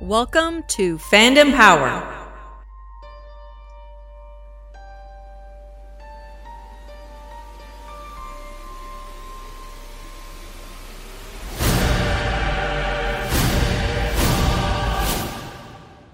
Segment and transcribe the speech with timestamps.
[0.00, 2.12] Welcome to Fandom Power.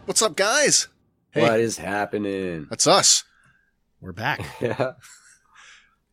[0.05, 0.89] What's up, guys?
[1.31, 1.43] Hey.
[1.43, 2.67] What is happening?
[2.71, 3.25] That's us.
[4.01, 4.45] We're back.
[4.61, 4.93] Yeah.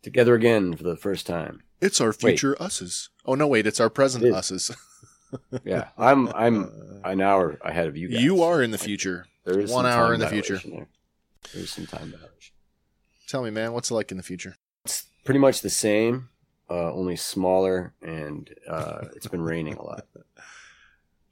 [0.01, 1.61] Together again for the first time.
[1.81, 2.19] It's our Wait.
[2.19, 3.09] future us's.
[3.25, 4.71] Oh no, wait, it's our present It is.
[5.33, 5.59] us's.
[5.65, 5.89] Yeah.
[5.97, 8.23] I'm I'm an hour ahead of you guys.
[8.23, 9.25] You are in the future.
[9.45, 10.59] There is one hour in the future.
[10.63, 10.87] There.
[11.53, 12.55] There's some time dilation.
[13.27, 14.55] Tell me, man, what's it like in the future?
[14.85, 16.29] It's pretty much the same,
[16.69, 20.05] uh, only smaller, and uh, it's been raining a lot.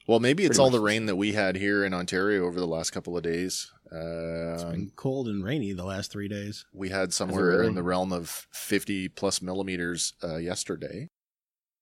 [0.08, 2.62] Well, maybe it's Pretty all the the rain that we had here in Ontario over
[2.62, 3.70] the last couple of days.
[3.92, 6.66] It's been cold and rainy the last three days.
[6.74, 7.68] we had somewhere really?
[7.68, 11.10] in the realm of 50 plus millimeters uh, yesterday.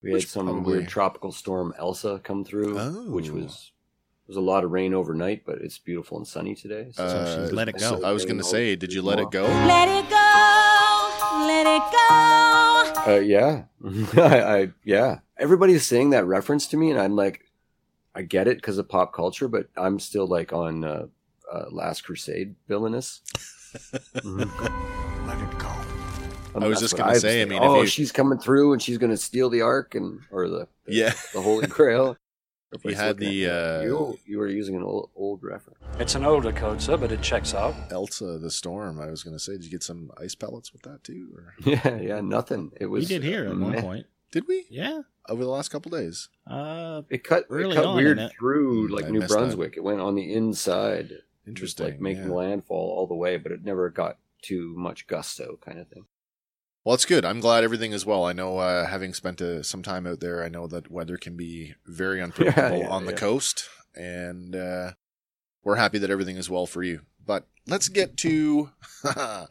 [0.05, 2.91] We had some probably- weird tropical storm Elsa come through, Oh.
[3.11, 3.71] which was
[4.27, 6.87] was a lot of rain overnight, but it's beautiful and sunny today.
[6.93, 8.01] So Uh, she's let it go.
[8.03, 9.43] I was going to say, did you let it go?
[9.43, 13.13] Let it go, let it go.
[13.13, 13.65] Uh, yeah,
[14.19, 15.19] I, I yeah.
[15.37, 17.41] Everybody's saying that reference to me, and I'm like,
[18.15, 21.05] I get it because of pop culture, but I'm still like on uh,
[21.51, 23.21] uh, Last Crusade villainous.
[24.23, 25.01] Let it go.
[26.55, 27.49] I was That's just what gonna I've say, I said.
[27.49, 30.47] mean, if oh, you- she's coming through, and she's gonna steal the Ark and or
[30.47, 31.13] the Yeah.
[31.33, 32.17] the Holy Grail.
[32.73, 35.79] Everybody's had the, at me like, uh, you you were using an old, old reference.
[35.99, 37.73] It's an older code, sir, but it checks out.
[37.91, 38.99] Elsa the Storm.
[38.99, 41.29] I was going to say, did you get some ice pellets with that too?
[41.37, 42.71] Or Yeah, yeah, nothing.
[42.81, 43.01] It was.
[43.07, 44.07] We did here at one point.
[44.31, 45.03] did we Yeah.
[45.29, 46.27] over the last couple days?
[46.49, 48.31] Uh, It cut Early it cut on weird it.
[48.37, 49.37] through Hmm, like I New missed that.
[49.37, 49.77] Brunswick.
[49.77, 51.09] It went on the inside.
[51.09, 51.85] just, Interesting.
[51.85, 52.31] like making yeah.
[52.33, 56.05] landfall all the way, but it never got too much gusto, kind of thing.
[56.85, 57.25] Well, it's good.
[57.25, 58.25] I'm glad everything is well.
[58.25, 61.35] I know, uh, having spent uh, some time out there, I know that weather can
[61.35, 63.17] be very unpredictable yeah, on the yeah.
[63.17, 64.91] coast, and uh,
[65.63, 67.01] we're happy that everything is well for you.
[67.25, 68.69] But let's get to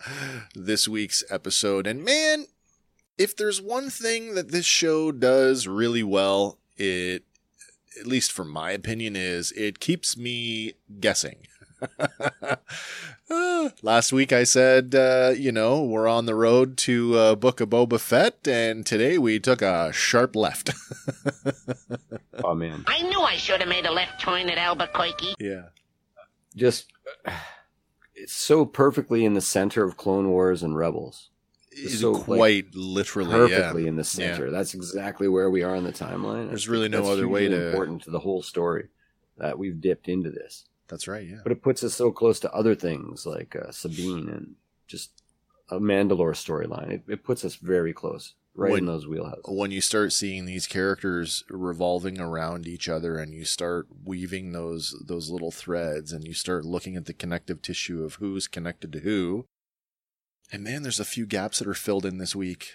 [0.55, 1.89] this week's episode.
[1.89, 2.47] And man,
[3.19, 7.25] if there's one thing that this show does really well, it,
[7.99, 11.49] at least from my opinion, is it keeps me guessing.
[13.83, 17.71] Last week I said, uh, you know, we're on the road to uh, book of
[17.71, 20.71] Boba Fett, and today we took a sharp left.
[22.47, 25.34] Oh man, I knew I should have made a left turn at Albuquerque.
[25.39, 25.67] yeah.
[26.55, 26.93] just
[28.15, 31.31] it's so perfectly in the center of Clone Wars and Rebels.
[31.71, 33.89] It's So, like, quite literally, Perfectly yeah.
[33.89, 34.50] in the center.
[34.50, 36.49] That's exactly where we are in the timeline.
[36.49, 38.89] There's really no that's other way to- important to the whole story
[39.39, 40.65] that we've dipped into this.
[40.94, 41.41] That's right, yeah.
[41.43, 44.55] But it puts us so close to other things like uh, Sabine and
[44.87, 45.10] just
[45.69, 46.88] a Mandalore storyline.
[46.93, 49.41] It, it puts us very close, right When- in those wheelhouses.
[49.53, 54.94] When you start seeing these characters revolving around each other and you start weaving those
[55.05, 59.00] those little threads and you start looking at the connective tissue of who's connected to
[59.00, 59.47] who.
[60.53, 62.69] And man, there's a few gaps that are filled in this week.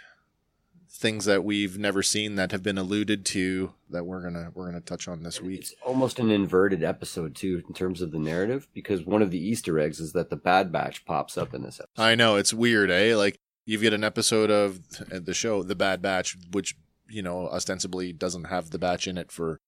[0.91, 4.81] Things that we've never seen that have been alluded to that we're gonna we're gonna
[4.81, 5.59] touch on this week.
[5.59, 9.39] It's almost an inverted episode too in terms of the narrative because one of the
[9.39, 12.03] Easter eggs is that the Bad Batch pops up in this episode.
[12.03, 13.15] I know it's weird, eh?
[13.15, 13.35] Like
[13.65, 14.79] you get an episode of
[15.11, 16.75] the show, The Bad Batch, which
[17.07, 19.59] you know ostensibly doesn't have the batch in it for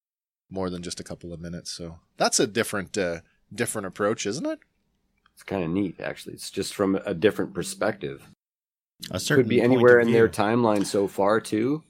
[0.50, 1.72] more than just a couple of minutes.
[1.72, 3.20] So that's a different uh,
[3.54, 4.60] different approach, isn't it?
[5.34, 6.34] It's kind of neat, actually.
[6.34, 8.28] It's just from a different perspective.
[9.09, 11.84] A certain Could be anywhere in their timeline so far too.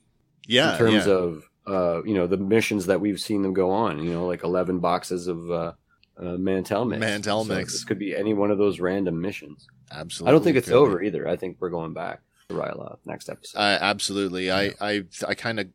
[0.47, 1.13] Yeah, in terms yeah.
[1.13, 4.03] of uh, you know the missions that we've seen them go on.
[4.03, 5.73] You know, like eleven boxes of uh,
[6.17, 6.99] uh, Mantell mix.
[6.99, 7.73] Mantell So mix.
[7.73, 9.67] This could be any one of those random missions.
[9.91, 10.29] absolutely.
[10.29, 11.27] I don't think it's could over either.
[11.27, 13.59] I think we're going back to Ryloth next episode.
[13.59, 14.51] I absolutely.
[14.51, 15.67] I I I kind of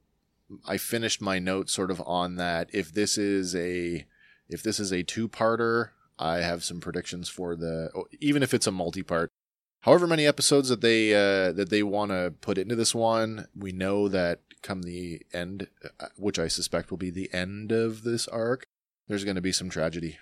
[0.67, 2.69] I finished my note sort of on that.
[2.73, 4.07] If this is a
[4.49, 8.55] if this is a two parter, I have some predictions for the oh, even if
[8.55, 9.33] it's a multi part.
[9.87, 13.73] However many episodes that they uh, that they want to put into this one, we
[13.73, 15.69] know that come the end,
[16.01, 18.67] uh, which I suspect will be the end of this arc,
[19.07, 20.19] there's going to be some tragedy.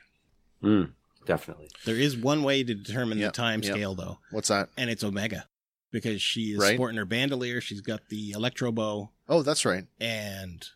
[0.62, 0.90] Mm,
[1.24, 1.70] definitely.
[1.86, 3.72] There is one way to determine Yep, the time yep.
[3.72, 4.68] scale, though, What's that?
[4.76, 5.46] and it's Omega.
[5.90, 6.74] Because she is Right.
[6.74, 9.86] sporting her bandolier, she's got the electro bow, Oh, that's right.
[10.00, 10.68] and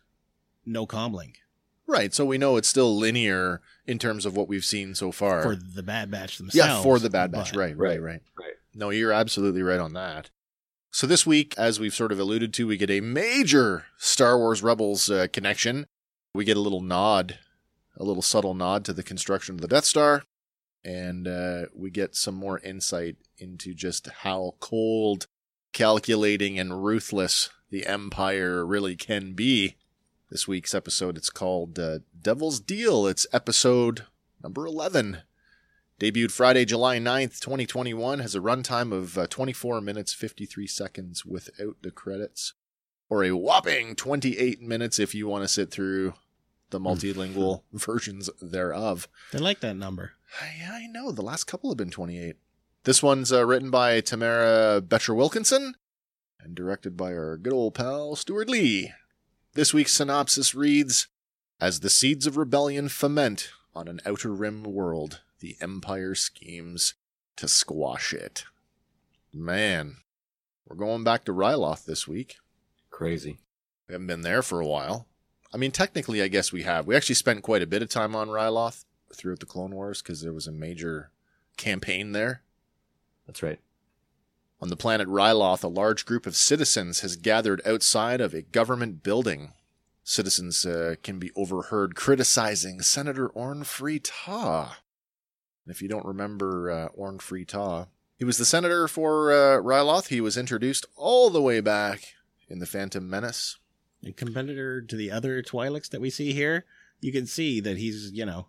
[0.65, 1.35] no comlink
[1.85, 2.13] Right.
[2.13, 5.41] So we know it's still linear in terms of what we've seen so far.
[5.43, 6.55] for the Bad Batch themselves.
[6.55, 7.51] Yeah, for the Bad Batch.
[7.51, 8.53] but- Right, right, Right, right, right.
[8.79, 10.29] No, you're absolutely right on that.
[10.89, 14.63] So this week, as we've sort of alluded to, we get a major Star Wars
[14.63, 15.85] Rebels uh, connection.
[16.33, 17.39] We get a little nod,
[17.97, 20.23] a little subtle nod to the construction of the Death Star,
[20.81, 25.27] and uh, we get some more insight into just how cold,
[25.73, 29.75] calculating, and ruthless the Empire really can be.
[30.31, 33.07] This week's episode, it's called uh, Devil's Deal.
[33.07, 34.05] It's episode
[34.41, 35.23] number 11.
[35.99, 38.19] Debuted Friday, July 9th, 2021.
[38.19, 42.53] Has a runtime of uh, 24 minutes, 53 seconds without the credits.
[43.09, 46.13] Or a whopping 28 minutes if you want to sit through
[46.69, 49.09] the multilingual versions thereof.
[49.33, 50.13] They like that number.
[50.41, 51.11] I, I know.
[51.11, 52.37] The last couple have been 28.
[52.85, 55.75] This one's uh, written by Tamara Becher Wilkinson
[56.39, 58.93] and directed by our good old pal Steward Lee.
[59.53, 61.07] This week's synopsis reads
[61.59, 66.95] As the seeds of rebellion foment on an outer rim world, the Empire schemes
[67.35, 68.45] to squash it.
[69.33, 69.97] Man,
[70.67, 72.37] we're going back to Ryloth this week.
[72.89, 73.39] Crazy.
[73.87, 75.07] We haven't been there for a while.
[75.53, 76.85] I mean, technically, I guess we have.
[76.85, 80.21] We actually spent quite a bit of time on Ryloth throughout the Clone Wars because
[80.21, 81.11] there was a major
[81.57, 82.43] campaign there.
[83.25, 83.59] That's right.
[84.61, 89.03] On the planet Ryloth, a large group of citizens has gathered outside of a government
[89.03, 89.53] building.
[90.03, 94.77] Citizens uh, can be overheard criticizing Senator Orn Free Taa.
[95.69, 99.61] And if you don't remember uh, Orn Free Taa, he was the senator for uh,
[99.61, 100.07] Ryloth.
[100.07, 102.15] He was introduced all the way back
[102.47, 103.59] in the Phantom Menace.
[104.03, 106.65] And competitor to the other Twi'leks that we see here,
[107.01, 108.47] you can see that he's, you know,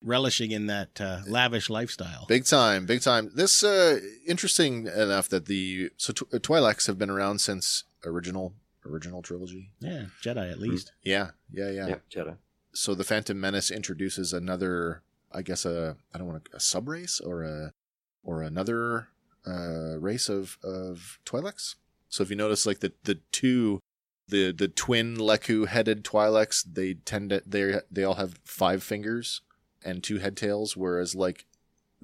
[0.00, 2.24] relishing in that uh, lavish lifestyle.
[2.26, 3.30] Big time, big time.
[3.34, 8.54] This uh interesting enough that the so tw- uh, Twi'leks have been around since original
[8.86, 9.72] original trilogy.
[9.78, 10.92] Yeah, Jedi at least.
[11.02, 11.86] Yeah, yeah, yeah.
[11.88, 12.36] Yeah, Jedi.
[12.72, 15.02] So the Phantom Menace introduces another,
[15.36, 17.72] I guess a I don't want a, a sub race or a
[18.24, 19.08] or another
[19.46, 21.76] uh race of of Twi'leks.
[22.08, 23.80] So if you notice, like the the two.
[24.28, 29.42] The, the twin Leku headed Twi'leks they tend to they they all have five fingers
[29.84, 31.46] and two head tails, whereas like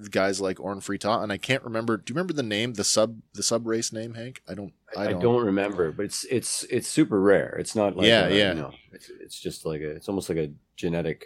[0.09, 1.97] guys like Orn Free Taa, and I can't remember.
[1.97, 4.41] Do you remember the name, the sub, the sub race name, Hank?
[4.47, 4.73] I don't.
[4.95, 5.21] I I don't.
[5.21, 7.57] don't, remember, but it's it's it's super rare.
[7.59, 8.53] It's not like Yeah, a, yeah.
[8.53, 9.91] You know, it's, it's just like a.
[9.91, 11.25] It's almost like a genetic.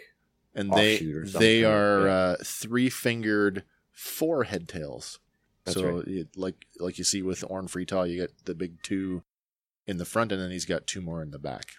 [0.54, 2.12] And they offshoot or something, they are yeah.
[2.12, 5.20] uh, three fingered, four head tails.
[5.64, 6.06] That's so right.
[6.06, 9.22] it, like like you see with Orn Free Taa, you get the big two
[9.86, 11.72] in the front, and then he's got two more in the back.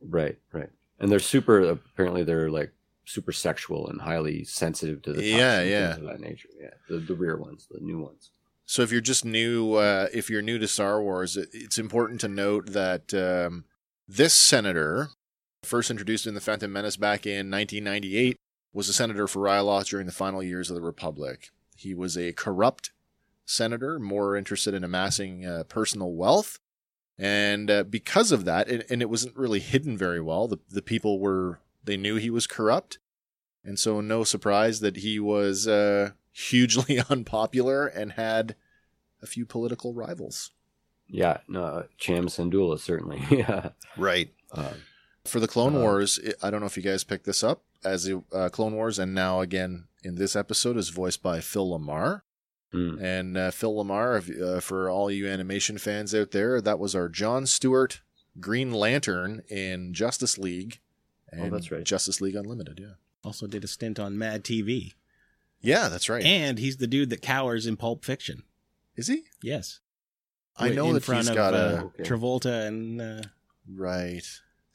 [0.00, 0.70] Right, right.
[0.98, 1.60] And they're super.
[1.60, 2.72] Apparently, they're like
[3.04, 5.24] super sexual and highly sensitive to the.
[5.24, 5.96] Yeah, yeah.
[5.96, 6.48] of that nature.
[6.60, 8.30] Yeah, the the rear ones, the new ones.
[8.64, 12.20] So if you're just new, uh, if you're new to Star Wars, it, it's important
[12.20, 13.64] to note that um,
[14.06, 15.08] this senator,
[15.62, 18.36] first introduced in the Phantom Menace back in 1998,
[18.72, 21.50] was a senator for Ryloth during the final years of the Republic.
[21.76, 22.92] He was a corrupt
[23.44, 26.58] senator, more interested in amassing uh, personal wealth.
[27.18, 30.82] And uh, because of that, and, and it wasn't really hidden very well, the, the
[30.82, 32.98] people were, they knew he was corrupt.
[33.62, 38.54] And so, no surprise that he was uh, hugely unpopular and had
[39.20, 40.50] a few political rivals.
[41.08, 43.22] Yeah, no, Cham Syndulla certainly.
[43.30, 43.70] yeah.
[43.96, 44.32] Right.
[44.52, 44.72] Uh,
[45.24, 47.62] For the Clone Uh, Wars, it- I don't know if you guys picked this up
[47.84, 51.68] as the uh, Clone Wars, and now again in this episode is voiced by Phil
[51.68, 52.22] LaMarr.
[52.72, 56.78] mm, And uh, Phil LaMarr, if, uh, for all you animation fans out there, that
[56.78, 58.00] was our John Stewart
[58.38, 60.80] Green Lantern in Justice League.
[61.36, 61.84] Oh, that's right.
[61.84, 62.94] Justice League Unlimited, yeah.
[63.22, 64.94] Also did a stint on Mad TV.
[65.60, 66.24] Yeah, that's right.
[66.24, 68.44] And he's the dude that cowers in Pulp Fiction.
[68.96, 69.24] Is he?
[69.42, 69.80] Yes.
[70.56, 71.84] I know in that front he's of, got uh, a.
[71.86, 72.02] Okay.
[72.04, 73.22] Travolta and uh,
[73.68, 74.24] Right.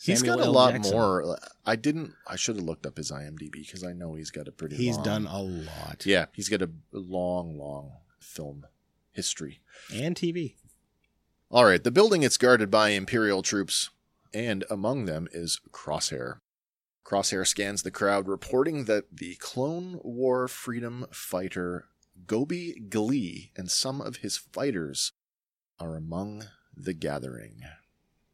[0.02, 0.94] He's Samuel got a lot Jackson.
[0.94, 1.24] more.
[1.34, 2.14] Uh, I didn't.
[2.28, 4.76] I should have looked up his IMDb because I know he's got a pretty.
[4.76, 6.06] He's long- done a lot.
[6.06, 8.66] Yeah, he's got a long, long film
[9.12, 9.62] history.
[9.94, 10.56] And TV.
[11.50, 13.90] All right, the building is guarded by Imperial troops,
[14.34, 16.40] and among them is Crosshair.
[17.06, 21.86] Crosshair scans the crowd, reporting that the Clone War freedom fighter
[22.26, 25.12] Gobi Glie and some of his fighters
[25.80, 27.62] are among the gathering.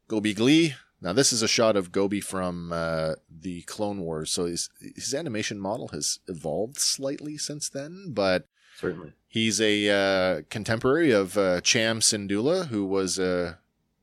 [0.08, 0.76] Gobi Glie.
[1.02, 5.16] Now, this is a shot of Gobi from uh, the Clone Wars, so his, his
[5.16, 9.14] animation model has evolved slightly since then, but certainly.
[9.28, 13.58] He's a uh, contemporary of uh, Cham Syndulla, who was a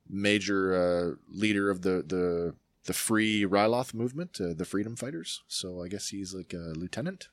[0.08, 2.54] major uh, leader of the, the
[2.88, 5.42] the Free Ryloth movement, uh, the Freedom Fighters.
[5.46, 7.28] So I guess he's like a lieutenant.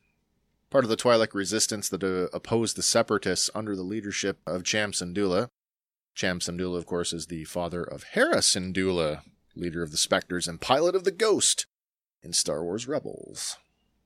[0.69, 4.91] Part of the Twi'lek resistance that uh, opposed the Separatists under the leadership of Cham
[4.91, 5.49] Syndulla.
[6.13, 9.21] Cham Syndulla, of course, is the father of Hera Syndulla,
[9.55, 11.65] leader of the Spectres and pilot of the Ghost
[12.21, 13.57] in Star Wars Rebels.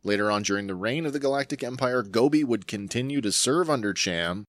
[0.04, 3.94] Later on, during the reign of the Galactic Empire, Gobi would continue to serve under
[3.94, 4.46] Cham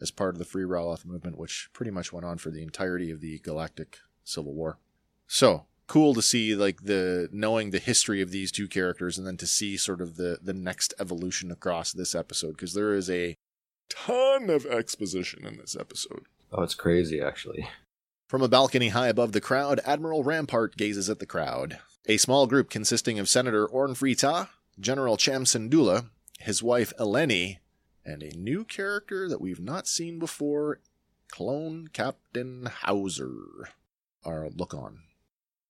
[0.00, 3.10] as part of the Free Ryloth movement, which pretty much went on for the entirety
[3.10, 4.78] of the Galactic Civil War.
[5.26, 9.36] So cool to see, like the knowing the history of these two characters, and then
[9.38, 13.36] to see sort of the the next evolution across this episode, because there is a
[13.88, 16.26] ton of exposition in this episode.
[16.52, 17.68] Oh, it's crazy, actually.
[18.28, 21.78] From a balcony high above the crowd, Admiral Rampart gazes at the crowd.
[22.04, 27.56] A small group consisting of Senator Orn Free Taa, General Cham Syndulla, his wife Eleni,
[28.04, 30.80] and a new character that we've not seen before,
[31.30, 33.70] Clone Captain Howzer,
[34.26, 35.00] are look on.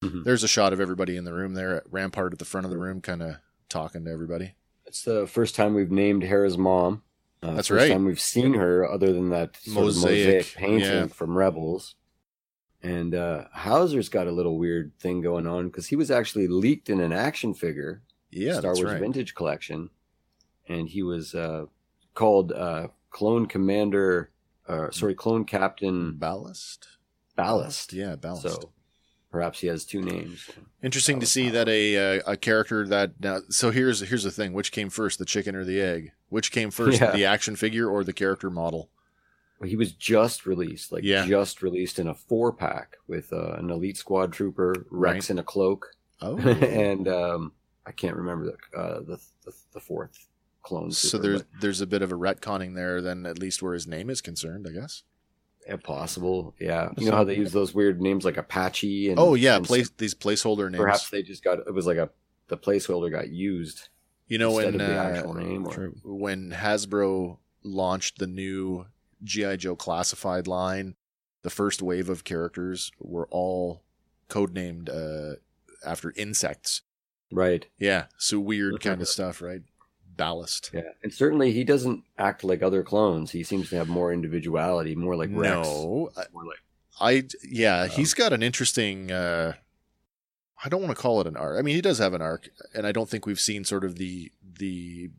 [0.02, 0.24] Mhm.
[0.24, 2.72] There's a shot of everybody in the room there at Rampart at the front of
[2.72, 3.36] the room, kind of
[3.68, 4.54] talking to everybody.
[4.84, 7.02] It's the first time we've named Hera's mom.
[7.40, 7.92] Uh, That's first right.
[7.92, 11.06] time we've seen her, other than that sort of Mosaic, mosaic painting yeah.
[11.06, 11.94] from Rebels.
[12.82, 16.88] And uh, Howzer's got a little weird thing going on because he was actually leaked
[16.88, 19.00] in an action figure, Yeah, Star Wars right.
[19.00, 19.90] Vintage Collection,
[20.68, 21.66] and he was uh,
[22.14, 24.30] called uh, Clone Commander,
[24.68, 26.86] uh, sorry, Clone Captain Ballast.
[27.34, 27.92] Ballast.
[27.92, 28.42] Yeah, Ballast.
[28.42, 28.70] So
[29.32, 30.48] perhaps he has two names.
[30.82, 33.40] Interesting to see that a uh, a character that now.
[33.50, 36.12] So here's here's the thing: which came first, the chicken or the egg?
[36.28, 37.10] Which came first, Yeah.
[37.10, 38.90] the action figure or the character model?
[39.64, 41.26] He was just released, like Yeah.
[41.26, 45.30] just released in a four pack with uh, an elite squad trooper, Rex Right.
[45.30, 45.86] in a cloak,
[46.20, 47.52] Oh, and um,
[47.86, 50.26] I can't remember the, uh, the the the fourth
[50.62, 50.90] clone.
[50.92, 53.00] so trooper, there's but, there's a bit of a retconning there.
[53.02, 55.02] Then at least where his name is concerned, I guess.
[55.66, 56.90] if possible, yeah.
[56.96, 59.90] You know how they use those weird names like Apache and oh yeah, and place
[59.96, 60.82] these placeholder names.
[60.82, 62.10] Perhaps they just got it was like a
[62.48, 63.88] the placeholder got used
[64.28, 65.66] you know when of the uh, actual name.
[65.66, 68.86] Or, when Hasbro launched the new
[69.24, 70.94] GI Joe classified line,
[71.42, 73.82] the first wave of characters were all
[74.28, 75.36] codenamed uh,
[75.86, 76.82] after insects.
[77.32, 77.66] right.
[77.78, 79.62] Yeah, so weird kind of stuff, right?
[80.16, 80.70] Ballast.
[80.74, 83.30] Yeah, and certainly he doesn't act like other clones.
[83.30, 85.52] He seems to have more individuality, more like Rex.
[85.68, 86.58] no, I- More like
[87.00, 89.12] I yeah, Um, he's got an interesting.
[89.12, 89.52] uh
[90.64, 91.56] I don't want to call it an arc.
[91.56, 93.94] I mean, he does have an arc, and I don't think we've seen sort of
[93.94, 95.10] the the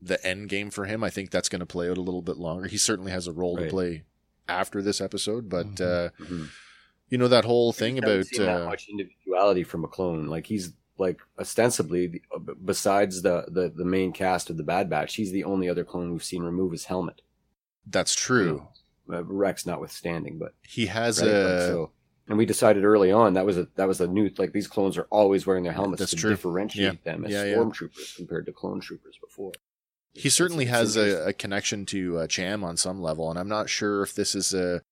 [0.00, 1.02] the end game for him.
[1.02, 2.66] I think that's going to play out a little bit longer.
[2.68, 4.04] He certainly has a role to play
[4.48, 5.80] after this episode, but Mhm.
[5.80, 6.48] uh Mhm.
[7.10, 10.26] you know that whole thing We about seen that uh, much individuality from a clone.
[10.26, 14.62] Like he's like ostensibly, the- uh, b- besides the, the the main cast of the
[14.64, 17.22] Bad Batch, he's the only other clone we've seen remove his helmet.
[17.90, 18.66] that's true.
[19.10, 21.30] Uh, Rex notwithstanding, but He has right?
[21.30, 21.90] a Like, so,
[22.28, 24.98] and we decided early on that was a that was a new like these clones
[24.98, 26.30] are always wearing their helmets That's to true.
[26.30, 27.54] differentiate them as Yeah, yeah.
[27.56, 29.52] stormtroopers compared to clone troopers before.
[30.18, 33.38] He certainly It's- it's has a, a connection to uh, Cham on some level, and
[33.38, 34.82] I'm not sure if this is a.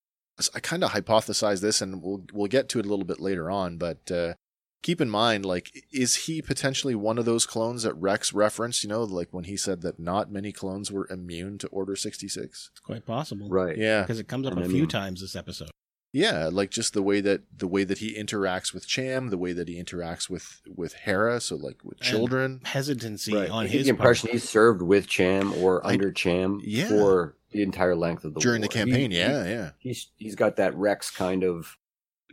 [0.54, 3.50] I kind of hypothesize this, and we'll we'll get to it a little bit later
[3.50, 3.78] on.
[3.78, 4.34] But uh,
[4.82, 8.82] keep in mind, like, is he potentially one of those clones that Rex referenced?
[8.84, 12.28] You know, like when he said that not many clones were immune to Order sixty
[12.28, 12.68] six.
[12.72, 13.48] It's quite possible.
[13.48, 13.78] Right.
[13.78, 15.70] Yeah, Because it comes up And a I few mean- times this episode.
[16.16, 19.52] Yeah, like just the way that the way that he interacts with Cham, the way
[19.52, 22.60] that he interacts with with Hera, so like with And- children.
[22.64, 23.50] Hesitancy Right.
[23.50, 24.32] on I his the impression part.
[24.32, 26.88] he served with Cham or I- under Cham Yeah.
[26.88, 29.10] for the entire length of the during the campaign.
[29.10, 29.70] He- yeah, yeah.
[29.78, 31.76] he's he's got that Rex kind of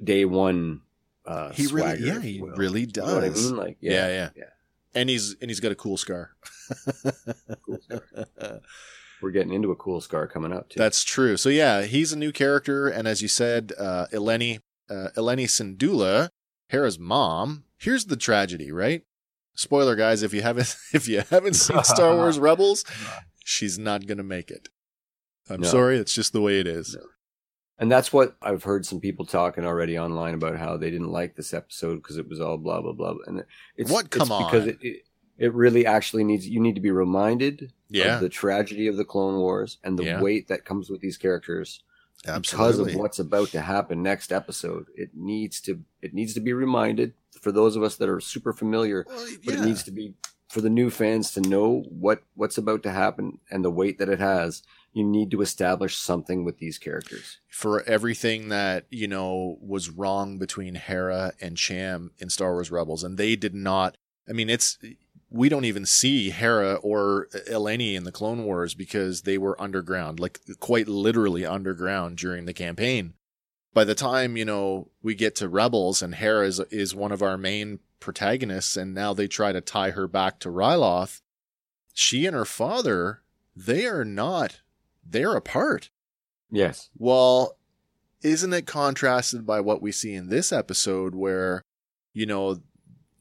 [0.04, 0.82] day one.
[1.26, 2.56] Uh, He really, swagger, yeah, he you will.
[2.56, 3.08] really You does.
[3.08, 3.56] know what I mean?
[3.56, 4.44] Like, yeah, yeah, yeah, yeah.
[4.96, 6.32] And he's and he's got a cool scar.
[7.66, 8.04] Cool scar.
[9.24, 10.78] We're getting into a cool scar coming up too.
[10.80, 11.38] That's true.
[11.38, 16.30] So yeah, he's a new character, and as you said, uh, Eleni, uh, Eleni Syndulla,
[16.70, 17.64] Hera's mom.
[17.78, 19.04] Here's the tragedy, right?
[19.56, 22.84] Spoiler, guys, if you haven't if you haven't seen Star Wars Rebels,
[23.44, 24.70] she's not gonna make it.
[25.50, 25.68] I'm No.
[25.68, 26.96] sorry, it's just the way it is.
[26.96, 27.06] No.
[27.80, 31.36] and that's what I've heard some people talking already online about how they didn't like
[31.36, 33.16] this episode because it was all blah blah blah.
[33.28, 33.44] And
[33.78, 34.06] it's What?
[34.06, 34.70] it's Come because on.
[34.70, 35.04] it, it
[35.38, 39.06] it really actually needs you need to be reminded Yeah, of the tragedy of the
[39.06, 40.22] Clone Wars and the Yeah.
[40.22, 41.82] weight that comes with these characters
[42.36, 44.86] because of what's about to happen next episode.
[44.96, 48.54] It needs to it needs to be reminded for those of us that are super
[48.54, 50.14] familiar, Well, but it needs to be
[50.50, 54.10] for the new fans to know what what's about to happen and the weight that
[54.10, 54.62] it has.
[54.94, 57.40] You need to establish something with these characters.
[57.50, 63.04] for everything that you know was wrong between Hera and Cham in Star Wars Rebels,
[63.04, 63.98] and they did not.
[64.30, 64.78] I mean, it's
[65.34, 70.20] we don't even see Hera or Eleni in the Clone Wars because they were underground,
[70.20, 73.16] like quite literally underground during the campaign.
[73.74, 77.24] By the time you know we get to Rebels, and Hera is is one of
[77.24, 81.22] our main protagonists, and now they try to tie her back to Ryloth.
[81.96, 83.24] She and her father,
[83.56, 84.62] they are not.
[85.04, 85.90] They're apart.
[86.52, 86.92] Yes.
[86.96, 87.58] Well,
[88.22, 91.64] isn't it contrasted by what we see in this episode where,
[92.14, 92.62] you know,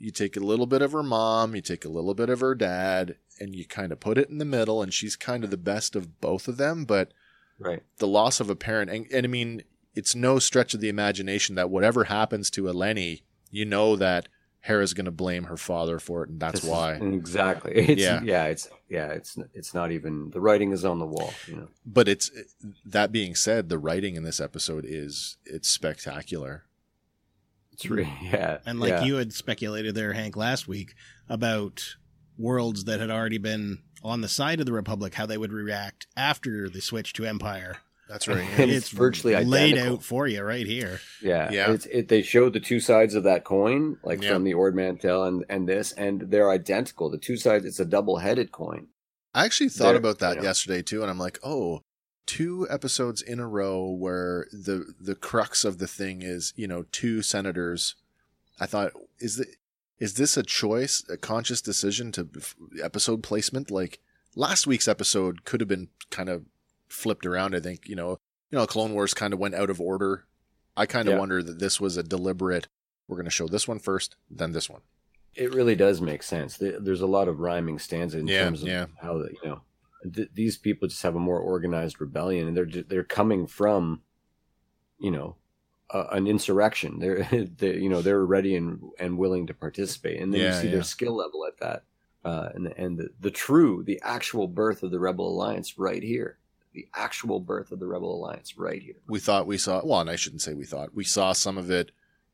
[0.03, 2.57] you take a little bit of her mom, you take a little bit of her
[2.57, 5.57] dad, and you kind of put it in the middle, and she's kind of the
[5.57, 7.13] best of both of them, but
[7.59, 7.83] Right.
[7.99, 9.63] the loss of a parent, and, and I mean,
[9.95, 14.29] it's no stretch of the imagination that whatever happens to Eleni, you know that
[14.61, 16.95] Hera's going to blame her father for it, and that's This is- why.
[16.95, 17.73] exactly.
[17.77, 18.23] It's, Yeah.
[18.25, 18.45] yeah.
[18.47, 19.09] It's yeah.
[19.09, 21.33] It's it's not even the writing is on the wall.
[21.49, 21.69] You know.
[21.85, 22.31] But it's
[22.85, 26.65] that being said, the writing in this episode is it's spectacular.
[27.73, 28.59] It's really yeah.
[28.67, 29.05] And like yeah.
[29.05, 30.95] you had speculated there, Hank, last week
[31.29, 31.97] about
[32.39, 36.07] worlds that had already been on the side of the Republic, how they would react
[36.17, 37.79] after the switch to Empire.
[38.09, 38.47] That's right.
[38.59, 39.97] And it's it's virtually laid identical.
[39.97, 41.01] out for you right here.
[41.23, 41.71] Yeah, Yeah.
[41.73, 44.33] It's, it, they showed the two sides of that coin, like Yeah.
[44.35, 47.09] from the Ord Mantell and and this, and they're identical.
[47.11, 47.65] The two sides.
[47.65, 48.89] It's a double-headed coin.
[49.35, 50.49] I actually thought There- about that you know.
[50.49, 51.81] yesterday too, and I'm like, oh,
[52.27, 56.85] two episodes in a row where the the crux of the thing is, you know,
[56.93, 57.95] two senators.
[58.61, 59.47] I thought, is the
[59.99, 62.29] is this a choice, a conscious decision to
[62.83, 63.71] episode placement?
[63.71, 63.99] Like
[64.35, 66.45] last week's episode could have been kind of
[66.89, 67.55] flipped around.
[67.55, 68.19] I think you know,
[68.51, 70.25] you know, Clone Wars kind of went out of order.
[70.77, 71.19] I kind of Yeah.
[71.21, 72.69] wonder that this was a deliberate.
[73.09, 74.81] We're going to show this one first, then this one.
[75.35, 76.57] It really does make sense.
[76.59, 78.87] There's a lot of rhyming stanza in Yeah, terms of yeah.
[79.03, 79.61] how the, you know
[80.15, 84.03] th- these people just have a more organized rebellion, and they're they're coming from,
[84.99, 85.37] you know,
[85.91, 86.99] uh, an insurrection.
[86.99, 87.25] They're
[87.59, 90.67] they you know they're ready and and willing to participate, and then Yeah, you see
[90.69, 90.73] yeah.
[90.75, 91.85] their skill level at that,
[92.25, 96.39] uh, and and the, the true the actual birth of the Rebel Alliance right here,
[96.73, 98.97] the actual birth of the Rebel Alliance right here.
[99.09, 101.71] we thought we saw well and i shouldn't say we thought we saw some of
[101.71, 101.91] it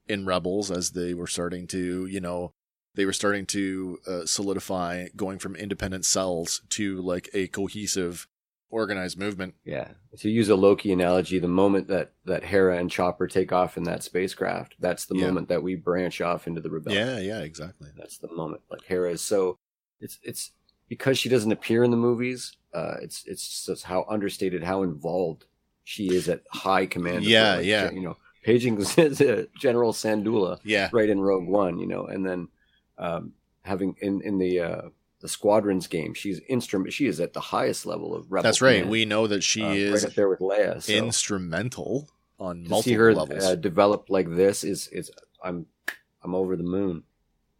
[0.06, 2.52] in rebels as they were starting to you know
[2.98, 8.26] they were starting to uh, solidify going from independent cells to like a cohesive
[8.70, 9.88] organized movement Yeah.
[10.18, 13.84] To use a Loki analogy, the moment that that Hera and Chopper take off in
[13.84, 15.26] that spacecraft, that's the Yeah.
[15.28, 17.06] moment that we branch off into the rebellion.
[17.06, 18.62] yeah yeah exactly That's the moment.
[18.70, 19.56] Like Hera is so
[20.00, 20.50] it's it's
[20.88, 22.56] because she doesn't appear in the movies.
[22.74, 25.44] Uh, it's it's just how understated, how involved
[25.84, 27.24] she is at high command.
[27.24, 27.90] Yeah, like, yeah.
[27.90, 28.76] You know, paging
[29.58, 31.78] General Syndulla yeah right in Rogue One.
[31.78, 32.48] You know, and then
[32.98, 34.82] um, having in in the uh,
[35.20, 36.92] the squadrons game, she's instrument.
[36.92, 38.42] She is at the highest level of rebel.
[38.44, 38.90] that's right command.
[38.90, 40.82] we know that she Uh, is right there with Leia.
[40.82, 45.10] So instrumental on to multiple see her levels uh, develop like this is is
[45.42, 45.66] I'm
[46.22, 47.04] I'm over the moon.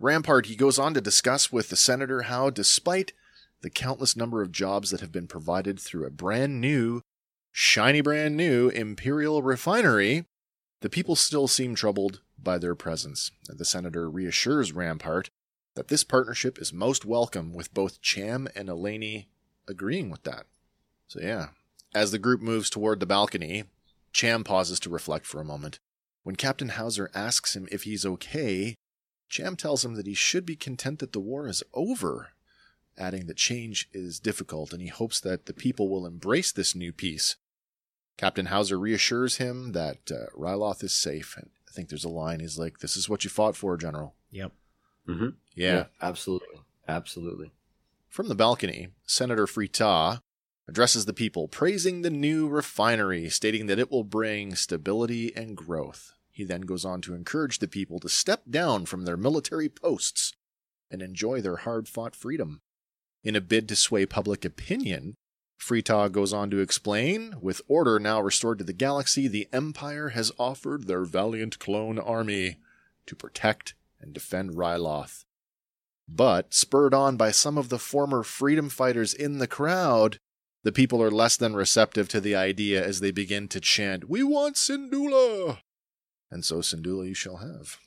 [0.00, 3.12] Rampart, he goes on to discuss with the senator how, despite
[3.62, 7.02] the countless number of jobs that have been provided through a brand new,
[7.50, 10.25] shiny brand new Imperial refinery,
[10.82, 13.31] the people still seem troubled by their presence.
[13.49, 15.31] The senator reassures Rampart
[15.75, 19.27] that this partnership is most welcome, with both Cham and Eleni
[19.69, 20.47] agreeing with that.
[21.07, 21.49] So, yeah.
[21.95, 23.65] As the group moves toward the balcony,
[24.13, 25.79] Cham pauses to reflect for a moment.
[26.25, 28.75] When Captain Howzer asks him if he's okay,
[29.29, 32.31] Cham tells him that he should be content that the war is over,
[32.97, 36.93] adding that change is difficult and he hopes that the people will embrace this new
[36.93, 37.37] peace.
[38.17, 41.37] Captain Howzer reassures him that uh, Ryloth is safe.
[41.37, 44.15] And I think there's a line he's like, This is what you fought for, General.
[44.31, 44.52] Yep.
[45.09, 45.28] Mm-hmm.
[45.54, 45.85] Yeah.
[46.00, 47.50] absolutely, absolutely.
[48.09, 50.21] From the balcony, Senator Free Taa
[50.67, 56.13] addresses the people, praising the new refinery, stating that it will bring stability and growth.
[56.31, 60.35] He then goes on to encourage the people to step down from their military posts
[60.91, 62.61] and enjoy their hard fought freedom.
[63.25, 65.17] In a bid to sway public opinion,
[65.58, 70.10] Free Taa goes on to explain with order now restored to the galaxy, the Empire
[70.10, 72.56] has offered their valiant clone army
[73.06, 75.25] to protect and defend Ryloth.
[76.08, 80.18] But, spurred on by some of the former freedom fighters in the crowd,
[80.62, 84.23] the people are less than receptive to the idea as they begin to chant, We
[84.23, 85.58] want Syndulla!
[86.30, 87.78] And so Syndulla you shall have.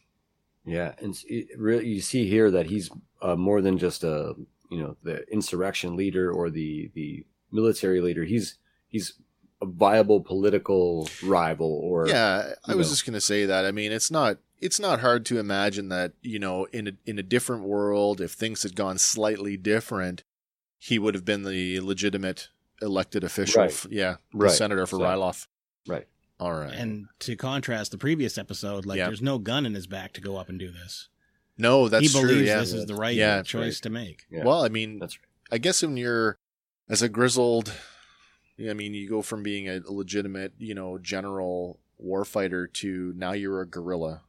[0.66, 4.36] Yeah, and you see here that he's uh, more than just a
[4.70, 8.24] you know the insurrection leader or the the military leader.
[8.24, 8.56] He's
[8.88, 9.14] he's
[9.62, 12.92] a viable political rival or yeah, I was know.
[12.94, 13.66] just going to say that.
[13.66, 17.18] I mean, it's not it's not hard to imagine that, you know, in a, in
[17.20, 20.24] a different world, if things had gone slightly different,
[20.78, 22.50] he would have been the legitimate
[22.82, 23.62] elected official.
[23.62, 23.72] Right.
[23.72, 25.22] f- yeah, the Right, senator for exactly.
[25.22, 25.48] Ryloth.
[25.88, 26.08] right.
[26.40, 26.74] All right.
[26.74, 29.08] And to contrast the previous episode, like Yeah.
[29.08, 31.08] there's no gun in his back to go up and do this.
[31.58, 32.30] no, that's he true.
[32.30, 32.60] believes yeah.
[32.60, 34.26] this is the right Yeah, choice to make.
[34.32, 35.28] Yeah, Well, I mean, that's right.
[35.52, 36.38] I guess when you're
[36.92, 37.74] as a grizzled,
[38.60, 43.62] I mean, you go from being a legitimate, you know, general warfighter to now you're
[43.62, 44.24] a guerrilla,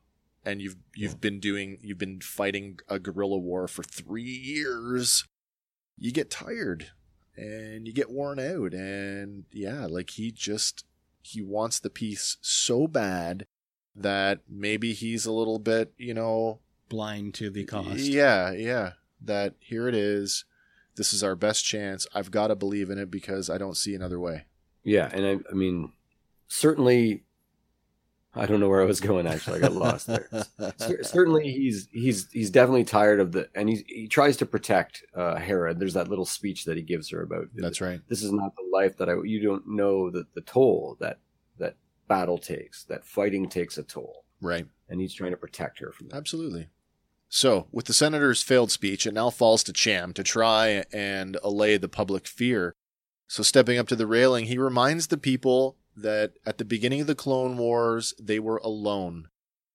[0.46, 5.24] and you've you've been doing you've been fighting a guerrilla war for three years.
[5.98, 6.92] You get tired,
[7.36, 10.84] and you get worn out, and yeah, like he just
[11.20, 13.44] he wants the peace so bad
[13.94, 17.98] that maybe he's a little bit, you know, Blind to the cost.
[17.98, 18.92] yeah, yeah.
[19.20, 20.44] That here it is.
[20.96, 22.06] This is our best chance.
[22.14, 24.44] I've got to believe in it because I don't see another way.
[24.84, 25.92] Yeah, and I, I mean,
[26.48, 27.24] certainly,
[28.34, 29.26] I don't know where I was going.
[29.26, 30.28] Actually, I got lost there.
[30.78, 35.02] Cer- certainly, he's he's he's definitely tired of the, and he he tries to protect
[35.14, 35.74] uh, Hera.
[35.74, 38.00] There's that little speech that he gives her about That's right.
[38.08, 39.14] this is not the life that I.
[39.22, 41.18] You don't know that the toll that
[41.58, 41.76] that
[42.08, 44.24] battle takes, that fighting takes a toll.
[44.40, 44.66] Right.
[44.88, 46.16] and he's trying to protect her from that.
[46.16, 46.66] Absolutely.
[47.34, 51.78] So, with the senator's failed speech, it now falls to Cham to try and allay
[51.78, 52.74] the public fear.
[53.26, 57.06] So, stepping up to the railing, he reminds the people that at the beginning of
[57.06, 59.28] the Clone Wars, they were alone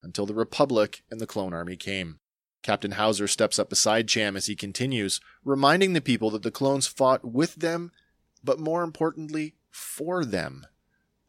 [0.03, 2.19] until the Republic and the Clone Army came.
[2.61, 6.85] Captain Howzer steps up beside Cham as he continues, reminding the people that the clones
[6.85, 7.91] fought with them,
[8.43, 10.67] but more importantly, for them.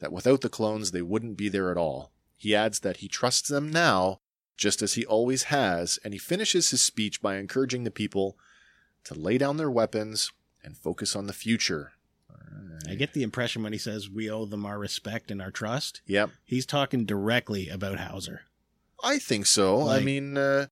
[0.00, 2.12] That without the clones, they wouldn't be there at all.
[2.36, 4.20] He adds that he trusts them now,
[4.58, 8.36] just as he always has, and he finishes his speech by encouraging the people
[9.04, 10.30] to lay down their weapons
[10.62, 11.92] and focus on the future.
[12.88, 16.00] I get the impression when he says we owe them our respect and our trust,
[16.06, 18.42] Yep, he's talking directly about Howzer.
[19.02, 19.88] I think so.
[19.88, 20.66] I mean, uh,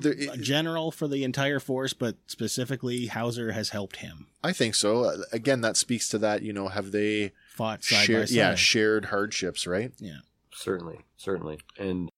[0.00, 4.26] there, A general for the entire force, but specifically Howzer has helped him.
[4.42, 5.04] I think so.
[5.04, 6.40] Uh, Again, that speaks to that.
[6.42, 8.28] You know, have they Fought side by shared?
[8.30, 8.34] side.
[8.34, 9.92] Yeah, shared hardships, right?
[9.98, 12.10] Yeah, certainly, certainly, and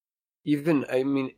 [0.45, 1.33] even I mean,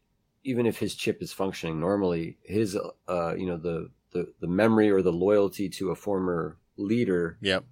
[0.44, 2.76] even if his chip is functioning normally, his
[3.08, 7.64] uh, you know, the the the memory or the loyalty to a former leader Yep.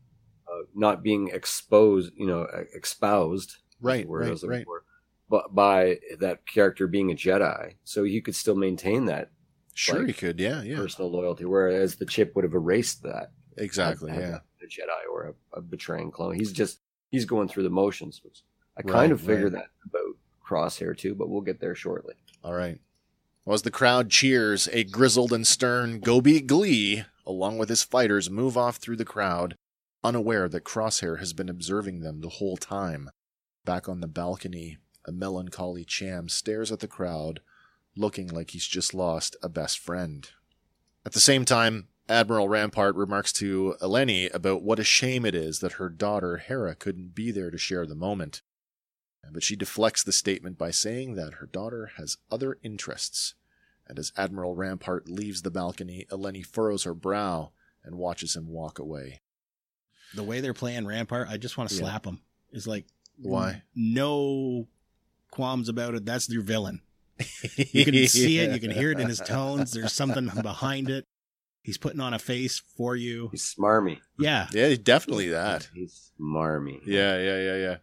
[0.49, 4.07] uh, not being exposed, you know, e- espoused, Right.
[4.09, 4.41] Right.
[4.43, 4.65] Right.
[4.65, 4.85] for,
[5.29, 9.31] but by that character being a Jedi, so he could still maintain that
[9.77, 10.39] Sure, like, you could.
[10.41, 10.63] Yeah.
[10.63, 10.77] Yeah.
[10.77, 13.33] personal loyalty, whereas the chip would have erased that.
[13.57, 14.11] Exactly.
[14.13, 14.39] had Yeah.
[14.63, 16.35] a Jedi or a, a betraying clone.
[16.35, 18.21] He's just he's going through the motions.
[18.77, 19.63] I kind Right, of figured right.
[19.63, 20.14] that about
[20.45, 22.15] Crosshair too, but we'll get there shortly.
[22.43, 22.79] All right.
[23.45, 28.31] Well, as the crowd cheers, a grizzled and stern Gobi Glie, along with his fighters,
[28.31, 29.57] move off through the crowd,
[30.03, 33.11] unaware that Crosshair has been observing them the whole time.
[33.65, 37.41] Back on the balcony, a melancholy Cham stares at the crowd,
[37.97, 40.29] looking like he's just lost a best friend.
[41.07, 45.61] At the same time, Admiral Rampart remarks to Eleni about what a shame it is
[45.61, 48.43] that her daughter Hera couldn't be there to share the moment.
[49.33, 53.35] But she deflects the statement by saying that her daughter has other interests.
[53.87, 57.53] And as Admiral Rampart leaves the balcony, Eleni furrows her brow
[57.85, 59.21] and watches him walk away.
[60.15, 61.81] The way they're playing Rampart, I just want to Yeah.
[61.83, 62.21] slap him.
[62.53, 62.87] It's like
[63.19, 63.63] Why?
[63.75, 64.69] No
[65.31, 66.05] qualms about it.
[66.05, 66.81] That's your villain.
[67.59, 68.53] You can see it.
[68.53, 69.73] You can hear it in his tones.
[69.73, 71.05] There's something behind it.
[71.63, 73.29] He's putting on a face for you.
[73.33, 74.01] He's smarmy.
[74.19, 74.49] Yeah.
[74.53, 75.69] Yeah, he's definitely that.
[75.75, 76.81] He's smarmy.
[76.87, 77.77] Yeah, yeah, yeah, yeah.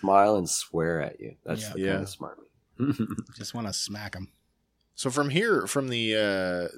[0.00, 1.36] Smile and swear at you.
[1.44, 1.72] That's Yeah.
[1.72, 1.92] the Yeah.
[1.92, 3.26] kind of smarmy.
[3.36, 4.32] Just want to smack him.
[4.94, 6.68] So from here, from the, uh,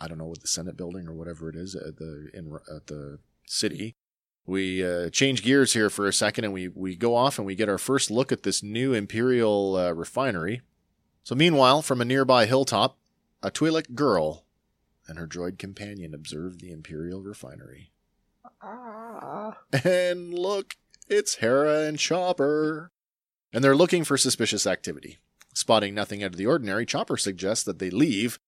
[0.00, 2.86] I don't know what the Senate building or whatever it is at the in at
[2.88, 3.94] the city,
[4.46, 7.54] we uh, change gears here for a second, and we we go off and we
[7.54, 10.60] get our first look at this new Imperial uh, refinery.
[11.22, 12.98] So meanwhile, from a nearby hilltop,
[13.42, 14.44] a Twi'lek girl
[15.06, 17.92] and her droid companion observe the Imperial refinery.
[18.60, 19.58] Ah.
[19.84, 20.76] And look,
[21.08, 22.90] it's Hera and Chopper.
[23.52, 25.18] And they're looking for suspicious activity.
[25.54, 28.38] Spotting nothing out of the ordinary, Chopper suggests that they leave,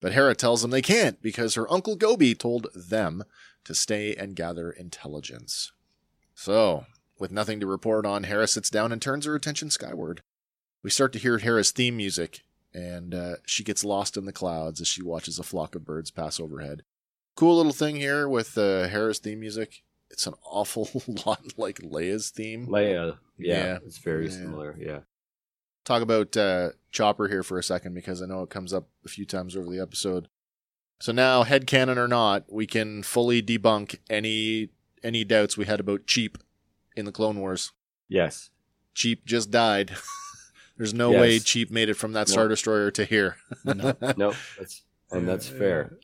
[0.00, 3.24] but Hera tells them they can't because her uncle Gobi told them
[3.64, 5.72] to stay and gather intelligence.
[6.34, 6.86] So,
[7.18, 10.22] with nothing to report on, Hera sits down and turns her attention skyward.
[10.82, 14.80] We start to hear Hera's theme music, and uh, she gets lost in the clouds
[14.80, 16.82] as she watches a flock of birds pass overhead.
[17.36, 19.82] Cool little thing here with uh, Hera's theme music.
[20.14, 20.88] It's an awful
[21.26, 22.68] lot like Leia's theme.
[22.68, 23.18] Leia.
[23.36, 23.78] Yeah, Yeah.
[23.84, 24.30] it's very Yeah.
[24.30, 24.76] similar.
[24.78, 25.00] Yeah.
[25.84, 29.08] talk about uh, Chopper here for a second because I know it comes up a
[29.08, 30.28] few times over the episode.
[31.00, 34.70] So now, head headcanon or not, we can fully debunk any
[35.02, 36.38] any doubts we had about Cheap
[36.96, 37.72] in the Clone Wars.
[38.08, 38.50] Yes.
[38.94, 39.96] Cheap just died.
[40.78, 41.20] There's no Yes.
[41.20, 42.32] way Cheap made it from that No.
[42.32, 43.36] Star Destroyer to here.
[43.64, 43.94] No.
[44.16, 45.98] No, that's and that's fair.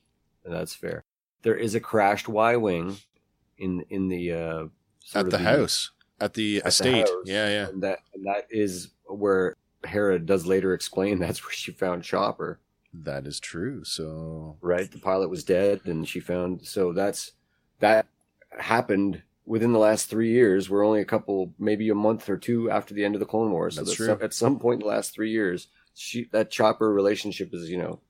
[0.44, 1.04] And that's fair.
[1.42, 2.98] There is a crashed Y wing
[3.60, 4.64] in in the uh
[5.14, 7.08] At of the house, at the at the estate.
[7.08, 7.24] house.
[7.24, 7.68] Yeah, yeah.
[7.68, 12.58] And that and that is where Hera does later explain that's where she found Chopper.
[12.92, 13.84] That is true.
[13.84, 14.90] So Right?
[14.90, 17.32] The pilot was dead and she found so that's
[17.78, 18.06] that
[18.58, 20.68] happened within the last three years.
[20.68, 23.50] We're only a couple maybe a month or two after the end of the Clone
[23.52, 23.74] Wars.
[23.76, 24.06] So That's that's true.
[24.06, 27.78] some- at some point in the last three years, she that Chopper relationship is, you
[27.78, 28.00] know,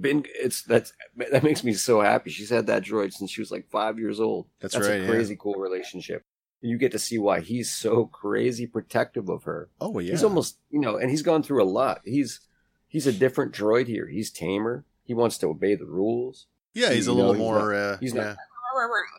[0.00, 2.30] been it's that's that makes me so happy.
[2.30, 4.46] She's had that droid since she was like five years old.
[4.60, 5.08] That's that's right, a yeah.
[5.10, 6.24] crazy cool relationship.
[6.60, 9.68] You get to see why he's so crazy protective of her.
[9.80, 10.10] oh yeah.
[10.12, 12.00] He's almost you know, and he's gone through a lot.
[12.04, 12.40] He's
[12.88, 14.06] he's a different droid here.
[14.06, 14.84] He's tamer.
[15.04, 16.46] He wants to obey the rules.
[16.74, 17.72] yeah, he's a you little know, he's more.
[17.72, 18.22] not- uh, he's yeah.
[18.24, 18.36] not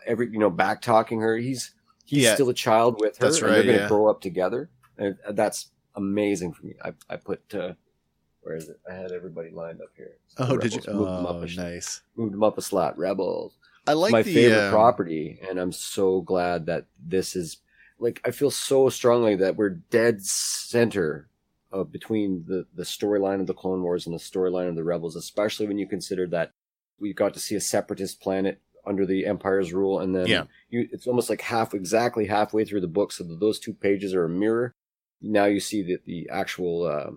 [0.06, 1.38] every you know back talking her.
[1.38, 1.74] He's
[2.06, 2.34] he's Yeah.
[2.36, 3.26] still a child with her.
[3.26, 3.88] That's right, They're going to yeah.
[3.88, 6.74] grow up together, and that's amazing for me.
[6.84, 7.74] I I put uh,
[8.48, 8.80] where is it?
[8.90, 10.14] I had everybody lined up here.
[10.28, 10.80] So Oh, did you?
[10.80, 12.02] Rebels moved them Oh, up a, nice.
[12.16, 12.98] moved them up a slot.
[12.98, 13.54] Rebels.
[13.86, 17.58] I like my the favorite um, property, and I'm so glad that this is
[18.00, 21.28] like I feel so strongly that we're dead center
[21.74, 25.16] uh, between the the storyline of the Clone Wars and the storyline of the Rebels,
[25.18, 26.52] especially when you consider that
[27.00, 30.44] we got to see a separatist planet under the Empire's rule, and then Yeah.
[30.70, 34.14] you, it's almost like half exactly halfway through the book, so that those two pages
[34.14, 34.74] are a mirror.
[35.22, 37.12] Now you see that the actual uh,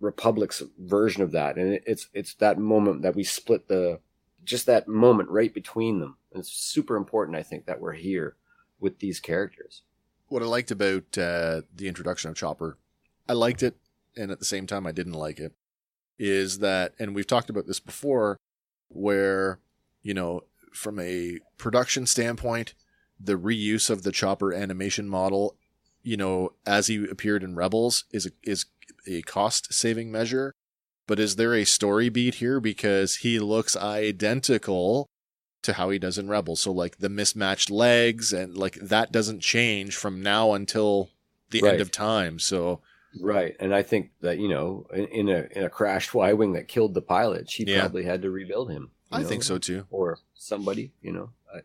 [0.00, 4.00] Republic's version of that, and it's it's that moment that we split the
[4.44, 6.16] just that moment right between them.
[6.32, 8.36] And it's super important, I think, that we're here
[8.78, 9.82] with these characters.
[10.28, 12.78] what I liked about uh, the introduction of Chopper,
[13.28, 13.76] I liked it,
[14.16, 15.52] and at the same time, I didn't like it.
[16.18, 18.38] Is that, and we've talked about this before,
[18.88, 19.58] where
[20.02, 22.74] you know, from a production standpoint,
[23.18, 25.56] the reuse of the Chopper animation model,
[26.02, 28.66] you know, as he appeared in Rebels, is is
[29.06, 30.52] a cost saving measure.
[31.06, 35.06] But is there a story beat here because he looks identical
[35.62, 36.60] to how he does in Rebels.
[36.60, 41.10] So like the mismatched legs and like that doesn't change from now until
[41.50, 41.72] the Right.
[41.72, 42.38] end of time.
[42.38, 42.80] So
[43.20, 46.52] Right, and I think that you know, in, in a in a crashed Y wing
[46.52, 47.80] that killed the pilot, she Yeah.
[47.80, 48.92] probably had to rebuild him.
[49.10, 49.84] I know, think so too.
[49.90, 51.30] or somebody, you know.
[51.52, 51.58] I,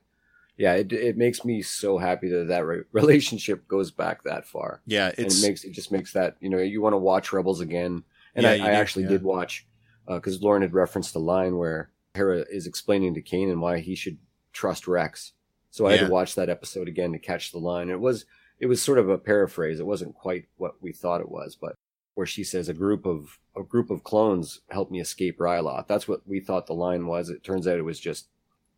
[0.58, 4.82] yeah, it it makes me so happy that that re- relationship goes back that far.
[4.86, 7.62] Yeah, and it makes it just makes that you know you want to watch Rebels
[7.62, 8.04] again.
[8.36, 9.10] And Yeah, I, I do, actually yeah.
[9.12, 9.66] did watch
[10.08, 13.96] uh, because Lauren had referenced a line where Hera is explaining to Kanan why he
[13.96, 14.18] should
[14.54, 15.34] trust Rex.
[15.72, 17.90] So I had to watch that episode again to catch the line.
[17.90, 18.26] It was
[18.60, 19.80] it was sort of a paraphrase.
[19.80, 21.76] It wasn't quite what we thought it was, but
[22.14, 25.88] where she says a group of a group of clones helped me escape Ryloth.
[25.88, 27.30] That's what we thought the line was.
[27.30, 28.28] It turns out it was just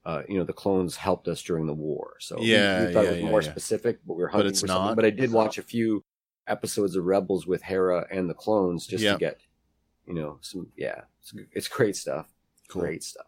[0.08, 2.16] uh, you know the clones helped us during the war.
[2.20, 3.52] So we- Yeah, we, thought yeah, it was yeah, more yeah.
[3.52, 4.96] specific, but we were hunting it's for something.
[4.96, 6.04] But I did watch a few
[6.48, 9.14] episodes of Rebels with Hera and the clones just Yeah.
[9.14, 9.40] to get
[10.08, 12.28] you know some yeah it's, it's great stuff.
[12.70, 12.82] Cool.
[12.84, 13.26] Great stuff.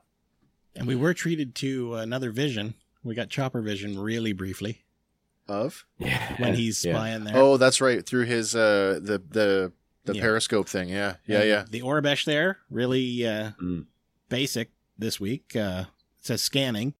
[0.76, 2.74] And we were treated to another vision.
[3.04, 4.86] We got Chopper Vision really briefly
[5.48, 5.86] of.
[5.98, 6.94] Yeah, when he's Yeah.
[6.94, 7.36] spying there.
[7.38, 8.06] Oh, that's right.
[8.06, 9.74] Through his uh the the
[10.06, 10.22] the Yeah.
[10.22, 10.88] periscope thing.
[10.90, 11.16] Yeah.
[11.28, 11.66] Yeah, And yeah.
[11.70, 13.86] The Aurebesh there, really uh, Mm.
[14.30, 15.56] basic this week.
[15.56, 15.99] Uh, it
[16.30, 16.94] says scanning.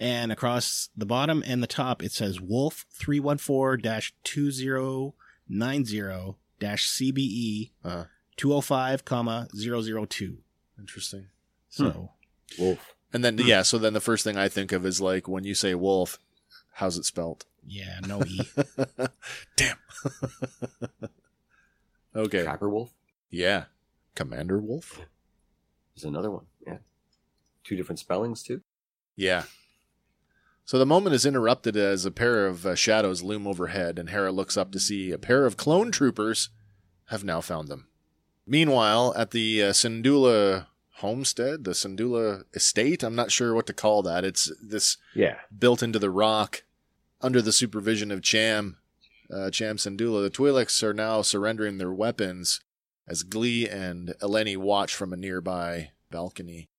[0.00, 6.00] And across the bottom and the top, it says Wolf 314 2090
[6.60, 8.04] CBE Uh-huh.
[8.36, 10.38] 205, comma 002.
[10.78, 11.28] Interesting.
[11.68, 12.10] So,
[12.58, 12.94] Wolf.
[13.12, 13.46] And then Hmm.
[13.46, 16.18] yeah, so then the first thing I think of is like when you say wolf,
[16.74, 17.44] how's it spelt?
[17.66, 18.40] yeah, no E.
[19.56, 19.78] Damn.
[22.16, 22.42] okay.
[22.42, 22.90] Trapper Wolf
[23.30, 23.64] Yeah.
[24.14, 25.00] Commander Wolf?
[25.96, 26.46] is another one.
[26.66, 26.78] Yeah,
[27.62, 28.62] two different spellings too.
[29.16, 29.44] Yeah.
[30.64, 34.32] So the moment is interrupted as a pair of uh, shadows loom overhead, and Hera
[34.32, 36.48] looks up to see a pair of clone troopers
[37.06, 37.88] have now found them.
[38.46, 44.02] Meanwhile, at the uh, Syndulla homestead, the Syndulla estate, I'm not sure what to call
[44.02, 44.24] that.
[44.24, 46.64] It's this Yeah, built into the rock
[47.20, 48.78] under the supervision of Cham,
[49.34, 50.22] uh, Cham Syndulla.
[50.22, 52.60] The Twi'leks are now surrendering their weapons
[53.06, 56.70] as Glie and Eleni watch from a nearby balcony.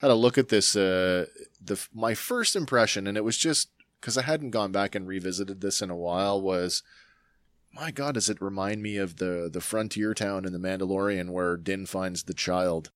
[0.00, 0.76] Had a look at this.
[0.76, 1.26] Uh,
[1.60, 3.68] the my first impression, and it was just
[4.00, 6.82] because I hadn't gone back and revisited this in a while, was
[7.72, 11.56] my God, does it remind me of the the frontier town in the Mandalorian where
[11.56, 12.90] Din finds the child?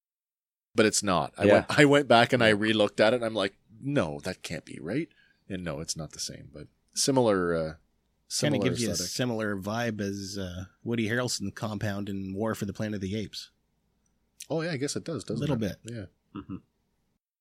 [0.74, 1.32] But it's not.
[1.36, 1.52] I Yeah.
[1.54, 4.64] went I went back and I relooked at it, and I'm like, no, that can't
[4.64, 5.08] be right.
[5.48, 7.54] And no, it's not the same, but similar.
[7.56, 7.72] Uh,
[8.40, 12.64] kind of gives you a similar vibe as uh, Woody Harrelson compound in War for
[12.64, 13.50] the Planet of the Apes.
[14.48, 15.24] Oh yeah, I guess it does.
[15.24, 15.78] A Doesn't little it?
[15.84, 15.92] bit.
[15.94, 16.40] Yeah.
[16.40, 16.60] Mhm.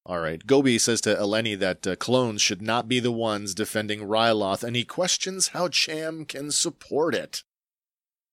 [0.06, 0.46] All right.
[0.46, 4.76] Gobi says to Eleni that uh, clones should not be the ones defending Ryloth, and
[4.76, 7.44] he questions how Cham can support it.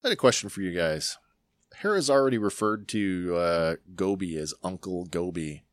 [0.03, 1.19] I had a question for you guys.
[1.77, 5.65] Hera's already referred to uh, Gobi as Uncle Gobi.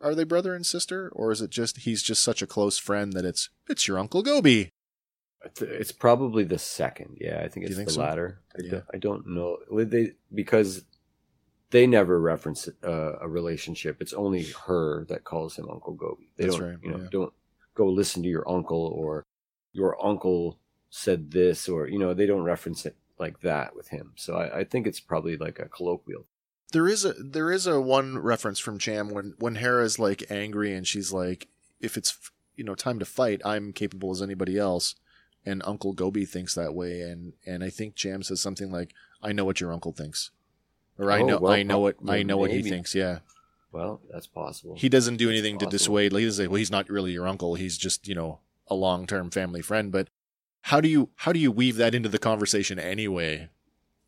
[0.00, 3.12] Are they brother and sister, or is it just he's just such a close friend
[3.12, 4.70] that it's it's your Uncle Gobi?
[5.44, 7.18] It's- It's probably the second.
[7.20, 8.00] Yeah, I think it's the so?
[8.00, 8.40] latter.
[8.56, 8.70] I, Yeah.
[8.70, 9.58] don't, I don't know.
[9.84, 10.84] They because
[11.70, 14.00] they never reference uh, a relationship.
[14.00, 16.30] It's only her that calls him Uncle Gobi.
[16.36, 17.08] They That's don't, right, you know, yeah.
[17.10, 17.32] don't
[17.74, 19.24] go listen to your uncle or
[19.72, 20.58] your uncle
[20.90, 24.12] said this or you know they don't reference it like that with him.
[24.16, 26.26] So I, I think it's probably like a colloquial.
[26.72, 30.74] There is a there is a one reference from Cham when when Hera's like angry
[30.74, 31.48] and she's like,
[31.80, 32.18] if it's
[32.56, 34.94] you know time to fight, I'm capable as anybody else,
[35.44, 39.32] and Uncle Gobi thinks that way, and and I think Cham says something like, I
[39.32, 40.30] know what your uncle thinks,
[40.98, 42.70] or I Oh, know well, I know what I know what he maybe.
[42.70, 42.94] thinks.
[42.94, 43.20] Yeah,
[43.72, 44.74] Well, that's possible.
[44.76, 46.12] he doesn't do It's anything to dissuade.
[46.12, 47.54] He doesn't say, well, he's not really your uncle.
[47.54, 49.90] He's just you know a long term family friend.
[49.92, 50.08] But
[50.62, 53.48] how do you how do you weave that into the conversation anyway?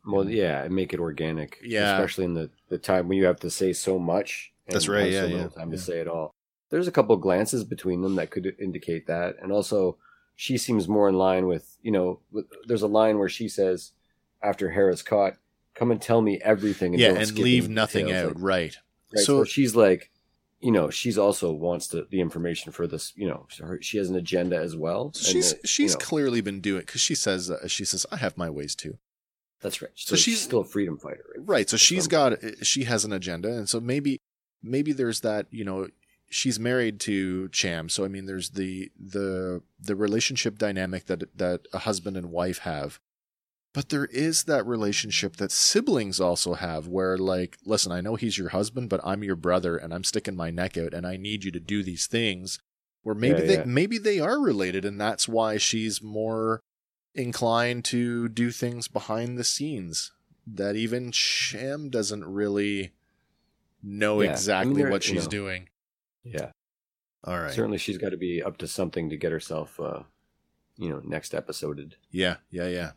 [0.05, 1.59] Well, yeah, and make it organic.
[1.63, 1.93] Yeah.
[1.95, 4.51] especially in the the time when you have to say so much.
[4.67, 5.75] and That's right, yeah, so yeah, time yeah.
[5.77, 6.33] to say it all.
[6.69, 9.97] There's a couple glances between them that could indicate that, and also
[10.35, 12.19] she seems more in line with you know.
[12.31, 13.91] With, there's a line where she says,
[14.41, 15.35] after Hera's caught,
[15.75, 16.93] come and tell me everything.
[16.93, 18.35] And yeah, and leave nothing details." out.
[18.35, 18.77] Like, right.
[19.13, 20.11] right, So so she's like,
[20.59, 23.13] you know, she's also wants the, the information for this.
[23.15, 25.11] You know, her, she has an agenda as well.
[25.13, 28.05] So she's uh, you she's know, clearly been doing because she says uh, she says
[28.11, 28.97] I have my ways too.
[29.61, 29.91] that's right.
[29.95, 31.47] so So, she's, she's- still a freedom fighter, right?
[31.47, 31.69] Right.
[31.69, 34.19] So she's got she has an agenda, and so maybe
[34.61, 35.87] maybe there's that you know
[36.29, 37.89] she's married to Cham.
[37.89, 42.59] So I mean, there's the the the relationship dynamic that that a husband and wife
[42.59, 42.99] have.
[43.73, 48.37] But there is that relationship that siblings also have where like, listen, I know he's
[48.37, 51.45] your husband, but I'm your brother and I'm sticking my neck out and I need
[51.45, 52.59] you to do these things.
[53.03, 53.63] Where maybe Yeah, they yeah.
[53.65, 56.59] maybe they are related and that's why she's more
[57.15, 60.11] inclined to do things behind the scenes
[60.45, 62.91] that even Cham doesn't really
[63.81, 64.31] know Yeah.
[64.31, 65.69] Exactly what she's doing.
[66.23, 66.51] Yeah,
[67.23, 67.51] All right.
[67.51, 70.03] certainly she's got to be up to something to get herself, uh,
[70.77, 71.95] you know, next episoded.
[72.11, 72.91] Yeah, yeah, yeah.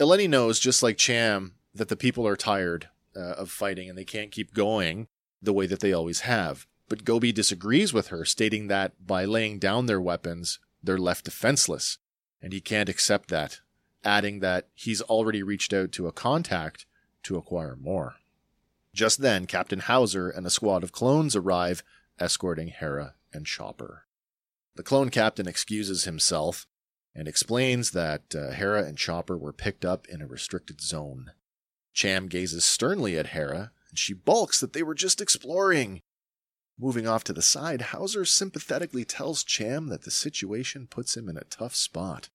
[0.00, 4.04] Eleni knows, just like Cham, that the people are tired uh, of fighting and they
[4.04, 5.08] can't keep going
[5.42, 6.66] the way that they always have.
[6.88, 11.98] But Gobi disagrees with her, stating that by laying down their weapons, they're left defenseless,
[12.40, 13.60] and he can't accept that,
[14.02, 16.86] adding that he's already reached out to a contact
[17.24, 18.14] to acquire more.
[18.94, 21.84] Just then, Captain Howzer and a squad of clones arrive,
[22.18, 24.06] escorting Hera and Chopper.
[24.76, 26.66] The clone captain excuses himself
[27.14, 31.32] and explains that uh, Hera and Chopper were picked up in a restricted zone.
[31.92, 36.00] Cham gazes sternly at Hera, and she balks that they were just exploring.
[36.78, 41.36] Moving off to the side, Howzer sympathetically tells Cham that the situation puts him in
[41.36, 42.30] a tough spot.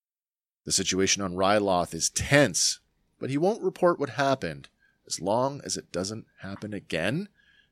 [0.64, 2.80] The situation on Ryloth is tense,
[3.18, 4.68] but he won't report what happened
[5.06, 7.28] as long as it doesn't happen again,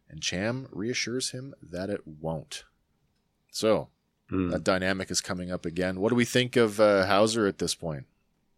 [0.09, 2.65] and Cham reassures him that it won't.
[3.51, 3.89] So,
[4.31, 4.49] Hmm.
[4.51, 6.01] that dynamic is coming up again.
[6.01, 8.07] What do we think of uh, Howzer at this point?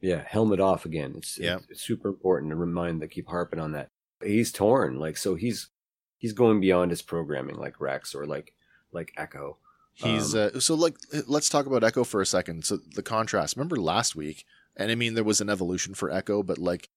[0.00, 1.14] Yeah, helmet off again.
[1.16, 1.56] It's Yeah.
[1.56, 3.88] it's, it's super important to remind that keep harping on that.
[4.22, 5.70] He's torn, like so he's
[6.18, 8.52] he's going beyond his programming, like Rex or like
[8.92, 9.56] like Echo.
[9.92, 10.94] He's Um, uh, so like
[11.26, 12.64] let's talk about Echo for a second.
[12.64, 13.56] So the contrast.
[13.56, 14.44] Remember last week,
[14.76, 16.88] and I mean there was an evolution for Echo, but like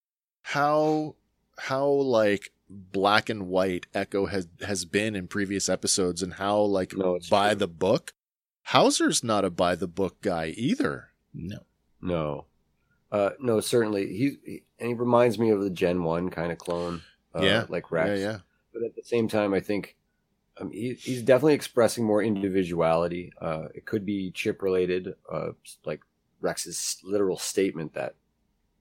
[0.43, 1.15] how
[1.58, 6.95] how like black and white Echo has has been in previous episodes, and how like
[6.95, 7.60] No, by true.
[7.60, 8.13] the book.
[8.63, 11.10] Howzer's not a by the book guy either.
[11.34, 11.60] No.
[12.02, 12.45] No,
[13.12, 16.58] uh, no, certainly he, he and he reminds me of the Gen One kind of
[16.58, 17.02] clone.
[17.36, 18.10] Uh, Yeah, like Rex.
[18.10, 18.38] Yeah, yeah.
[18.74, 19.98] But at the same time, I think
[20.62, 23.34] um, he, he's definitely expressing more individuality.
[23.41, 25.50] Uh, it could be chip related, uh,
[25.84, 26.00] like
[26.39, 28.15] Rex's literal statement that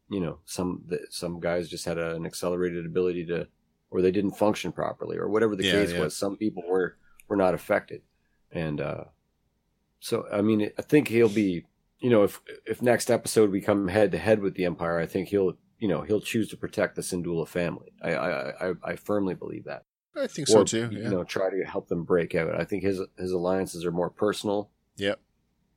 [0.09, 3.49] you know some that some guys just had a, an accelerated ability to,
[3.91, 6.01] or they didn't function properly, or whatever the Yeah, case yeah.
[6.01, 6.17] was.
[6.17, 8.03] Some people were were not affected,
[8.53, 9.05] and uh,
[10.01, 11.65] so I mean, I think he'll be,
[12.01, 15.07] you know, if if next episode we come head to head with the Empire, I
[15.07, 17.93] think he'll, you know, he'll choose to protect the Syndulla family.
[18.03, 19.85] I I I, I firmly believe that
[20.17, 20.89] I think so or, too.
[20.93, 22.55] You know, try to help them break out.
[22.61, 25.21] I think his his alliances are more personal Yep.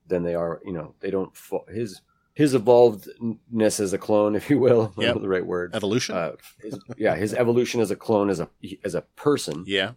[0.07, 0.61] than they are.
[0.65, 1.31] You know, they don't
[1.69, 2.01] his
[2.33, 5.21] his evolvedness as a clone, if you will, Yep.
[5.21, 5.75] the right word.
[5.75, 6.15] Evolution.
[6.15, 8.49] Uh, his, yeah, his evolution as a clone, as a
[8.83, 9.91] as a person, yeah.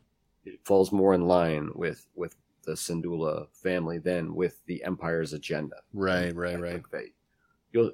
[0.45, 5.77] it falls more in line with with the Syndulla family than with the Empire's agenda.
[5.93, 6.27] Right.
[6.29, 6.57] And Right.
[6.57, 6.73] I Right.
[6.73, 7.13] think they,
[7.73, 7.93] you'll,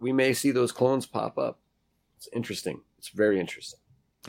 [0.00, 1.58] we may see those clones pop up.
[2.16, 2.80] It's interesting.
[2.98, 3.80] It's very interesting.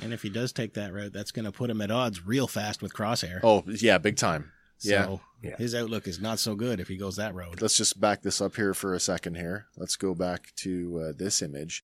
[0.02, 2.48] And if he does take that route, that's going to put him at odds real
[2.48, 3.40] fast with Crosshair.
[3.44, 4.52] Oh yeah, big time.
[4.82, 5.06] yeah.
[5.06, 5.58] So Yeah.
[5.58, 7.62] his outlook is not so good if he goes that road.
[7.62, 9.66] Let's just back this up here for a second here.
[9.76, 11.84] Let's go back to uh, this image.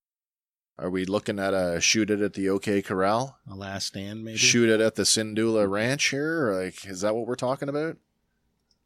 [0.78, 3.38] Are we looking at a shoot it at the OK Corral?
[3.50, 4.36] A last stand, maybe.
[4.36, 6.52] Shoot it at the Syndulla Ranch here?
[6.52, 7.96] Like, is that what we're talking about?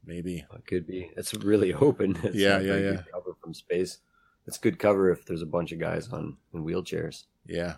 [0.05, 0.45] Maybe.
[0.55, 1.11] It could be.
[1.17, 2.17] It's really open.
[2.23, 3.03] It's Yeah, yeah, yeah.
[3.13, 3.99] Cover from space.
[4.47, 7.25] It's good cover if there's a bunch of guys on in wheelchairs.
[7.47, 7.77] Yeah.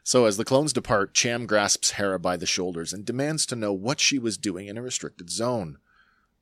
[0.10, 3.72] So as the clones depart, Cham grasps Hera by the shoulders and demands to know
[3.72, 5.78] what she was doing in a restricted zone.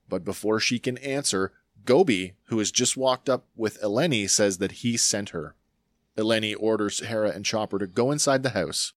[0.07, 1.51] But before she can answer,
[1.87, 5.55] Gobi, who has just walked up with Eleni, says that he sent her.
[6.17, 8.93] Eleni orders Hera and Chopper to go inside the house,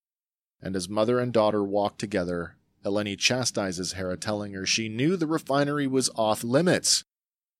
[0.60, 5.26] and as mother and daughter walk together, Eleni chastises Hera, telling her she knew the
[5.26, 7.04] refinery was off limits.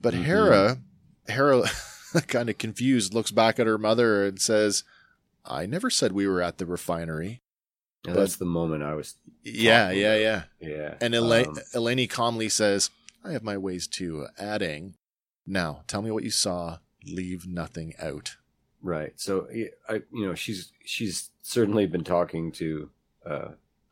[0.00, 0.22] But Mhm.
[0.24, 0.78] Hera,
[1.28, 1.62] Hera,
[2.26, 4.82] kind of confused, looks back at her mother and says,
[5.44, 7.42] I never said we were at the refinery.
[8.06, 9.16] And that's the moment I was.
[9.44, 10.42] Yeah, yeah, yeah.
[10.58, 10.94] Yeah.
[11.02, 12.88] And Ela- Um, Eleni calmly says,
[13.22, 14.94] I have my ways too, adding,
[15.50, 16.78] Now, tell me what you saw.
[17.06, 18.36] Leave nothing out.
[18.82, 19.12] right.
[19.16, 19.48] So
[19.88, 22.90] I, you know, she's she's certainly been talking to
[23.26, 23.48] uh,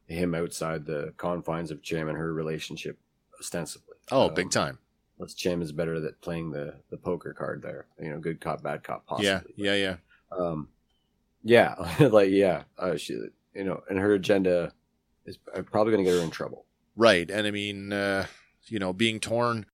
[0.07, 2.97] him outside the confines of Cham and her relationship,
[3.41, 3.97] ostensibly.
[4.11, 4.79] Oh, Um, big time.
[5.19, 7.87] Unless Cham is better at playing the the poker card there.
[8.01, 9.27] You know, good cop, bad cop, possibly.
[9.57, 9.97] Yeah, yeah, yeah.
[10.39, 10.69] Um,
[11.43, 11.75] Yeah,
[12.13, 13.15] like yeah, uh, she,
[13.55, 14.73] you know, and her agenda
[15.27, 15.39] is
[15.73, 16.67] probably going to get her in trouble.
[16.95, 17.29] Right.
[17.31, 18.27] And I mean, uh,
[18.67, 19.67] you know, being torn,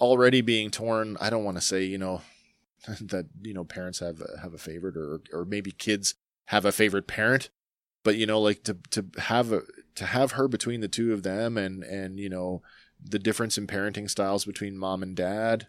[0.00, 2.22] already being torn, I don't want to say, you know,
[3.00, 6.14] that, you know, parents have, have a favorite or, or maybe kids
[6.46, 7.50] have a favorite parent,
[8.02, 9.62] but, you know, like to, to have a,
[9.96, 12.62] to have her between the two of them and, and, you know,
[13.02, 15.66] the difference in parenting styles between mom and dad.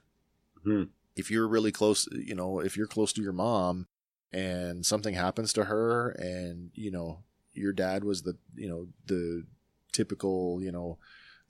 [0.66, 0.90] Mhm.
[1.16, 3.88] If you're really close, you know, if you're close to your mom
[4.32, 7.24] and something happens to her and, you know,
[7.54, 9.46] your dad was the, you know, the
[9.92, 10.98] typical, you know,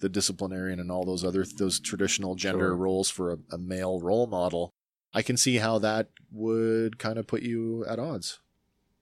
[0.02, 2.76] the disciplinarian and all those other those traditional gender Sure.
[2.76, 4.70] roles for a, a male role model.
[5.14, 8.40] I can see how that would kind of put you at odds.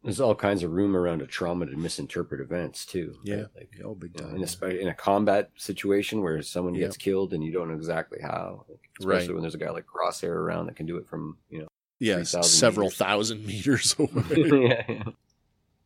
[0.04, 3.16] There's all kinds of room around a trauma to misinterpret events too.
[3.18, 3.38] right?
[3.38, 3.44] Yeah.
[3.56, 4.36] like Oh, big time.
[4.36, 6.86] in a in a combat situation where someone Yeah.
[6.86, 9.34] gets killed and you don't know exactly how, like, especially Right.
[9.34, 11.68] when there's a guy like Crosshair around that can do it from you know.
[12.02, 12.98] 3,000 several meters.
[12.98, 14.70] thousand meters away.
[14.98, 15.04] yeah.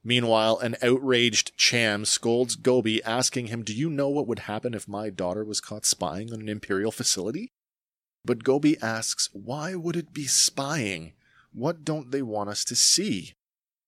[0.06, 4.88] Meanwhile, an outraged Cham scolds Gobi, asking him, Do you know what would happen if
[4.88, 7.54] my daughter was caught spying on an Imperial facility?
[8.26, 11.14] But Gobi asks, Why would it be spying?
[11.54, 13.34] What don't they want us to see?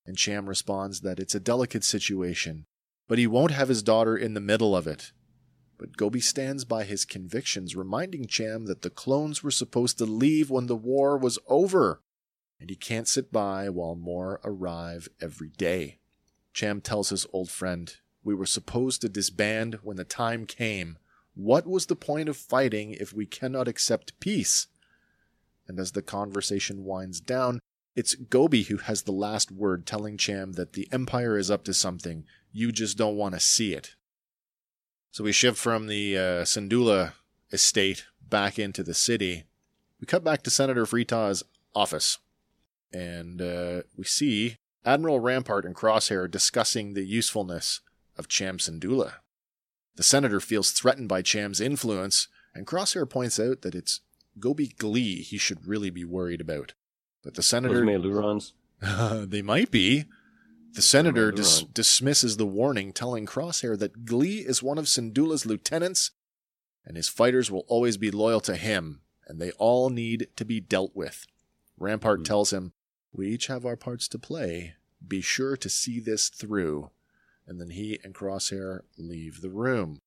[0.06, 2.66] And Cham responds that it's a delicate situation,
[3.10, 5.12] but he won't have his daughter in the middle of it.
[5.78, 10.50] But Gobi stands by his convictions, reminding Cham that the clones were supposed to leave
[10.50, 12.02] when the war was over,
[12.60, 16.00] and he can't sit by while more arrive every day.
[16.56, 17.94] Cham tells his old friend,
[18.24, 20.98] We were supposed to disband when the time came.
[21.36, 24.68] What was the point of fighting if we cannot accept peace?
[25.68, 27.60] And as the conversation winds down,
[27.94, 31.74] it's Gobi who has the last word, telling Cham that the Empire is up to
[31.74, 32.24] something.
[32.54, 33.96] You just don't want to see it.
[35.12, 37.14] So we shift from the uh, Syndulla
[37.52, 39.44] estate back into the city.
[40.00, 41.44] We cut back to Senator Free Taa's
[41.74, 42.18] office,
[42.94, 47.82] and uh, we see Admiral Rampart and Crosshair are discussing the usefulness
[48.18, 49.14] of Cham Syndulla.
[49.96, 54.02] The senator feels threatened by Cham's influence, and Crosshair points out that it's
[54.40, 56.74] Gobi Glie he should really be worried about.
[57.24, 58.54] But the Those senator Melurons.
[58.82, 60.06] they might be.
[60.74, 66.12] The senator dis- dismisses the warning, telling Crosshair that Glie is one of Syndulla's lieutenants,
[66.86, 70.60] and his fighters will always be loyal to him, and they all need to be
[70.60, 71.26] dealt with.
[71.78, 72.24] Rampart Hmm.
[72.26, 72.74] tells him,
[73.16, 74.74] We each have our parts to play.
[75.06, 76.90] Be sure to see this through.
[77.48, 80.00] And then he and Crosshair leave the room.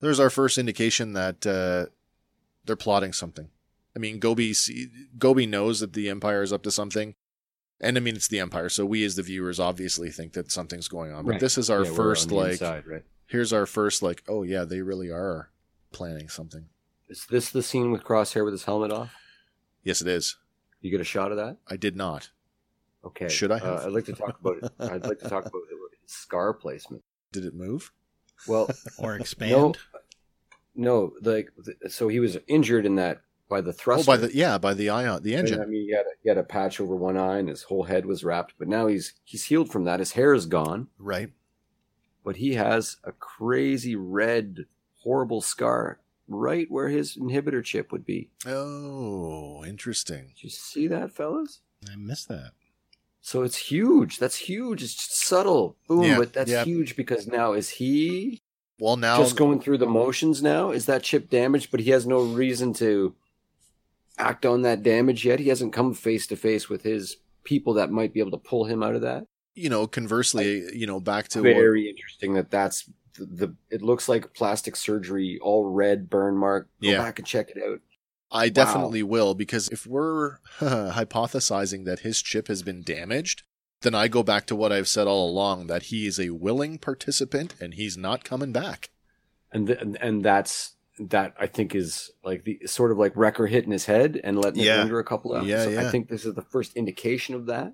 [0.00, 1.90] There's our first indication that uh,
[2.64, 3.48] they're plotting something.
[3.96, 4.88] I mean, Gobi see,
[5.18, 7.14] Gobi knows that the Empire is up to something,
[7.80, 10.86] and I mean it's the Empire, so we as the viewers obviously think that something's
[10.86, 11.24] going on.
[11.24, 11.40] But Right.
[11.40, 13.04] this is our Yeah, first like, inside, right?
[13.26, 15.50] here's our first like, oh yeah, they really are
[15.90, 16.66] planning something.
[17.08, 19.12] Is this the scene with Crosshair with his helmet off?
[19.82, 20.36] Yes, it is.
[20.80, 21.56] You get a shot of that?
[21.68, 22.30] I did not.
[23.04, 23.28] Okay.
[23.28, 23.84] Should I Uh.
[23.86, 24.72] I'd like to talk about it.
[24.78, 25.62] I'd like to talk about
[26.02, 27.02] his scar placement.
[27.32, 27.92] Did it move?
[28.46, 28.68] Well,
[28.98, 29.78] Or expand.
[30.74, 34.34] no, like th- so he was injured in that by the thrust Oh, by the
[34.34, 36.80] yeah, by the ion, the And, I mean, he had, a, he had a patch
[36.80, 38.54] over one eye, and his whole head was wrapped.
[38.58, 40.00] But now he's he's healed from that.
[40.00, 41.30] His hair is gone, Right.
[42.24, 44.66] but he has a crazy red,
[45.02, 48.30] horrible scar right where his inhibitor chip would be.
[48.46, 50.28] Oh, interesting.
[50.34, 51.60] Did you see that, fellas?
[51.90, 52.52] I missed that.
[53.20, 54.18] So it's huge.
[54.18, 54.82] That's huge.
[54.82, 55.76] It's subtle.
[55.88, 56.02] Boom.
[56.04, 56.64] Yeah, but that's yeah.
[56.64, 58.40] huge because now is he
[58.78, 60.70] Well, now just going through the motions now?
[60.70, 63.14] Is that chip damaged, but he has no reason to
[64.16, 65.40] act on that damage yet?
[65.40, 68.64] He hasn't come face to face with his people that might be able to pull
[68.64, 69.26] him out of that.
[69.54, 72.88] you know, conversely, you know, back to what, Very interesting that that's
[73.18, 73.54] the.
[73.70, 76.68] It looks like plastic surgery, all red burn mark.
[76.82, 76.98] Go Yeah.
[76.98, 77.80] back and check it out.
[78.30, 83.42] I definitely will because if we're hypothesizing that his chip has been damaged,
[83.82, 86.78] then I go back to what I've said all along that he is a willing
[86.78, 88.90] participant and he's not coming back.
[89.52, 91.32] And th- and- and that's that.
[91.38, 94.76] I think is like the sort of like Wrecker hitting his head and letting Yeah.
[94.76, 95.46] it linger a couple of.
[95.46, 95.86] Yeah, so yeah.
[95.86, 97.72] I think this is the first indication of that.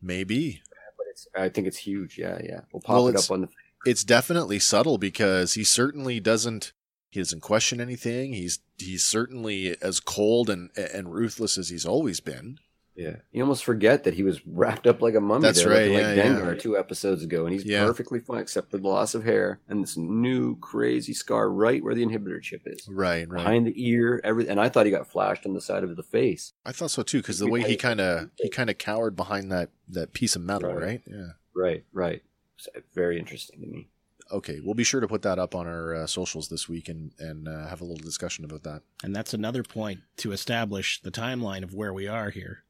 [0.00, 0.62] Maybe.
[0.98, 1.28] But it's.
[1.36, 2.18] I think it's huge.
[2.18, 2.62] Yeah, yeah.
[2.72, 3.48] We'll pop Well, it up on the.
[3.84, 6.72] It's definitely subtle because he certainly doesn't
[7.10, 8.32] he doesn't question anything.
[8.32, 12.58] He's he's certainly as cold and and ruthless as he's always been.
[12.94, 15.40] Yeah, you almost forget that he was wrapped up like a mummy.
[15.42, 16.60] That's there, right, looking yeah, like yeah.
[16.60, 17.86] Two episodes ago, and he's Yeah.
[17.86, 21.94] perfectly fine except for the loss of hair and this new crazy scar right where
[21.94, 23.38] the inhibitor chip is, Right, right.
[23.38, 24.20] behind the ear.
[24.22, 26.52] Every and I thought he got flashed on the side of the face.
[26.66, 29.50] I thought so too because the way he kind of he kind of cowered behind
[29.50, 30.82] that that piece of metal, Right.
[30.84, 31.02] right?
[31.06, 31.28] Yeah.
[31.54, 32.22] Right, right.
[32.62, 33.88] So, very interesting to me.
[34.30, 37.10] Okay, we'll be sure to put that up on our uh, socials this week and
[37.18, 38.82] and uh, have a little discussion about that.
[39.02, 42.62] And that's another point to establish the timeline of where we are here.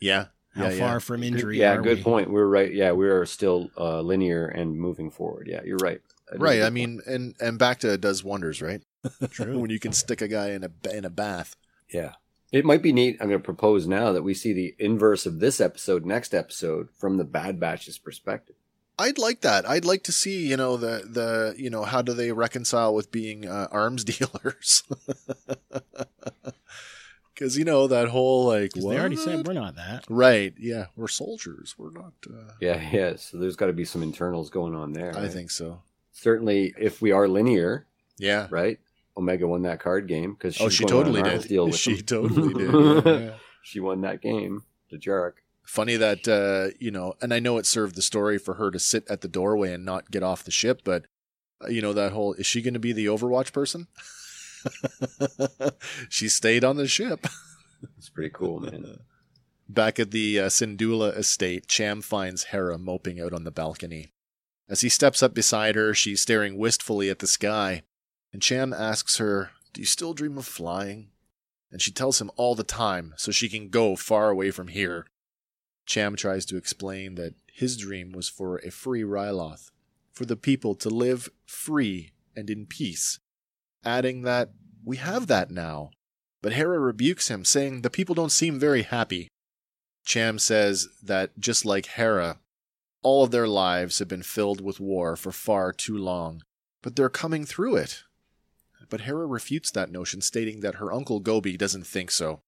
[0.00, 0.78] Yeah, How Yeah, yeah.
[0.78, 2.02] far from injury yeah, are good we?
[2.04, 2.30] point.
[2.30, 2.72] We're right.
[2.72, 5.48] Yeah, we are still uh, linear and moving forward.
[5.50, 6.00] Yeah, you're right.
[6.28, 6.54] That is a Right.
[6.58, 6.74] good I point.
[6.74, 8.82] mean, and and back to does wonders, right?
[9.30, 9.58] True.
[9.58, 11.56] when you can stick a guy in a in a bath.
[11.92, 12.12] yeah,
[12.52, 13.16] it might be neat.
[13.20, 16.88] I'm going to propose now that we see the inverse of this episode next episode
[16.96, 18.54] from the Bad Batch's perspective.
[19.00, 19.68] I'd like that.
[19.68, 23.10] I'd like to see, you know, the the you know how do they reconcile with
[23.10, 24.84] being uh, arms dealers?
[27.34, 29.24] Because you know that whole like 'Cause they already what?
[29.24, 30.04] said we're not that.
[30.10, 30.52] right.
[30.58, 31.74] Yeah, we're soldiers.
[31.78, 32.12] We're not.
[32.28, 33.16] Uh, Yeah, yeah.
[33.16, 35.16] So there's got to be some internals going on there.
[35.16, 35.32] I right?
[35.32, 35.80] think so.
[36.12, 37.86] certainly if we are linear,
[38.18, 38.46] Yeah.
[38.50, 38.78] right?
[39.16, 41.48] Omega won that card game because Oh, she totally did.
[41.48, 42.04] Deal with She him.
[42.04, 42.74] totally did.
[43.06, 43.34] Yeah, yeah.
[43.62, 44.64] she won that game.
[44.90, 45.42] The jerk.
[45.70, 48.78] Funny that uh, you know, and I know it served the story for her to
[48.80, 51.04] sit at the doorway and not get off the ship, but
[51.64, 53.86] uh, you know that whole is she going to be the Overwatch person?
[56.08, 57.24] she stayed on the ship.
[57.96, 58.98] It's pretty cool, man.
[59.68, 64.12] Back at the uh, Syndulla estate, Cham finds Hera moping out on the balcony.
[64.68, 67.84] As he steps up beside her, she's staring wistfully at the sky,
[68.32, 71.10] and Cham asks her, Do you still dream of flying?
[71.70, 75.06] And she tells him all the time so she can go far away from here.
[75.90, 79.72] Cham tries to explain that his dream was for a free Ryloth,
[80.12, 83.18] for the people to live free and in peace,
[83.84, 84.50] adding that
[84.84, 85.90] we have that now.
[86.42, 89.26] But Hera rebukes him, saying the people don't seem very happy.
[90.04, 92.38] Cham says that just like Hera,
[93.02, 96.44] all of their lives have been filled with war for far too long,
[96.82, 98.04] but they're coming through it.
[98.88, 102.42] But Hera refutes that notion, stating that her uncle Gobi doesn't think so.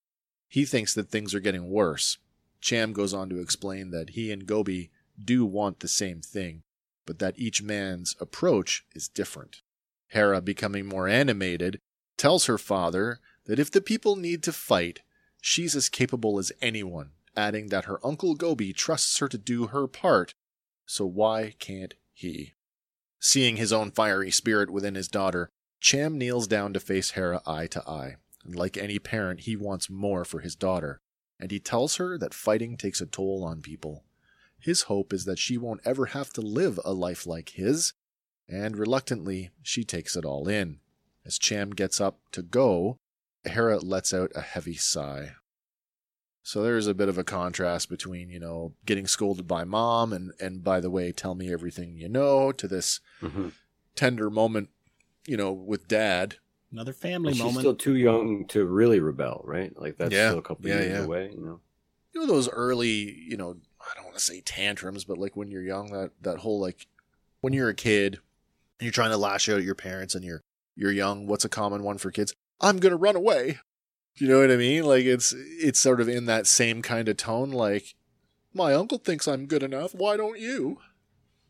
[0.48, 2.18] He thinks that things are getting worse.
[2.62, 4.90] Cham goes on to explain that he and Gobi
[5.22, 6.62] do want the same thing,
[7.04, 9.62] but that each man's approach is different.
[10.08, 11.78] Hera, becoming more animated,
[12.16, 15.02] tells her father that if the people need to fight,
[15.40, 19.88] she's as capable as anyone, adding that her uncle Gobi trusts her to do her
[19.88, 20.34] part,
[20.86, 22.54] so why can't he?
[23.18, 25.48] Seeing his own fiery spirit within his daughter,
[25.80, 28.16] Cham kneels down to face Hera eye to eye.
[28.44, 31.00] And like any parent, he wants more for his daughter,
[31.40, 34.04] and he tells her that fighting takes a toll on people.
[34.58, 37.94] His hope is that she won't ever have to live a life like his,
[38.48, 40.78] and reluctantly, she takes it all in.
[41.24, 42.96] As Cham gets up to go,
[43.44, 45.32] Hera lets out a heavy sigh.
[46.44, 50.32] So there's a bit of a contrast between, you know, getting scolded by mom and,
[50.40, 53.48] and by the way, tell me everything you know, to this Mm-hmm.
[53.94, 54.70] tender moment,
[55.26, 56.36] you know, with dad.
[56.72, 57.58] Another family She's moment.
[57.60, 59.78] still too young to really rebel, right?
[59.78, 60.28] Like that's Yeah.
[60.30, 61.04] still a couple Yeah, years yeah.
[61.04, 61.30] away.
[61.34, 61.60] You know.
[62.14, 65.50] You know, those early, you know, I don't want to say tantrums, but like when
[65.50, 66.86] you're young, that, that whole like
[67.40, 68.14] when you're a kid
[68.78, 70.42] and you're trying to lash out at your parents and you're
[70.74, 72.34] you're young, what's a common one for kids?
[72.60, 73.58] I'm gonna run away.
[74.16, 74.84] You know what I mean?
[74.84, 77.94] Like it's it's sort of in that same kind of tone, like
[78.54, 79.94] my uncle thinks I'm good enough.
[79.94, 80.78] Why don't you?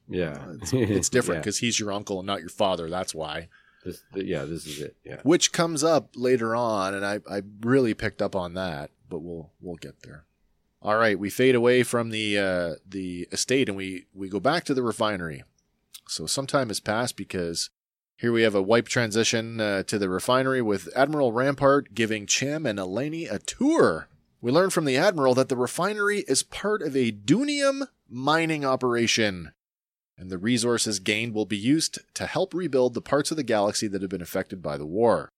[0.09, 1.41] Yeah, uh, It's, it's different Yeah.
[1.43, 2.89] because he's your uncle and not your father.
[2.91, 3.49] That's why.
[3.85, 4.97] This, th- yeah, this is it.
[5.05, 5.20] Yeah.
[5.22, 9.51] Which comes up later on, and I, I really picked up on that, but we'll
[9.61, 10.24] we'll get there.
[10.80, 14.64] All right, we fade away from the uh, the estate and we we go back
[14.64, 15.45] to the refinery.
[16.09, 17.70] So some time has passed because
[18.16, 22.66] here we have a wipe transition uh, to the refinery with Admiral Rampart giving Cham
[22.66, 24.09] and Eleni a tour.
[24.41, 29.53] We learn from the Admiral that the refinery is part of a Doonium mining operation,
[30.17, 33.89] and the resources gained will be used to help rebuild the parts of the galaxy
[33.89, 35.31] that have been affected by the war.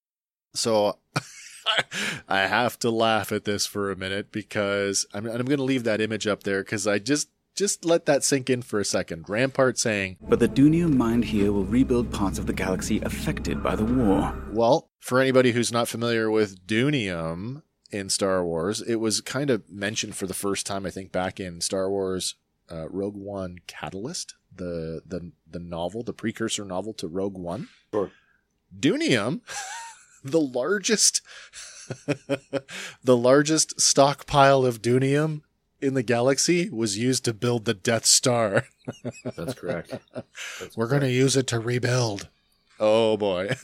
[0.54, 0.98] So
[2.28, 5.84] I have to laugh at this for a minute because I'm, I'm going to leave
[5.84, 9.28] that image up there because I just just let that sink in for a second.
[9.28, 13.76] Rampart saying, But the Doonium mind here will rebuild parts of the galaxy affected by
[13.76, 14.36] the war.
[14.50, 17.62] Well, for anybody who's not familiar with Doonium
[17.92, 21.38] in Star Wars, it was kind of mentioned for the first time, I think, back
[21.38, 22.34] in Star Wars
[22.70, 27.68] uh, Rogue One Catalyst, the, the the novel, the precursor novel to Rogue One.
[27.92, 28.10] Sure.
[28.78, 29.40] Doonium,
[30.24, 31.22] the largest,
[33.04, 35.42] the largest stockpile of Doonium
[35.80, 38.64] in the galaxy was used to build the Death Star.
[39.36, 39.94] That's correct.
[40.60, 42.28] That's We're going to use it to rebuild.
[42.80, 43.54] Oh boy.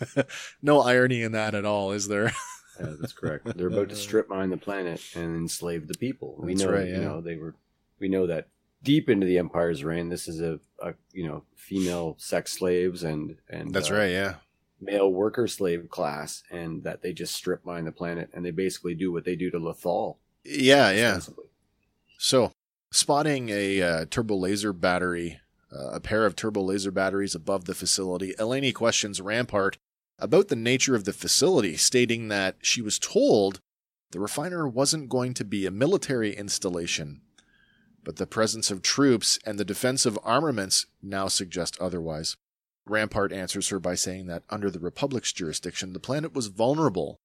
[0.62, 2.32] no irony in that at all, is there?
[2.78, 3.56] Yeah, that's correct.
[3.56, 6.36] They're about to strip mine the planet and enslave the people.
[6.38, 7.54] We That's know, right, you know, they were.
[7.98, 8.46] We know that
[8.82, 13.36] deep into the Empire's reign, this is a, a you know, female sex slaves and
[13.48, 14.34] and That's uh, right, yeah.
[14.80, 18.94] male worker slave class, and that they just strip mine the planet and they basically
[18.94, 21.20] do what they do to lethal Yeah, yeah.
[22.18, 22.52] So,
[22.92, 25.40] spotting a uh, turbo laser battery,
[25.72, 29.78] uh, a pair of turbo laser batteries above the facility, Eleni questions Rampart
[30.18, 33.60] about the nature of the facility, stating that she was told
[34.10, 37.22] the refiner wasn't going to be a military installation,
[38.04, 42.36] but the presence of troops and the defensive armaments now suggest otherwise.
[42.86, 47.20] Rampart answers her by saying that under the Republic's jurisdiction, the planet was vulnerable.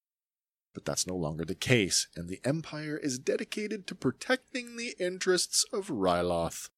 [0.74, 5.66] But that's no longer the case, and the Empire is dedicated to protecting the interests
[5.72, 6.70] of Ryloth.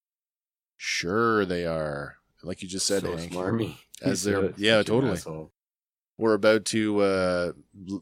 [0.77, 2.17] Sure, they are.
[2.43, 3.31] Like you just said, so Hank.
[4.03, 5.17] As they're- yeah, totally.
[6.19, 7.51] We're about to uh,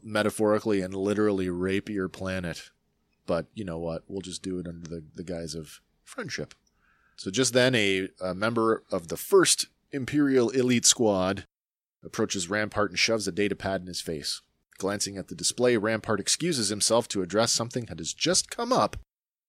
[0.02, 2.70] metaphorically and literally rape your planet.
[3.26, 4.04] But you know what?
[4.06, 6.54] We'll just do it under the, the guise of friendship.
[7.16, 11.46] So just then, a, a member of the first Imperial elite squad
[12.04, 14.42] approaches Rampart and shoves a data pad in his face.
[14.78, 18.96] Glancing at the display, Rampart excuses himself to address something that has just come up,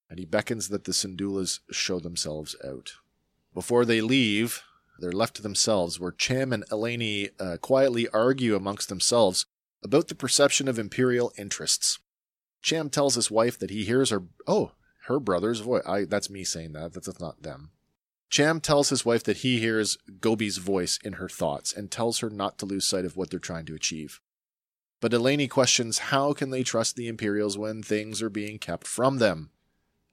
[0.10, 2.94] and he beckons that the Syndulas show themselves out.
[3.54, 4.64] Before they leave,
[5.00, 9.46] they're left to themselves, where Cham and Eleni uh, quietly argue amongst themselves
[9.84, 12.00] about the perception of Imperial interests.
[12.62, 14.72] Cham tells his wife that he hears her oh
[15.08, 15.84] her brother's voice.
[15.86, 16.94] I that's me saying that.
[16.94, 17.72] That's, that's not them.
[18.30, 22.30] Cham tells his wife that he hears Gobi's voice in her thoughts and tells her
[22.30, 24.20] not to lose sight of what they're trying to achieve.
[25.00, 29.20] But Eleni questions how can they trust the Imperials when things are being kept from
[29.20, 29.52] them.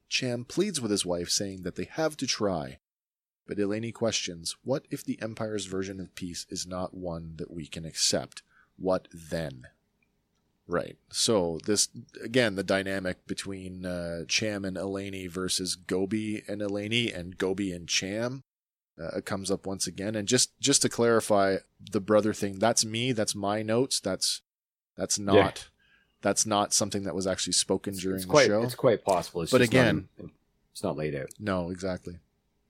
[0.08, 2.78] Cham pleads with his wife, saying that they have to try.
[3.46, 7.66] But Eleni questions, what if the Empire's version of peace is not one that we
[7.66, 8.42] can accept?
[8.76, 9.66] What then?
[10.66, 10.96] Right.
[11.10, 11.88] So this
[12.22, 17.86] again, the dynamic between uh, Cham and Eleni versus Gobi and Eleni, and Gobi and
[17.86, 18.42] Cham
[18.98, 20.14] uh, comes up once again.
[20.14, 21.56] And just just to clarify,
[21.90, 23.12] the brother thing that's me.
[23.12, 24.00] That's my notes.
[24.00, 24.40] That's
[24.96, 25.52] that's not Yeah.
[26.22, 28.62] that's not something that was actually spoken during it's the show.
[28.62, 29.42] It's quite possible.
[29.42, 30.30] It's But just not again- in-
[30.72, 31.28] it's not laid out.
[31.38, 32.18] No, exactly.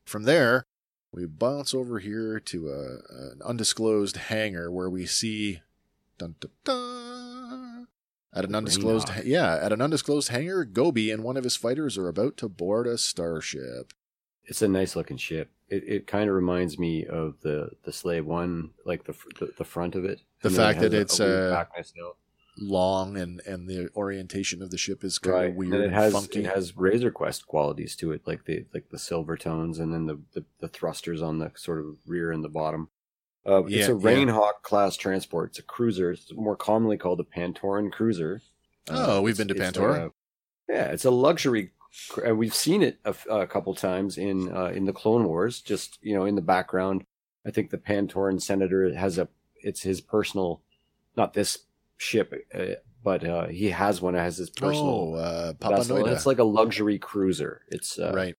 [0.05, 0.67] From there,
[1.13, 5.61] we bounce over here to a, an undisclosed hangar where we see
[6.19, 6.75] dun, dun, dun,
[8.35, 10.65] at an undisclosed yeah at an undisclosed hangar.
[10.65, 13.93] Gobi and one of his fighters are about to board a starship.
[14.45, 15.51] It's a nice looking ship.
[15.69, 19.65] It, it kind of reminds me of the the Slave One, like the the, the
[19.65, 20.21] front of it.
[20.43, 21.71] The then it fact that a- it's, a uh, back.
[22.57, 25.51] Long and and the orientation of the ship is kind right.
[25.51, 26.41] of weird and and, it has funky.
[26.41, 30.07] it has Razor Crest qualities to it, like the like the silver tones, and then
[30.07, 32.91] the the, the thrusters on the sort of rear and the bottom.
[33.47, 33.99] Uh, Yeah, it's a yeah.
[33.99, 35.51] Rainhawk class transport.
[35.51, 36.13] It's a cruiser.
[36.13, 38.41] It's more commonly called a Pantoran cruiser.
[38.89, 40.13] Oh, we've been to Pantora.
[40.69, 41.71] yeah, it's a luxury.
[42.27, 45.61] uh, We've seen it a couple times in uh, in the Clone Wars.
[45.61, 47.05] Just you know, in the background,
[47.47, 49.29] I think the Pantoran senator has a.
[49.57, 50.61] It's his personal,
[51.17, 51.61] not this
[51.97, 54.15] ship, uh, but uh, he has one.
[54.15, 55.77] It has his personal oh, uh, Papa.
[56.13, 57.63] It's like a luxury cruiser.
[57.69, 58.37] It's uh, right.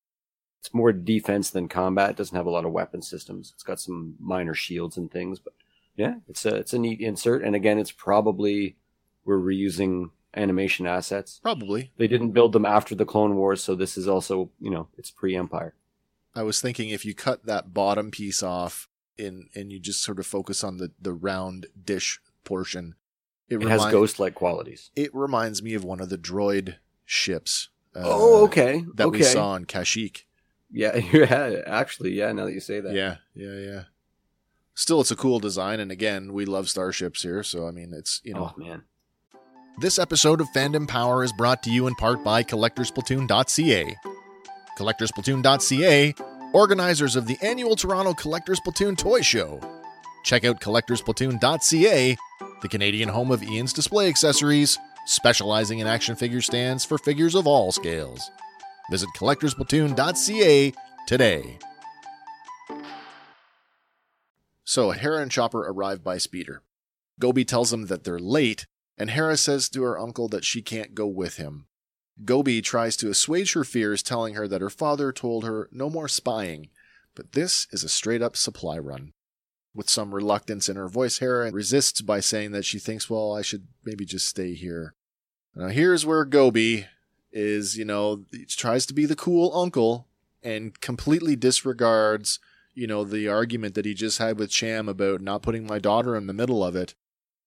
[0.66, 2.09] It's more defense than combat.
[2.11, 3.51] It doesn't have a lot of weapon systems.
[3.53, 5.53] It's got some minor shields and things, but
[5.95, 7.43] yeah, it's a it's a neat insert.
[7.43, 8.76] And again, it's probably
[9.26, 11.39] we're reusing animation assets.
[11.43, 11.91] Probably.
[11.97, 15.11] They didn't build them after the Clone Wars, so this is also you know it's
[15.11, 15.76] pre Empire.
[16.34, 20.18] I was thinking if you cut that bottom piece off in and you just sort
[20.18, 22.95] of focus on the the round dish portion,
[23.49, 24.89] It remi- has ghost like qualities.
[24.95, 27.70] It reminds me of one of the droid ships.
[27.95, 28.84] uh, oh, okay.
[28.95, 29.20] That okay.
[29.20, 30.24] we saw in Kashyyyk.
[30.72, 31.61] Yeah, yeah.
[31.66, 32.32] Actually, yeah.
[32.32, 33.84] Now that you say that, Yeah, yeah, yeah.
[34.74, 38.22] Still, it's a cool design, and again, we love starships here, so I mean, it's
[38.24, 38.53] you know.
[38.55, 38.84] Oh man.
[39.78, 43.95] This episode of Fandom Power is brought to you in part by CollectorsPlatoon.ca.
[44.78, 46.13] CollectorsPlatoon.ca,
[46.53, 49.59] organizers of the annual Toronto Collectors Platoon Toy Show.
[50.24, 52.18] Check out CollectorsPlatoon.ca,
[52.61, 57.45] the Canadian home of Ian's display accessories, specializing in action figure stands for figures of
[57.45, 58.32] all scales.
[58.92, 60.74] Visit CollectorsPlatoon.ca
[61.08, 61.60] today.
[64.64, 66.64] So, Hera and Chopper arrive by speeder.
[67.20, 68.68] Gobi tells them that they're late,
[68.98, 71.68] and Hera says to her uncle that she can't go with him.
[72.24, 76.08] Gobi tries to assuage her fears, telling her that her father told her no more
[76.08, 76.70] spying,
[77.14, 79.14] but this is a straight up supply run.
[79.74, 83.42] With some reluctance in her voice, Hera resists by saying that she thinks, well, I
[83.42, 84.96] should maybe just stay here.
[85.54, 86.88] Now, here's where Gobi
[87.36, 90.08] is, you know, he tries to be the cool uncle
[90.42, 92.40] and completely disregards,
[92.74, 96.16] you know, the argument that he just had with Cham about not putting my daughter
[96.16, 96.96] in the middle of it.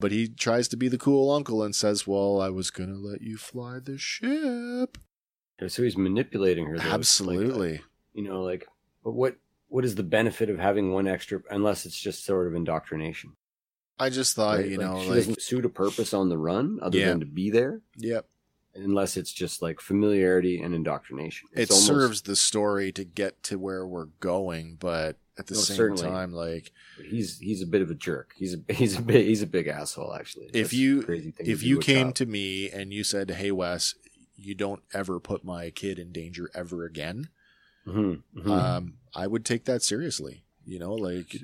[0.01, 2.97] But he tries to be the cool uncle and says, Well, I was going to
[3.01, 4.97] let you fly the ship.
[5.67, 6.77] So he's manipulating her.
[6.79, 6.85] Though.
[6.85, 7.81] Like, uh, Absolutely.
[8.15, 8.69] you know, like,
[9.03, 9.37] but what
[9.71, 13.33] what is the benefit of having one extra unless it's just sort of indoctrination?
[13.99, 14.69] I just thought, right?
[14.69, 17.09] you Like, know, she like, doesn't suit a purpose on the run other Yeah.
[17.09, 18.27] than to be there, yep.
[18.79, 21.49] Unless it's just like familiarity and indoctrination.
[21.55, 25.61] It almost- serves the story to get to where we're going, but at the No,
[25.61, 26.03] same certainly.
[26.03, 26.73] time, like,
[27.03, 28.33] He's he's a bit of a jerk.
[28.37, 30.13] He's a he's a big he's a big asshole.
[30.15, 33.53] Actually, if That's you crazy thing if you came to me and you said, "Hey,
[33.53, 33.95] Wes,
[34.37, 37.29] you don't ever put my kid in danger ever again,"
[37.87, 38.47] Mhm, mhm.
[38.49, 40.43] um, I would take that seriously.
[40.67, 41.35] You know, like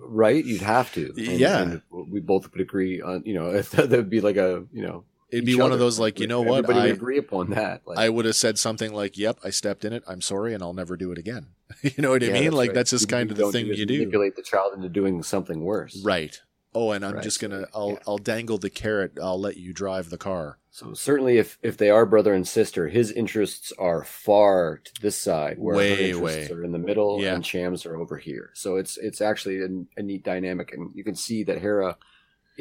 [0.00, 0.42] right?
[0.44, 1.12] You'd have to.
[1.16, 1.62] And- Yeah.
[1.62, 3.22] and we both would agree on.
[3.26, 5.04] You know, that would be like a you know.
[5.32, 6.58] It'd be one of those like, you know what?
[6.64, 7.82] Everybody I, agree upon that.
[7.86, 10.04] Like, I would have said something like, "Yep, I stepped in it.
[10.06, 11.46] I'm sorry, and I'll never do it again."
[11.82, 12.52] you know what I yeah, mean?
[12.52, 12.74] Like right.
[12.74, 15.62] that's just You- kind of the thing you do, Manipulate the child into doing something
[15.64, 16.00] worse.
[16.04, 16.40] right?
[16.74, 17.98] Oh, and I'm Right, just gonna, I'll, yeah.
[18.06, 19.18] I'll dangle the carrot.
[19.22, 20.56] I'll let you drive the car.
[20.70, 25.18] So certainly, if if they are brother and sister, his interests are far to this
[25.18, 26.56] side, where Way, her interests way.
[26.56, 27.34] are in the middle, Yeah.
[27.34, 28.50] and Cham's are over here.
[28.54, 29.68] So it's it's actually a,
[29.98, 31.98] a neat dynamic, and you can see that Hera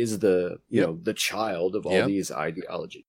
[0.02, 0.88] is the you Yep.
[0.88, 2.08] know the child of all Yep.
[2.08, 3.06] these ideologies.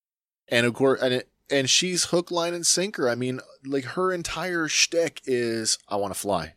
[0.49, 3.09] and of course, and it, and she's hook, line, and sinker.
[3.09, 6.55] I mean, like her entire shtick is, "I want to fly."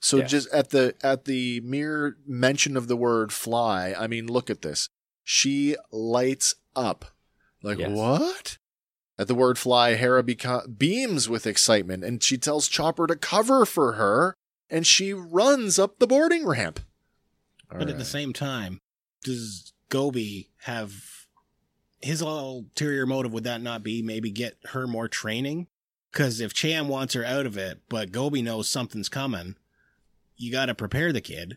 [0.00, 0.24] So Yeah.
[0.26, 4.62] just at the at the mere mention of the word "fly," I mean, look at
[4.62, 4.88] this.
[5.22, 7.04] She lights up.
[7.62, 7.90] Like Yes.
[7.90, 8.58] what?
[9.18, 13.64] At the word "fly," Hera beco- beams with excitement, and she tells Chopper to cover
[13.66, 14.34] for her,
[14.70, 16.80] and she runs up the boarding ramp.
[17.70, 18.80] But at the same time,
[19.22, 20.92] does Gobi have
[22.00, 23.32] his ulterior motive?
[23.32, 25.68] Would that not be maybe get her more training?
[26.12, 29.56] Because if Cham wants her out of it, but Gobi knows something's coming,
[30.36, 31.56] you got to prepare the kid.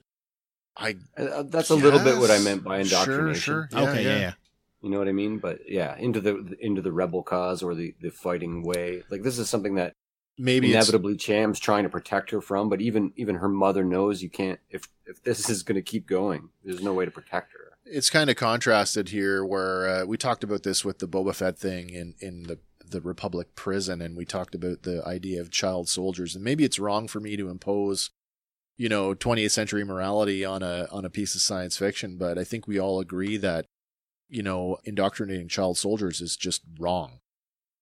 [0.77, 3.41] I Uh, that's a little bit what I meant by indoctrination.
[3.41, 3.69] sure.
[3.71, 4.19] Yeah, okay, yeah, yeah.
[4.19, 4.33] yeah.
[4.81, 5.39] You know what I mean?
[5.39, 9.03] But yeah, into the into the rebel cause or the the fighting way.
[9.09, 9.93] Like this is something that
[10.37, 14.29] maybe inevitably Cham's trying to protect her from, but even even her mother knows you
[14.29, 17.77] can't if if this is going to keep going, there's no way to protect her.
[17.85, 21.57] it's kind of contrasted here where uh, we talked about this with the Boba Fett
[21.57, 25.87] thing in, in the, the Republic prison, and we talked about the idea of child
[25.87, 26.35] soldiers.
[26.35, 28.09] And maybe it's wrong for me to impose,
[28.75, 32.43] you know, 20th century morality on a on a piece of science fiction, but I
[32.43, 33.65] think we all agree that,
[34.29, 37.19] you know, indoctrinating child soldiers is just wrong.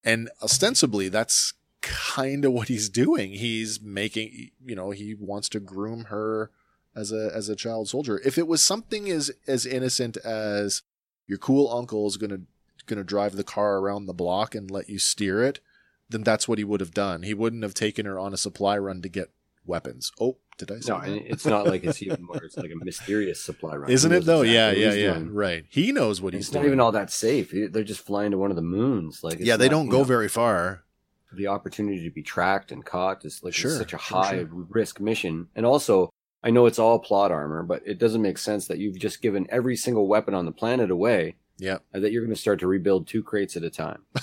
[0.04, 3.32] And ostensibly, that's kind of what he's doing.
[3.34, 6.50] He's making, you know, he wants to groom her
[6.96, 8.20] as a as a child soldier.
[8.26, 10.82] If it was something as as innocent as
[11.28, 12.42] your cool uncle is gonna
[12.88, 15.60] gonna drive the car around the block and let you steer it,
[16.10, 17.24] then that's what he would have done.
[17.24, 19.32] He wouldn't have taken her on a supply run to get
[19.66, 20.12] weapons.
[20.20, 22.44] Oh, did I say No, it's not like it's even more.
[22.44, 23.90] It's like a mysterious supply run.
[23.90, 24.42] Isn't it though?
[24.42, 25.14] exactly yeah, yeah, yeah.
[25.14, 25.34] doing.
[25.34, 25.66] Right.
[25.70, 26.64] He knows what And he's It's doing.
[26.64, 27.52] not even all that safe.
[27.54, 29.24] They're just flying to one of the moons.
[29.24, 30.84] Like yeah, they not, don't go know, very far.
[31.36, 34.50] The opportunity to be tracked and caught is like Sure, such a sure, high sure.
[34.70, 35.48] risk mission.
[35.56, 36.10] And also,
[36.44, 39.48] I know it's all plot armor, but it doesn't make sense that you've just given
[39.50, 41.78] every single weapon on the planet away Yeah.
[41.94, 44.04] that you're going to start to rebuild two crates at a time.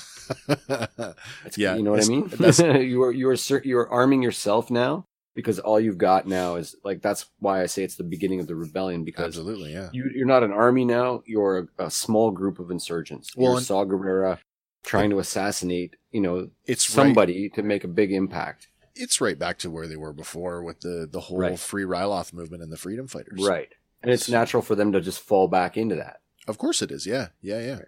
[1.57, 2.31] Yeah, you know what I mean.
[2.89, 5.05] you are you are you are arming yourself now
[5.35, 8.47] because all you've got now is like that's why I say it's the beginning of
[8.47, 9.89] the rebellion because Absolutely, yeah.
[9.93, 11.23] you, you're not an army now.
[11.27, 13.35] You're a, a small group of insurgents.
[13.37, 14.39] Well, you're Saw Gerrera
[14.83, 18.69] trying to assassinate, you know, It's right- somebody to make a big impact.
[18.95, 21.59] It's right back to where they were before with the the whole Right.
[21.59, 23.41] free Ryloth movement and the freedom fighters.
[23.43, 23.71] Right.
[24.03, 26.21] And it's natural for them to just fall back into that.
[26.49, 27.07] Of course it is.
[27.07, 27.29] Yeah.
[27.41, 27.61] Yeah.
[27.61, 27.81] Yeah.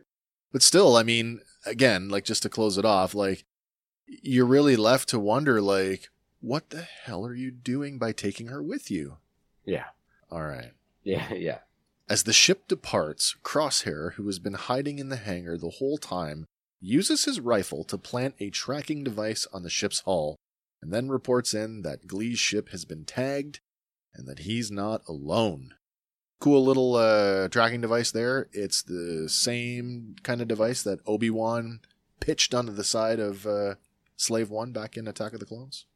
[0.52, 3.44] But still, I mean, again, like just to close it off, like
[4.06, 6.08] you're really left to wonder, like,
[6.40, 9.16] what the hell are you doing by taking her with you?
[9.64, 9.86] Yeah.
[10.30, 10.72] All right.
[11.02, 11.32] Yeah.
[11.34, 11.58] Yeah.
[12.08, 16.46] As the ship departs, Crosshair, who has been hiding in the hangar the whole time,
[16.82, 20.36] uses his rifle to plant a tracking device on the ship's hull,
[20.82, 23.60] and then reports in that Glie's ship has been tagged
[24.14, 25.74] and that he's not alone.
[26.40, 28.48] Cool little uh, tracking device there.
[28.52, 31.78] It's the same kind of device that Obi Wan
[32.18, 33.76] pitched onto the side of uh,
[34.16, 35.86] Slave One back in Attack of the Clones.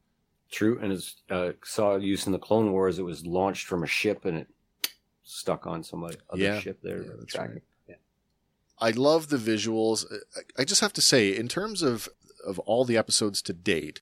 [0.51, 0.79] True.
[0.81, 3.01] And it's uh, saw use in the Clone Wars.
[3.01, 4.47] It was launched from a ship and it
[5.25, 6.61] stuck on somebody other Yeah.
[6.61, 7.03] ship there.
[7.03, 7.55] Yeah, that's tracking.
[7.55, 7.63] right.
[8.79, 10.11] I love the visuals.
[10.11, 12.09] Uh, I- I just have to say, in terms of
[12.45, 14.01] of all the episodes to date,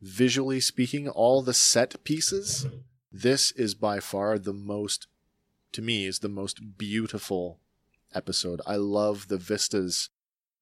[0.00, 2.66] visually speaking, all the set pieces,
[3.10, 5.06] this is by far the most,
[5.72, 7.60] to me, is the most beautiful
[8.14, 8.60] episode.
[8.66, 10.08] I love the vistas,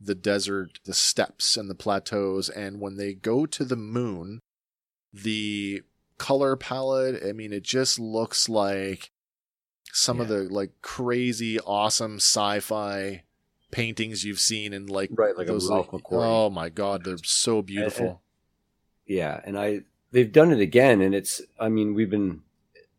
[0.00, 2.48] the desert, the steppes, and the plateaus.
[2.48, 4.40] And when they go to the moon,
[5.12, 5.82] the
[6.18, 9.10] color palette, I mean, it just looks like
[9.92, 13.24] some of the like crazy awesome sci-fi
[13.70, 16.26] paintings you've seen in like Right, like a those Ralph like, McQuarrie.
[16.26, 18.22] oh my god they're so beautiful
[19.06, 19.82] Yeah, and I
[20.12, 22.42] they've done it again, and it's I mean we've been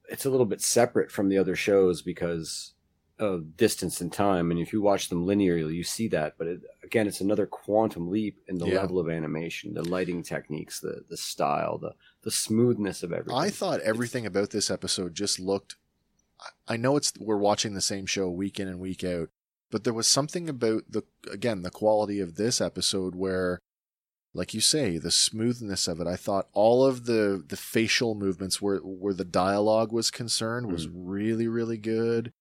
[0.09, 2.73] it's a little bit separate from the other shows because
[3.19, 6.33] of distance and time, and if you watch them linearly, you see that.
[6.39, 8.81] But it, again, it's another quantum leap in the Yeah.
[8.81, 13.39] level of animation, the lighting techniques, the the style, the the smoothness of everything.
[13.39, 15.75] i thought everything about this episode just looked
[16.67, 19.29] I- know it's we're watching the same show week in and week out
[19.69, 23.59] but there was something about the again the quality of this episode where
[24.33, 26.07] like you say, the smoothness of it.
[26.07, 30.87] I thought all of the the facial movements where where the dialogue was concerned was
[30.87, 31.05] mm-hmm.
[31.05, 32.31] really really good.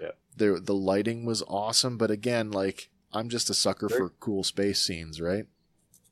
[0.00, 0.12] Yeah.
[0.36, 4.44] The the lighting was awesome, but again, like I'm just a sucker They're- for cool
[4.44, 5.46] space scenes, right?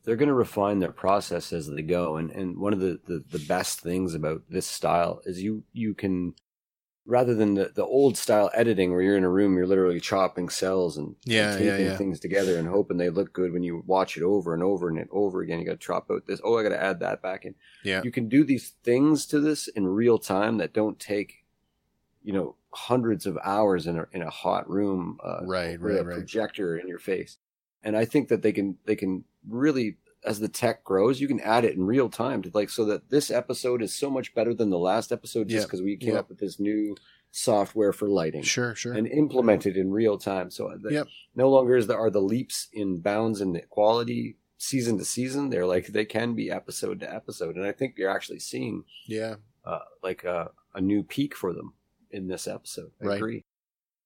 [0.02, 3.22] they're going to refine their process as they go and and one of the, the
[3.30, 6.34] the best things about this style is you you can
[7.06, 10.48] rather than the, the old style editing where you're in a room you're literally chopping
[10.48, 11.96] cells and, Yeah, taping yeah, yeah.
[11.96, 15.08] things together and hoping they look good when you watch it over and over and
[15.10, 17.44] over again you got to chop out this oh i got to add that back
[17.46, 18.02] in Yeah.
[18.04, 21.44] you can do these things to this in real time that don't take
[22.22, 26.00] you know hundreds of hours in a in a hot room uh, Right, with right,
[26.00, 26.14] a right.
[26.18, 27.38] projector in your face
[27.82, 31.40] and i think that they can they can really as the tech grows you can
[31.40, 34.52] add it in real time to like so that this episode is so much better
[34.54, 36.18] than the last episode just because we came yeah.
[36.20, 36.94] up with this new
[37.30, 38.92] software for lighting Sure, sure.
[38.92, 41.06] and implement it in real time so that Yep.
[41.34, 45.48] no longer is there are the leaps in bounds in the quality season to season
[45.48, 49.36] they're like they can be episode to episode and i think you're actually seeing yeah.
[49.64, 51.72] uh, like a, a new peak for them
[52.10, 52.90] in this episode.
[53.00, 53.16] I Right.
[53.16, 53.44] agree.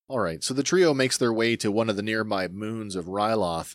[0.08, 3.06] All right, so the trio makes their way to one of the nearby moons of
[3.06, 3.74] Ryloth.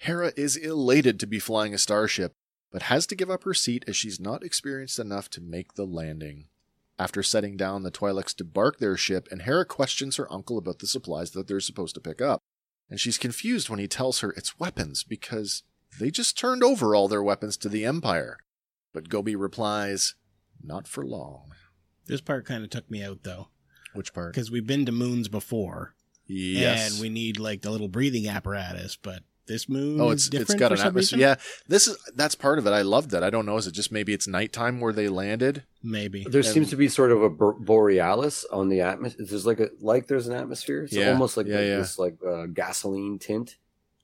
[0.00, 2.32] Hera is elated to be flying a starship,
[2.72, 5.84] but has to give up her seat as she's not experienced enough to make the
[5.84, 6.46] landing.
[6.98, 10.86] After setting down, the Twi'leks debark their ship, and Hera questions her uncle about the
[10.86, 12.40] supplies that they're supposed to pick up.
[12.88, 15.64] And she's confused when he tells her it's weapons because
[15.98, 18.38] they just turned over all their weapons to the Empire.
[18.94, 20.14] But Gobi replies,
[20.62, 21.52] Not for long.
[22.06, 23.48] This part kind of took me out though,
[23.92, 24.32] Which part?
[24.32, 25.94] because we've been to moons before,
[26.26, 26.92] Yes.
[26.92, 28.96] and we need like the little breathing apparatus.
[28.96, 31.16] But this moon, Oh, is it's it's different got an atmosphere.
[31.16, 31.18] reason?
[31.20, 31.34] Yeah,
[31.68, 32.70] this is that's part of it.
[32.70, 33.24] I loved that.
[33.24, 33.56] I don't know.
[33.56, 35.64] Is it just maybe it's nighttime where they landed?
[35.82, 36.24] maybe.
[36.28, 39.26] There And- seems to be sort of a borealis on the atmosphere.
[39.26, 40.82] There's like a like there's an atmosphere.
[40.84, 41.76] It's Yeah, almost like yeah, like yeah.
[41.78, 43.56] this like uh, gasoline tint.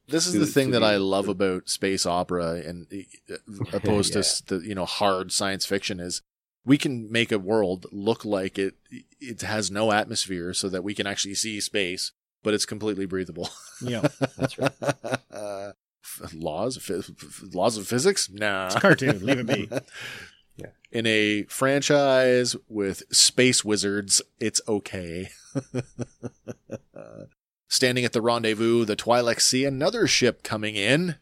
[0.08, 2.86] This is To- the thing that the- I love to- about space opera and
[3.30, 3.34] uh,
[3.72, 6.22] opposed to the you know hard science fiction is
[6.64, 8.74] we can make a world look like it
[9.20, 12.12] it has no atmosphere so that we can actually see space,
[12.46, 13.50] but it's completely breathable.
[13.82, 14.02] Yeah,
[14.38, 14.72] That's right.
[15.32, 15.72] uh,
[16.32, 18.30] laws of f- laws of physics?
[18.30, 18.66] Nah.
[18.66, 19.26] it's a cartoon.
[19.26, 19.68] Leave it be.
[20.58, 20.68] Yeah.
[20.90, 25.28] In a franchise with space wizards, it's okay.
[27.68, 31.16] Standing at the rendezvous, the Twi'leks see another ship coming in.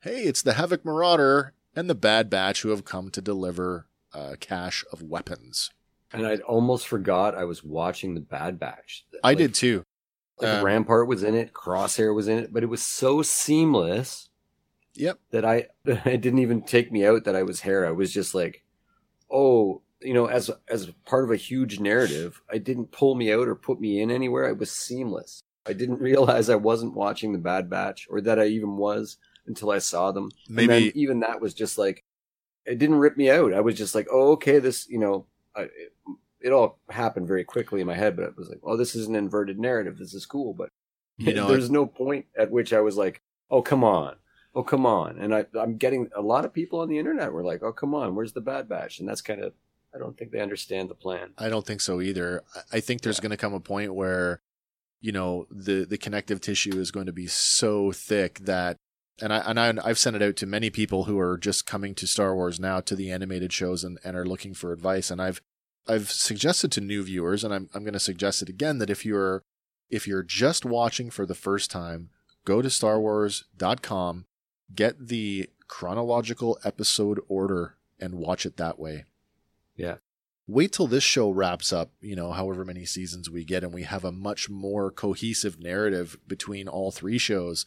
[0.00, 4.38] Hey, it's the Havoc Marauder and the Bad Batch who have come to deliver a
[4.38, 5.70] cache of weapons.
[6.12, 9.04] And I'd almost forgot I was watching the Bad Batch.
[9.22, 9.84] I Like- did too.
[10.40, 14.28] Like Um, Rampart was in it, Crosshair was in it, but it was so seamless
[14.94, 15.18] Yep.
[15.30, 17.88] that I it didn't even take me out that I was Hera.
[17.88, 18.64] I was just like,
[19.30, 23.48] oh, you know, as as part of a huge narrative, I didn't pull me out
[23.48, 24.48] or put me in anywhere.
[24.48, 25.42] It was seamless.
[25.66, 29.70] I didn't realize I wasn't watching the Bad Batch or that I even was until
[29.70, 30.30] I saw them.
[30.48, 32.04] Maybe even that was just like
[32.66, 33.54] it didn't rip me out.
[33.54, 35.26] I was just like, oh, okay, this, you know,
[35.56, 35.68] I,
[36.40, 39.06] it, all happened very quickly in my head, but it was like, oh, this is
[39.06, 39.98] an inverted narrative.
[39.98, 40.68] This is cool, but
[41.18, 43.20] you know there's no point at which I was like,
[43.50, 44.16] oh, come on.
[44.54, 45.18] Oh, come on.
[45.18, 47.94] And I, I'm getting a lot of people on the internet were like, oh, come
[47.94, 48.14] on.
[48.16, 48.98] Where's the Bad Batch?
[48.98, 49.52] And that's kind of,
[49.94, 51.30] I don't think they understand the plan.
[51.38, 52.42] I don't think so either.
[52.72, 53.22] I- think there's Yeah.
[53.22, 54.40] going to come a point where,
[55.00, 58.76] you know, the the connective tissue is going to be so thick that,
[59.22, 61.94] and I and I, I've sent it out to many people who are just coming
[61.96, 65.10] to Star Wars now to the animated shows and, and are looking for advice.
[65.12, 65.40] And I've
[65.88, 69.04] I've suggested to new viewers, and I'm I'm going to suggest it again that if
[69.04, 69.42] you're
[69.88, 72.10] if you're just watching for the first time,
[72.44, 74.26] go to StarWars.com,
[74.74, 79.04] get the chronological episode order, and watch it that way
[79.76, 79.96] Yeah.
[80.46, 83.82] wait till this show wraps up, you know, however many seasons we get, and we
[83.82, 87.66] have a much more cohesive narrative between all three shows.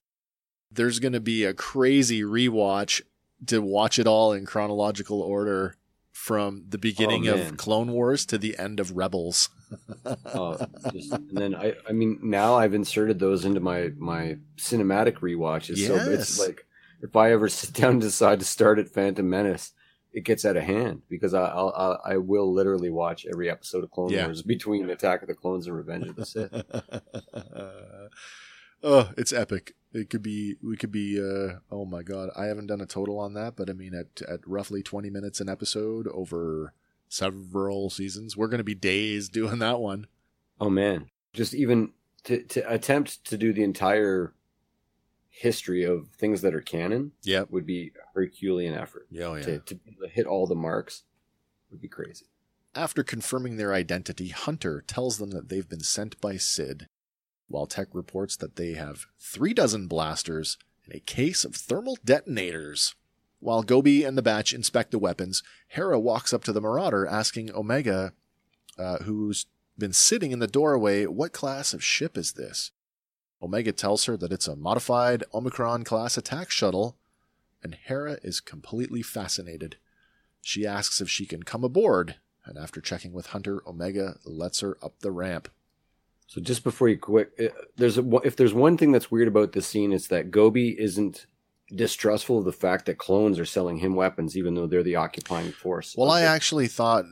[0.72, 3.02] There's going to be a crazy rewatch
[3.48, 5.76] to watch it all in chronological order
[6.14, 7.58] from the oh, beginning Oh, of.
[7.58, 9.50] Clone Wars to the end of Rebels.
[10.36, 10.56] Oh,
[10.92, 15.88] just, and then I, I mean, now I've inserted those into my, my cinematic rewatches.
[15.88, 16.68] So it's like,
[17.02, 19.72] if I ever sit down and decide to start at Phantom Menace,
[20.12, 23.84] it gets out of hand because I, I'll, I'll, I will literally watch every episode
[23.84, 24.26] of Clone Yeah.
[24.26, 26.54] Wars between Attack of the Clones and Revenge of the Sith.
[28.84, 29.74] oh, it's epic.
[29.94, 32.30] It could be, we could be, uh, oh my God.
[32.36, 35.40] I haven't done a total on that, but I mean, at, at roughly 20 minutes
[35.40, 36.74] an episode over
[37.08, 40.08] several seasons, we're going to be days doing that one.
[40.60, 41.92] Oh man, just even
[42.24, 44.34] to to attempt to do the entire
[45.30, 49.08] history of things that are canon yeah, would be a Herculean effort.
[49.12, 49.44] Yeah, oh, yeah.
[49.44, 51.04] To to be able to hit all the marks
[51.72, 52.26] would be crazy.
[52.76, 56.88] After confirming their identity, Hunter tells them that they've been sent by Cid,
[57.48, 62.96] while Tech reports that they have three dozen blasters and a case of thermal detonators.
[63.40, 67.54] While Gobi and the Batch inspect the weapons, Hera walks up to the Marauder asking
[67.54, 68.14] Omega,
[68.78, 72.72] uh, who's been sitting in the doorway, what class of ship is this?
[73.42, 76.96] Omega tells her that it's a modified Omicron class attack shuttle,
[77.62, 79.78] and Hera is completely fascinated.
[80.42, 82.16] She asks if she can come aboard,
[82.46, 85.50] and after checking with Hunter, Omega lets her up the ramp.
[86.28, 89.52] So just before you quit, uh, there's a, if there's one thing that's weird about
[89.52, 91.28] this scene, it's that Gobi isn't
[91.76, 95.52] distrustful of the fact that clones are selling him weapons, even though they're the occupying
[95.52, 95.96] force.
[95.98, 97.06] Well, I actually thought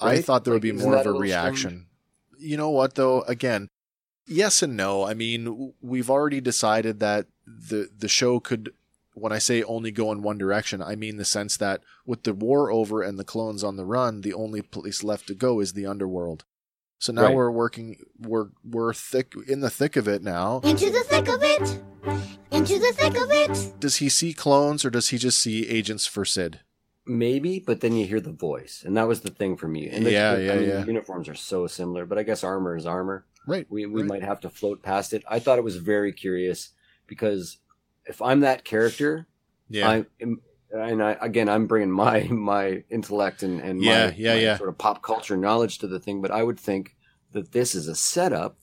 [0.00, 1.86] I thought there would be more of a reaction.
[2.38, 3.22] You know what though?
[3.22, 3.68] Again,
[4.26, 5.04] yes and no.
[5.04, 8.72] I mean, we've already decided that the the show could
[9.14, 12.34] when I say only go in one direction, I mean the sense that with the
[12.34, 15.72] war over and the clones on the run, the only place left to go is
[15.72, 16.44] the underworld.
[16.98, 17.34] So now Right.
[17.34, 20.60] we're working we're we're thick in the thick of it now.
[20.64, 21.80] Into the thick of it.
[22.50, 23.74] Into the thick of it.
[23.80, 26.60] Does he see clones or does he just see agents for Cid?
[27.08, 29.88] maybe, but then you hear the voice, and that was the thing for me.
[29.88, 30.84] And the, Yeah, the- yeah, I mean, yeah.
[30.86, 33.24] uniforms are so similar, but I guess armor is armor.
[33.46, 33.64] Right.
[33.70, 34.08] We we right.
[34.08, 35.22] might have to float past it.
[35.28, 36.70] I thought it was very curious
[37.06, 37.58] because
[38.06, 39.28] if I'm that character,
[39.68, 39.88] Yeah.
[39.88, 40.40] I am,
[40.72, 44.56] and I again I'm bringing my my intellect and and Yeah, my, yeah, my yeah.
[44.56, 46.96] sort of pop culture knowledge to the thing, but I would think
[47.32, 48.58] that this is a setup.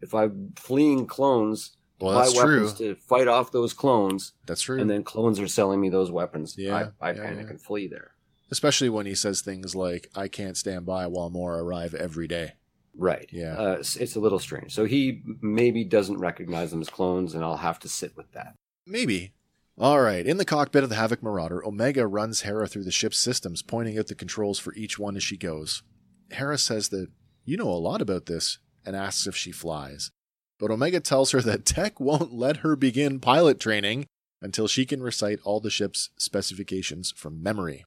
[0.00, 2.62] If I'm fleeing clones, well, buy that's true.
[2.62, 4.80] weapons to fight off those clones, That's true.
[4.80, 6.56] and then clones are selling me those weapons.
[6.58, 7.50] Yeah, I, I yeah, panic yeah.
[7.50, 8.12] and flee there.
[8.50, 12.54] Especially when he says things like, I can't stand by while more arrive every day.
[12.94, 13.28] Right.
[13.32, 13.54] Yeah.
[13.54, 14.74] Uh, it's, it's a little strange.
[14.74, 18.54] So he maybe doesn't recognize them as clones, and I'll have to sit with that.
[18.86, 19.32] Maybe.
[19.78, 20.26] All right.
[20.26, 23.98] In the cockpit of the Havoc Marauder, Omega runs Hera through the ship's systems, pointing
[23.98, 25.82] out the controls for each one as she goes.
[26.30, 27.08] Hera says that,
[27.44, 30.10] You know a lot about this, and asks if she flies.
[30.58, 34.06] But Omega tells her that Tech won't let her begin pilot training
[34.40, 37.84] until she can recite all the ship's specifications from memory.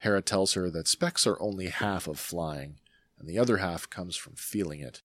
[0.00, 2.78] Hera tells her that specs are only half of flying,
[3.18, 5.02] and the other half comes from feeling it.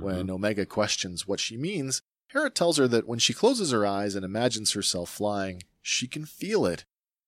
[0.00, 0.30] When mm-hmm.
[0.30, 2.00] Omega questions what she means,
[2.32, 6.24] Hera tells her that when she closes her eyes and imagines herself flying, she can
[6.24, 6.84] feel it.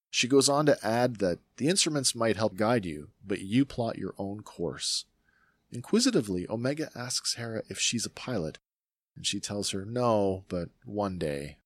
[0.09, 3.99] She goes on to add that the instruments might help guide you, but you plot
[3.99, 5.05] your own course.
[5.71, 8.59] Inquisitively, Omega asks Hera if she's a pilot,
[9.15, 11.59] and she tells her no, but one day.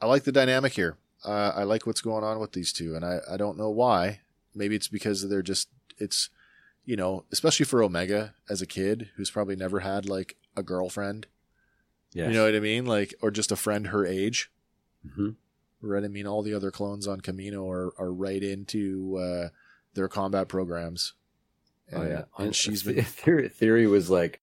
[0.00, 0.96] I like the dynamic here.
[1.24, 4.20] Uh, I like what's going on with these two, and I, I don't know why.
[4.54, 6.28] Maybe it's because they're just, it's,
[6.84, 11.26] you know, especially for Omega as a kid who's probably never had like a girlfriend.
[12.14, 12.28] Yes.
[12.28, 12.86] You know what I mean?
[12.86, 14.50] Like, or just a friend her age.
[15.14, 15.30] hmm
[15.82, 16.02] Right?
[16.04, 19.48] I mean, all the other clones on Kamino are, are right into uh,
[19.92, 21.12] their combat programs.
[21.92, 22.24] Oh And- yeah.
[22.38, 24.40] and she's been theory, theory was like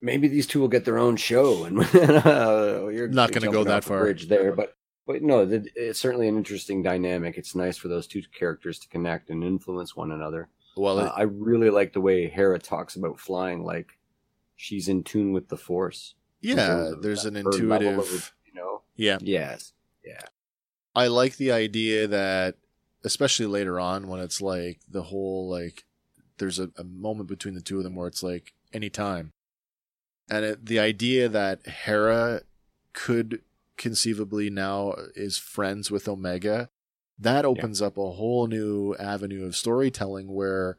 [0.00, 3.84] maybe these two will get their own show, and uh, you're Not gonna go that
[3.84, 4.00] far.
[4.00, 4.74] Bridge there, but
[5.06, 7.36] but no, it's certainly an interesting dynamic.
[7.36, 10.48] It's nice for those two characters to connect and influence one another.
[10.76, 10.98] well.
[11.00, 13.98] Uh, It, I really like the way Hera talks about flying, like
[14.56, 16.14] she's in tune with the Force.
[16.42, 17.98] In yeah, there's an intuitive.
[17.98, 18.82] of, you know.
[18.96, 19.72] yeah, Yes.
[20.04, 20.22] Yeah.
[20.94, 22.56] I like the idea that,
[23.04, 25.84] especially later on, when it's like the whole like,
[26.38, 29.32] there's a, a moment between the two of them where it's like anytime,
[30.30, 32.42] and it, the idea that Hera
[32.92, 33.42] could
[33.76, 36.68] conceivably now is friends with Omega,
[37.18, 40.76] that opens up a whole new avenue of storytelling where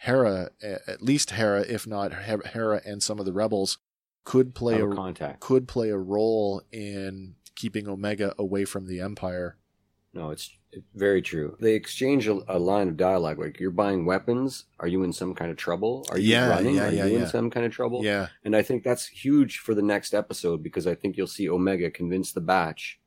[0.00, 3.78] Hera, at least Hera, if not Hera and some of the rebels,
[4.24, 5.40] could play a contact.
[5.40, 9.56] could play a role in keeping Omega away from the Empire.
[10.14, 10.50] No, it's,
[10.94, 11.54] very true.
[11.60, 14.64] They exchange a, a line of dialogue like, "You're buying weapons.
[14.80, 16.06] Are you in some kind of trouble?
[16.10, 16.76] Are you Yeah, running?
[16.76, 19.58] yeah, Are yeah, you in some kind of trouble?" Yeah, And I think that's huge
[19.58, 22.98] for the next episode because I think you'll see Omega convince the Batch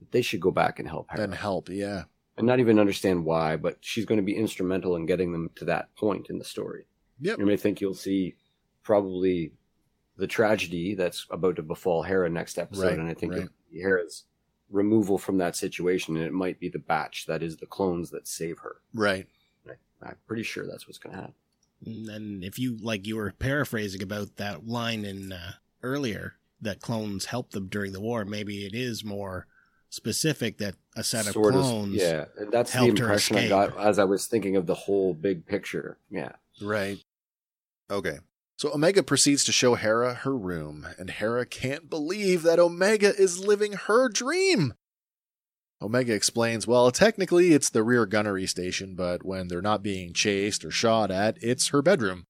[0.00, 1.68] that they should go back and help Hera, and help.
[1.68, 2.04] Yeah,
[2.36, 5.64] and not even understand why, but she's going to be instrumental in getting them to
[5.66, 6.86] that point in the story.
[7.20, 7.38] Yep.
[7.38, 8.34] And I think you'll see
[8.82, 9.52] probably
[10.16, 13.48] the tragedy that's about to befall Hera next episode, Right, and I think right.
[13.74, 14.24] Hera's
[14.70, 18.26] removal from that situation, and it might be the Batch that is the clones that
[18.28, 18.76] save her.
[18.94, 19.26] right.
[20.02, 21.34] I'm pretty sure that's what's going to happen.
[21.86, 25.52] And if you like you were paraphrasing about that line in uh,
[25.82, 29.46] earlier that clones helped them during the war, maybe it is more
[29.88, 31.94] specific that a set of Sort clones.
[31.94, 35.46] yeah, and that's the impression I got as I was thinking of the whole big
[35.46, 35.98] picture.
[36.10, 36.32] Yeah.
[36.60, 36.98] Right.
[37.90, 38.18] Okay.
[38.56, 43.44] So Omega proceeds to show Hera her room, and Hera can't believe that Omega is
[43.44, 44.74] living her dream.
[45.82, 50.64] Omega explains, well, technically it's the rear gunnery station, but when they're not being chased
[50.64, 52.26] or shot at, it's her bedroom.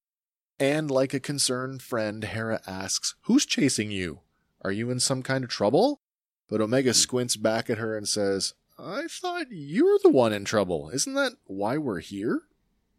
[0.58, 4.20] And like a concerned friend, Hera asks, Who's chasing you?
[4.62, 6.00] Are you in some kind of trouble?
[6.48, 6.94] But Omega hmm.
[6.94, 10.90] squints back at her and says, I thought you were the one in trouble.
[10.90, 12.42] Isn't that why we're here?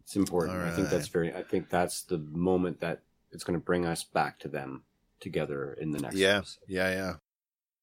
[0.02, 0.62] It's important.
[0.62, 1.34] I think that's very.
[1.34, 3.02] I think that's the moment that
[3.36, 4.84] it's going to bring us back to them
[5.20, 6.16] together in the next.
[6.16, 6.60] Yeah, episode.
[6.68, 7.14] yeah, yeah.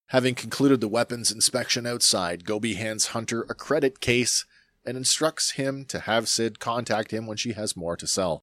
[0.06, 4.44] Having concluded the weapons inspection outside, Gobi hands Hunter a credit case
[4.84, 8.42] and instructs him to have Cid contact him when she has more to sell.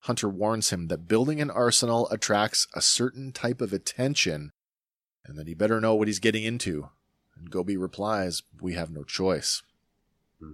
[0.00, 4.52] Hunter warns him that building an arsenal attracts a certain type of attention
[5.24, 6.88] and that he better know what he's getting into.
[7.36, 9.62] And Gobi replies, We have no choice.
[10.40, 10.52] Hmm.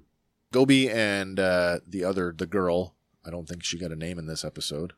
[0.52, 4.26] Gobi and uh, the other, the girl, I don't think she got a name in
[4.26, 4.94] this episode,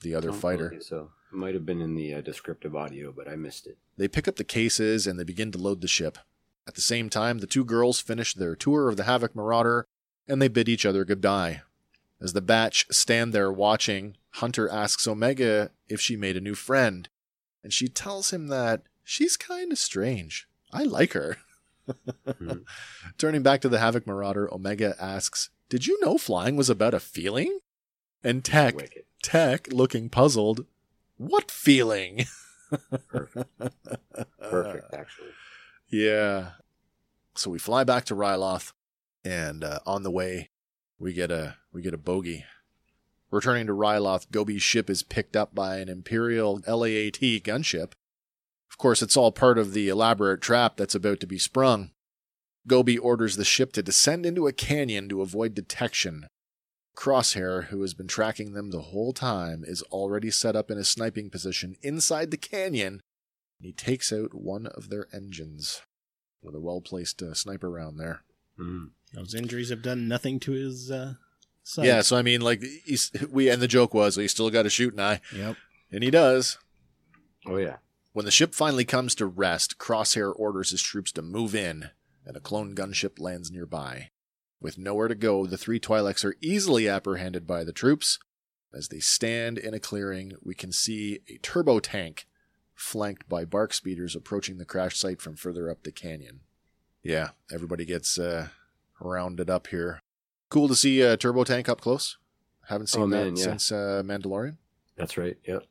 [0.00, 0.74] the other Don't fighter.
[0.80, 3.78] So it might have been in the uh, descriptive audio, but I missed it.
[3.96, 6.18] They pick up the cases and they begin to load the ship.
[6.66, 9.86] At the same time, the two girls finish their tour of the Havoc Marauder
[10.26, 11.62] and they bid each other goodbye.
[12.20, 17.08] As the batch stand there watching, Hunter asks Omega if she made a new friend,
[17.62, 20.48] and she tells him that she's kind of strange.
[20.72, 21.36] I like her.
[22.26, 22.64] Mhm.
[23.18, 27.00] Turning back to the Havoc Marauder, Omega asks, Did you know flying was about a
[27.00, 27.58] feeling?
[28.24, 29.04] And Tech, Wicked.
[29.22, 30.66] Tech, looking puzzled,
[31.18, 32.24] What feeling?
[33.08, 33.50] Perfect.
[34.40, 35.28] Perfect, actually.
[35.90, 36.52] Yeah.
[37.36, 38.72] So we fly back to Ryloth,
[39.24, 40.50] and uh, on the way,
[40.98, 42.44] we get a we get a bogey.
[43.30, 47.92] Returning to Ryloth, Gobi's ship is picked up by an Imperial LAAT gunship.
[48.70, 51.90] Of course, it's all part of the elaborate trap that's about to be sprung.
[52.66, 56.26] Gobi orders the ship to descend into a canyon to avoid detection.
[56.96, 60.84] Crosshair, who has been tracking them the whole time, is already set up in a
[60.84, 63.00] sniping position inside the canyon
[63.58, 65.82] and he takes out one of their engines
[66.42, 68.22] with a well placed uh, sniper round there.
[68.58, 68.90] Mm.
[69.12, 71.14] Those injuries have done nothing to his uh,
[71.62, 71.86] sight.
[71.86, 74.70] Yeah, so I mean, like he's we and the joke was he still got a
[74.70, 75.56] shooting eye, Yep.
[75.90, 76.58] and he does.
[77.46, 77.76] Oh yeah.
[78.12, 81.90] When the ship finally comes to rest, Crosshair orders his troops to move in,
[82.24, 84.10] and a clone gunship lands nearby.
[84.60, 88.18] With nowhere to go, the three Twi'leks are easily apprehended by the troops.
[88.72, 92.26] As they stand in a clearing, we can see a turbo tank
[92.74, 96.40] flanked by BARC speeders approaching the crash site from further up the canyon.
[97.02, 98.48] Yeah, everybody gets uh,
[99.00, 100.00] rounded up here.
[100.48, 102.16] Cool to see a turbo tank up close.
[102.68, 103.44] Haven't seen Oh, that yeah.
[103.44, 104.56] since uh, Mandalorian.
[104.96, 105.36] That's right.
[105.46, 105.64] Yep.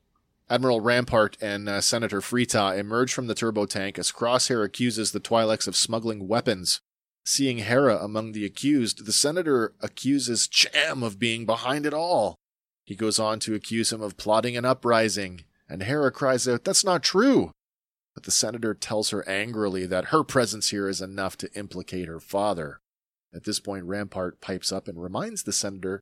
[0.50, 5.12] Admiral Rampart and uh, Senator Free Taa emerge from the turbo tank as Crosshair accuses
[5.12, 6.82] the Twi'leks of smuggling weapons.
[7.26, 12.36] Seeing Hera among the accused, the senator accuses Cham of being behind it all.
[12.86, 16.84] He goes on to accuse him of plotting an uprising, and Hera cries out, That's
[16.84, 17.51] not true!
[18.13, 22.19] But the senator tells her angrily that her presence here is enough to implicate her
[22.19, 22.80] father.
[23.34, 26.01] At this point, Rampart pipes up and reminds the senator,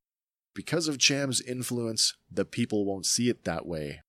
[0.53, 4.01] because of Cham's influence, the people won't see it that way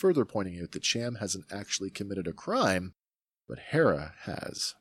[0.00, 2.94] further pointing out that Cham hasn't actually committed a crime,
[3.46, 4.74] but Hera has.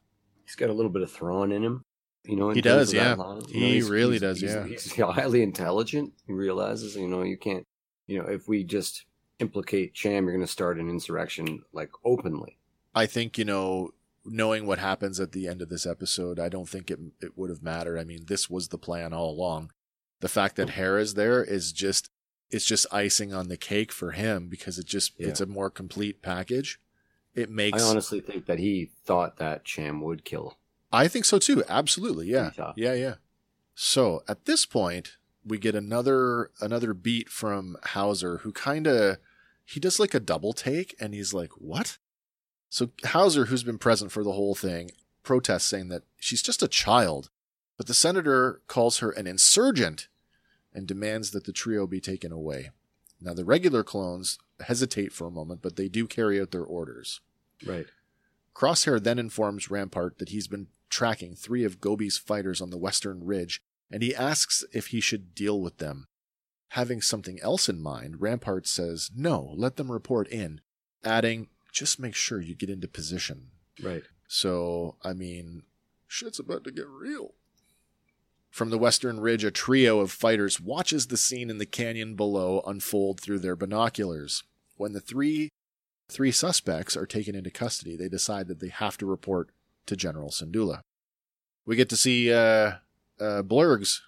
[0.49, 1.83] He's got a little bit of Thrawn in him.
[2.25, 3.13] You know, He does, yeah.
[3.13, 3.41] line.
[3.49, 4.65] He know, he's- really he's- does, he's- yeah.
[4.65, 6.13] He's highly intelligent.
[6.25, 7.63] He realizes, you know, you can't,
[8.07, 9.05] you know, if we just
[9.37, 12.57] implicate Cham, you're going to start an insurrection like openly.
[12.95, 13.91] I think, you know,
[14.25, 17.51] knowing what happens at the end of this episode, I don't think it, it would
[17.51, 17.99] have mattered.
[17.99, 19.71] I mean, this was the plan all along.
[20.19, 20.71] The fact that mm.
[20.71, 22.09] Hera's there is just,
[22.49, 25.27] it's just icing on the cake for him because it just, Yeah.
[25.27, 26.79] it's a more complete package.
[27.39, 30.57] It makes, I honestly think that he thought that Cham would kill.
[30.91, 31.63] I think so too.
[31.69, 32.27] Absolutely.
[32.27, 32.51] Yeah.
[32.75, 33.15] Yeah, yeah.
[33.75, 39.17] So at this point, we get another another beat from Howzer who kind of
[39.65, 41.97] he does like a double take and he's like, "What?"
[42.69, 44.91] So Howzer who's been present for the whole thing
[45.23, 47.29] protests saying that she's just a child.
[47.77, 50.09] But the senator calls her an insurgent
[50.73, 52.71] and demands that the trio be taken away.
[53.21, 57.21] Now the regular clones hesitate for a moment, but they do carry out their orders.
[57.65, 57.87] Right.
[58.55, 63.23] Crosshair then informs Rampart that he's been tracking three of Gobi's fighters on the western
[63.23, 63.61] ridge,
[63.91, 66.07] and he asks if he should deal with them.
[66.69, 70.61] Having something else in mind, Rampart says, No, let them report in,
[71.03, 73.51] adding, Just make sure you get into position.
[73.81, 74.03] Right.
[74.27, 75.63] So, I mean,
[76.07, 77.33] shit's about to get real.
[78.51, 82.61] From the western ridge, a trio of fighters watches the scene in the canyon below
[82.65, 84.43] unfold through their binoculars.
[84.75, 85.49] When the three
[86.09, 89.49] three suspects are taken into custody, they decide that they have to report
[89.85, 90.81] to General Syndulla.
[91.65, 92.73] We get to see uh,
[93.19, 93.99] uh, Blurgs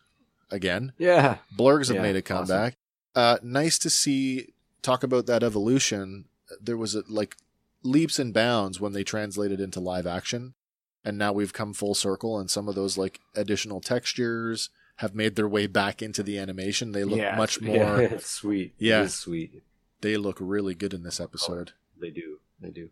[0.49, 0.93] again.
[0.97, 1.37] Yeah.
[1.57, 2.47] Blurgs have Yeah, made a awesome.
[2.47, 2.77] comeback.
[3.15, 4.53] Uh, nice to see.
[4.81, 6.25] Talk about that evolution.
[6.59, 7.35] There was a, like
[7.83, 10.53] leaps and bounds when they translated into live action,
[11.05, 12.39] and now we've come full circle.
[12.39, 16.91] And some of those like additional textures have made their way back into the animation.
[16.93, 18.01] They look Yeah, much more.
[18.01, 18.73] Yeah, sweet.
[18.77, 19.01] Yeah.
[19.01, 19.63] It is sweet.
[20.01, 21.73] They look really good in this episode.
[22.01, 22.39] They do.
[22.59, 22.89] They do.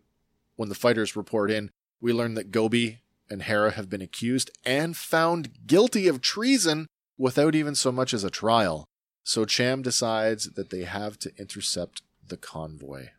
[0.55, 2.99] When the fighters report in, we learn that Gobi
[3.29, 6.87] and Hera have been accused and found guilty of treason
[7.17, 8.85] without even so much as a trial.
[9.23, 13.09] So Cham decides that they have to intercept the convoy.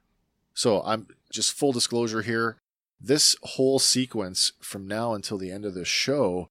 [0.55, 2.57] So I'm just full disclosure here.
[3.01, 6.49] This whole sequence from now until the end of the show,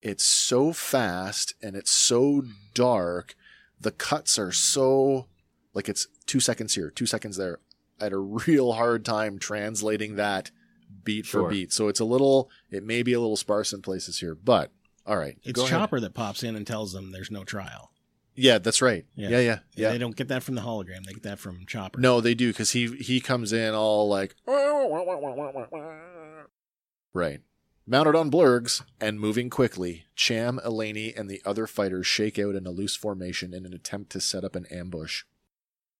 [0.00, 2.44] it's so fast and it's so
[2.74, 3.34] dark.
[3.80, 5.26] The cuts are so
[5.74, 7.58] like it's two seconds here, two seconds there.
[8.00, 10.50] I had a real hard time translating that
[11.04, 11.72] beat for beat.
[11.72, 14.70] So it's a little, it may be a little sparse in places here, but
[15.06, 15.38] all right.
[15.42, 15.78] It's go ahead.
[15.78, 17.92] Chopper that pops in and tells them there's no trial.
[18.34, 19.04] Yeah, that's right.
[19.14, 19.28] Yeah.
[19.28, 19.90] Yeah, yeah, yeah.
[19.90, 21.04] They don't get that from the hologram.
[21.04, 22.00] They get that from Chopper.
[22.00, 24.34] No, they do because he he comes in all like
[27.12, 27.40] right,
[27.86, 30.04] mounted on blurgs and moving quickly.
[30.16, 34.10] Cham, Eleni, and the other fighters shake out in a loose formation in an attempt
[34.12, 35.24] to set up an ambush.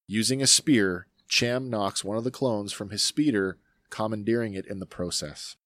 [0.07, 3.57] Using a spear, Cham knocks one of the clones from his speeder,
[3.89, 5.57] commandeering it in the process.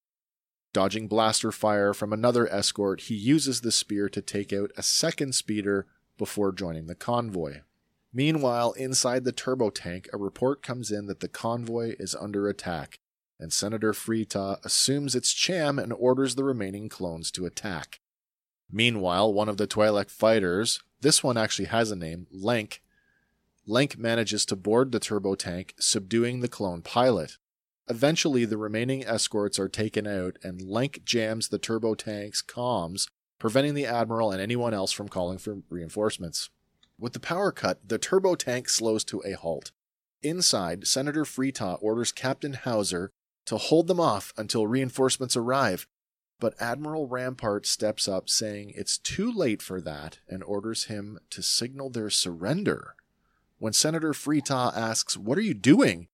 [0.72, 5.34] Dodging blaster fire from another escort, he uses the spear to take out a second
[5.34, 5.88] speeder
[6.18, 7.62] before joining the convoy.
[8.12, 13.00] Meanwhile, inside the turbo tank, a report comes in that the convoy is under attack,
[13.40, 17.98] and Senator Free Taa assumes it's Cham and orders the remaining clones to attack.
[18.70, 22.78] Meanwhile, one of the Twi'lek fighters, this one actually has a name, Lenk,
[23.68, 27.36] Lenk manages to board the turbo tank, subduing the clone pilot.
[27.88, 33.74] Eventually, the remaining escorts are taken out, and Lenk jams the turbo tank's comms, preventing
[33.74, 36.50] the Admiral and anyone else from calling for reinforcements.
[36.98, 39.72] With the power cut, the turbo tank slows to a halt.
[40.22, 43.10] Inside, Senator Free Taa orders Captain Howzer
[43.46, 45.86] to hold them off until reinforcements arrive,
[46.40, 51.42] but Admiral Rampart steps up, saying it's too late for that, and orders him to
[51.42, 52.96] signal their surrender.
[53.58, 56.08] When Senator Free Taa asks, What are you doing?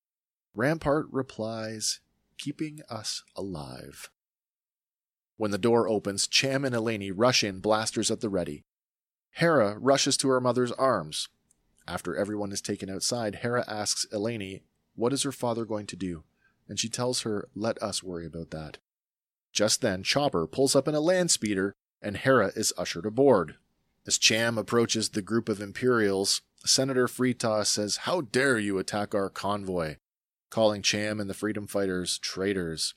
[0.55, 2.01] Rampart replies,
[2.39, 4.10] Keeping us alive.
[5.36, 8.64] When the door opens, Cham and Eleni rush in, blasters at the ready.
[9.32, 11.28] Hera rushes to her mother's arms.
[11.89, 14.60] After everyone is taken outside, Hera asks Eleni,
[14.94, 16.23] What is her father going to do?
[16.69, 18.78] And she tells her, Let us worry about that.
[19.52, 23.56] Just then, Chopper pulls up in a land speeder, and Hera is ushered aboard.
[24.06, 29.14] As Cham approaches the group of Imperials, Senator Free Taa says, How dare you attack
[29.14, 29.97] our convoy?
[30.51, 32.94] calling Cham and the freedom fighters traitors.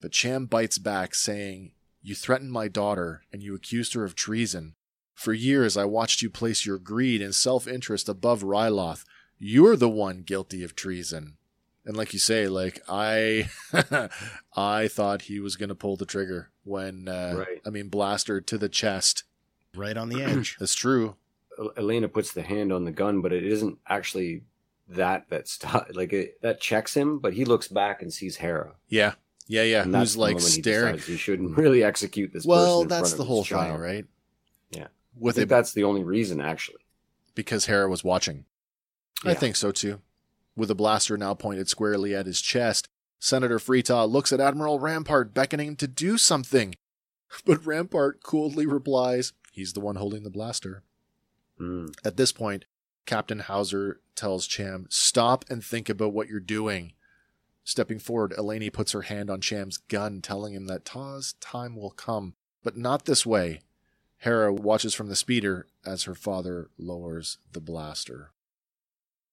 [0.00, 1.72] But Cham bites back, saying,
[2.02, 4.74] You threatened my daughter, and you accused her of treason.
[5.14, 9.04] For years I watched you place your greed and self interest above Ryloth.
[9.38, 11.36] You're the one guilty of treason.
[11.84, 13.48] And like you say, like I
[14.56, 17.60] I thought he was gonna pull the trigger when uh Right.
[17.66, 19.24] I mean blaster to the chest.
[19.74, 20.56] Right on the edge.
[20.58, 21.16] That's true.
[21.60, 24.42] El- Eleni puts the hand on the gun, but it isn't actually
[24.88, 27.18] that that stop like it, that checks him.
[27.18, 28.74] But he looks back and sees Hera.
[28.88, 29.14] Yeah.
[29.46, 29.82] Yeah, yeah.
[29.82, 30.94] and Who's like he staring.
[30.94, 32.46] decides He shouldn't really execute this.
[32.46, 34.06] Well, person in that's the whole thing, right?
[34.70, 34.84] Yeah.
[34.84, 34.88] I
[35.18, 36.78] With think it that's the only reason, actually.
[37.34, 38.44] because Hera was watching.
[39.24, 40.00] I think so too.
[40.56, 42.88] With a blaster now pointed squarely at his chest,
[43.18, 46.74] Senator Free Taa looks at Admiral Rampart beckoning him to do something.
[47.44, 50.82] But Rampart coolly replies, he's the one holding the blaster.
[51.60, 51.94] Mm.
[52.04, 52.64] At this point,
[53.06, 56.92] Captain Howzer tells Cham, Stop and think about what you're doing.
[57.64, 61.90] Stepping forward, Eleni puts her hand on Cham's gun, telling him that Taa's time will
[61.90, 63.60] come, but not this way.
[64.18, 68.32] Hera watches from the speeder as her father lowers the blaster.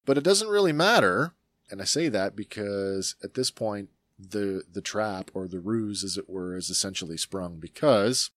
[0.06, 1.34] But it doesn't really matter,
[1.70, 6.18] and I say that because at this point, the the trap or the ruse, as
[6.18, 8.32] it were, is essentially sprung because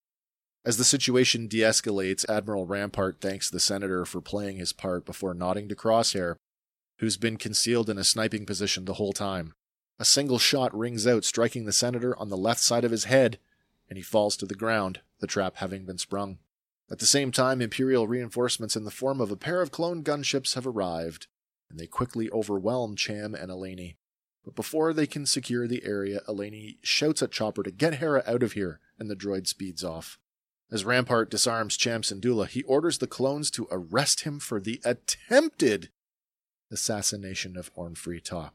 [0.64, 5.32] as the situation de escalates, Admiral Rampart thanks the senator for playing his part before
[5.32, 6.36] nodding to Crosshair,
[6.98, 9.54] who's been concealed in a sniping position the whole time.
[9.98, 13.38] A single shot rings out, striking the senator on the left side of his head,
[13.88, 16.38] and he falls to the ground, the trap having been sprung.
[16.90, 20.54] At the same time, Imperial reinforcements in the form of a pair of clone gunships
[20.54, 21.26] have arrived,
[21.70, 23.96] and they quickly overwhelm Cham and Eleni.
[24.44, 28.42] But before they can secure the area, Eleni shouts at Chopper to get Hera out
[28.42, 30.18] of here, and the droid speeds off.
[30.72, 35.90] As Rampart disarms Cham Syndulla, he orders the clones to arrest him for the attempted
[36.70, 38.50] assassination of Orn Free Taa.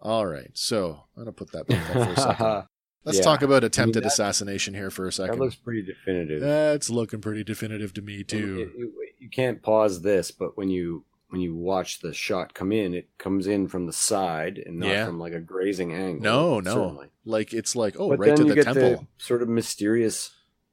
[0.00, 2.64] All right, so I'm going to put that back up for a second.
[3.04, 3.24] Let's Yeah.
[3.24, 5.38] talk about attempted that- assassination here for a second.
[5.38, 6.40] that looks pretty definitive.
[6.40, 8.70] That's looking pretty definitive to me too.
[8.74, 12.72] it- you, you can't pause this, but when you when you watch the shot come
[12.72, 15.04] in, it comes in from the side and not Yeah.
[15.06, 16.22] from like a grazing angle.
[16.22, 17.08] No, no, certainly.
[17.24, 18.82] like it's like oh, but right to the temple.
[18.82, 20.30] the sort of mysterious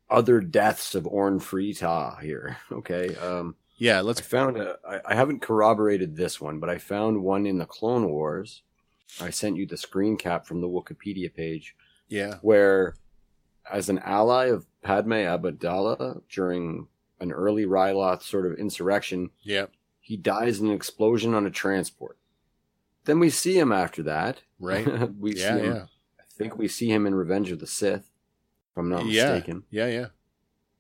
[0.10, 2.57] other deaths of Orn Free Taa here.
[2.72, 4.19] Okay, um, Yeah, let's.
[4.22, 4.77] found a.
[4.88, 8.61] I, I haven't corroborated this one, but I found one in the Clone Wars.
[9.22, 11.76] I sent you the screen cap from the Wikipedia page
[12.10, 12.95] Yeah, where
[13.72, 16.88] as an ally of Padme Amidala during
[17.19, 19.30] an early Ryloth sort of insurrection.
[19.41, 19.68] yeah,
[20.02, 22.18] He dies in an explosion on a transport.
[23.06, 24.41] Then we see him after that.
[24.60, 24.86] Right.
[25.19, 25.86] we Yeah, see him, yeah.
[26.19, 28.10] I think we see him in Revenge of the Sith,
[28.76, 29.31] if I'm not yeah.
[29.34, 29.64] mistaken.
[29.69, 30.06] Yeah, yeah.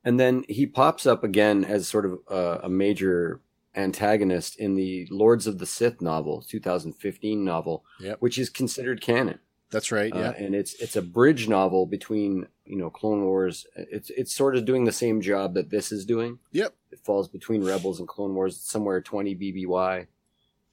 [0.03, 3.39] And then he pops up again as sort of a, a major
[3.75, 8.17] antagonist in the Lords of the Sith novel, 2015 novel, Yep.
[8.19, 9.39] which is considered canon.
[9.71, 10.13] That's right.
[10.13, 10.31] Uh, Yeah.
[10.37, 13.65] and it's it's a bridge novel between you know Clone Wars.
[13.75, 16.39] It's it's sort of doing the same job that this is doing.
[16.51, 16.73] Yep.
[16.91, 20.07] It falls between Rebels and Clone Wars, somewhere 20 BBY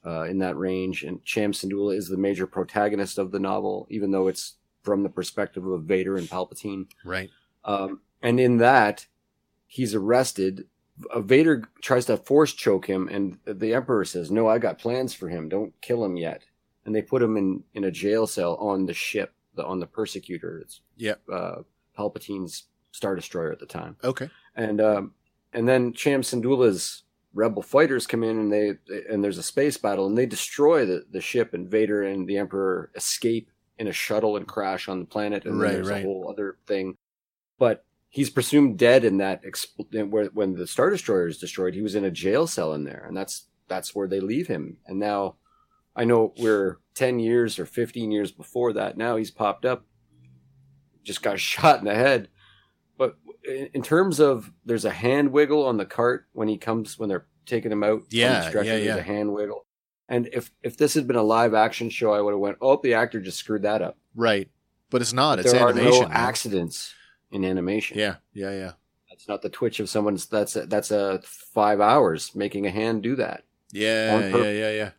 [0.05, 1.03] uh, in that range.
[1.03, 4.53] And Cham Syndulla is the major protagonist of the novel, even though it's
[4.83, 6.87] from the perspective of Vader and Palpatine.
[7.03, 7.29] right.
[7.65, 9.05] Um, and in that,
[9.67, 10.65] he's arrested.
[11.09, 15.13] Uh, Vader tries to force choke him, and the Emperor says, "No, I got plans
[15.13, 15.49] for him.
[15.49, 16.43] Don't kill him yet."
[16.85, 19.87] And they put him in in a jail cell on the ship, the, on the
[19.87, 20.59] Persecutor.
[20.59, 21.21] It's Yep.
[21.31, 21.55] uh,
[21.97, 23.95] Palpatine's Star Destroyer at the time.
[24.03, 24.29] Okay.
[24.55, 25.13] And um,
[25.53, 27.03] and then Cham Syndulla's
[27.33, 28.73] rebel fighters come in, and they
[29.09, 32.37] and there's a space battle, and they destroy the, the ship, and Vader and the
[32.37, 36.03] Emperor escape in a shuttle and crash on the planet, and Right, there's right.
[36.03, 36.97] a whole other thing.
[37.57, 41.81] But he's presumed dead in that exp- where when the Star Destroyer is destroyed, he
[41.81, 44.77] was in a jail cell in there, and that's that's where they leave him.
[44.85, 45.35] And now,
[45.95, 48.97] I know we're ten years or fifteen years before that.
[48.97, 49.85] Now he's popped up,
[51.03, 52.29] just got shot in the head.
[52.97, 53.17] But
[53.47, 57.09] in, in terms of, there's a hand wiggle on the cart when he comes when
[57.09, 58.09] they're taking him out.
[58.09, 58.95] the Yeah, yeah, There's yeah.
[58.97, 59.65] a hand wiggle.
[60.09, 62.79] And if if this had been a live action show, I would have went, oh,
[62.81, 63.97] the actor just screwed that up.
[64.15, 64.49] Right.
[64.89, 65.39] But it's not.
[65.39, 66.03] It's there animation.
[66.05, 66.93] are no accidents
[67.31, 67.97] in animation.
[67.97, 68.15] Yeah.
[68.33, 68.51] Yeah.
[68.51, 68.71] Yeah.
[69.09, 70.25] That's not the twitch of someone's.
[70.27, 73.43] That's a, that's a five hours making a hand do that.
[73.71, 74.19] Yeah.
[74.19, 74.37] Yeah.
[74.49, 74.71] Yeah.
[74.71, 74.89] Yeah.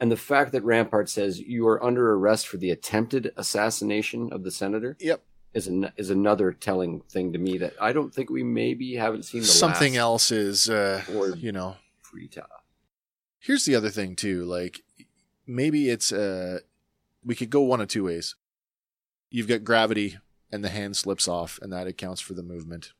[0.00, 4.42] And the fact that Rampart says you are under arrest for the attempted assassination of
[4.44, 5.22] the senator Yep.
[5.52, 9.24] is an, is another telling thing to me that I don't think we maybe haven't
[9.24, 11.02] seen the Something else is, uh,
[11.36, 12.46] you know, Free Taa.
[13.40, 14.44] Here's the other thing too.
[14.44, 14.82] Like
[15.46, 16.60] maybe it's, uh,
[17.24, 18.36] we could go one of two ways.
[19.30, 20.18] You've got gravity
[20.52, 22.92] and the hand slips off and that accounts for the movement.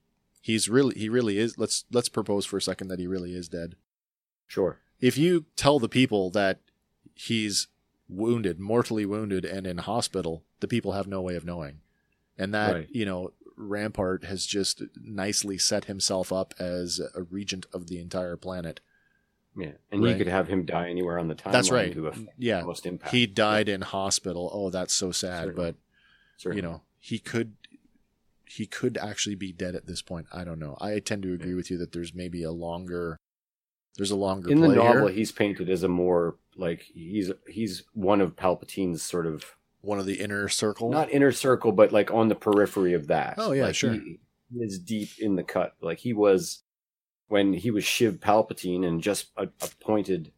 [0.43, 1.59] He's really, he really is.
[1.59, 3.77] Let's, let's propose for a second that he really is dead.
[4.47, 4.79] Sure.
[5.01, 6.59] if you tell the people that
[7.15, 7.69] he's
[8.09, 11.81] wounded, mortally wounded, and in hospital, the people have no way of knowing.
[12.37, 12.89] And that, Right.
[12.91, 18.37] you know, Rampart has just nicely set himself up as a regent of the entire
[18.37, 18.81] planet.
[19.57, 19.73] Yeah.
[19.91, 20.11] And Right.
[20.13, 21.53] you could have him die anywhere on the timeline.
[21.53, 21.93] That's right.
[21.93, 22.63] To mm, Yeah.
[22.63, 23.13] most impact.
[23.15, 24.51] He died in hospital.
[24.53, 25.47] Oh, that's so sad.
[25.47, 25.71] Certainly.
[25.73, 25.77] But,
[26.39, 26.57] Certainly.
[26.57, 27.55] you know, he could.
[28.47, 30.27] He could actually be dead at this point.
[30.33, 30.77] I don't know.
[30.81, 33.17] I tend to agree with you that there's maybe a longer,
[33.97, 35.17] there's a longer in the novel, here.
[35.17, 40.07] he's painted as a more like he's he's one of Palpatine's sort of one of
[40.07, 40.91] the inner circle.
[40.91, 43.35] not inner circle, but like on the periphery of that.
[43.39, 43.93] Oh, yeah, Like, sure.
[43.93, 44.19] He,
[44.53, 45.75] he is deep in the cut.
[45.81, 46.65] Like he was
[47.31, 50.33] when he was Sheev Palpatine and just a, appointed,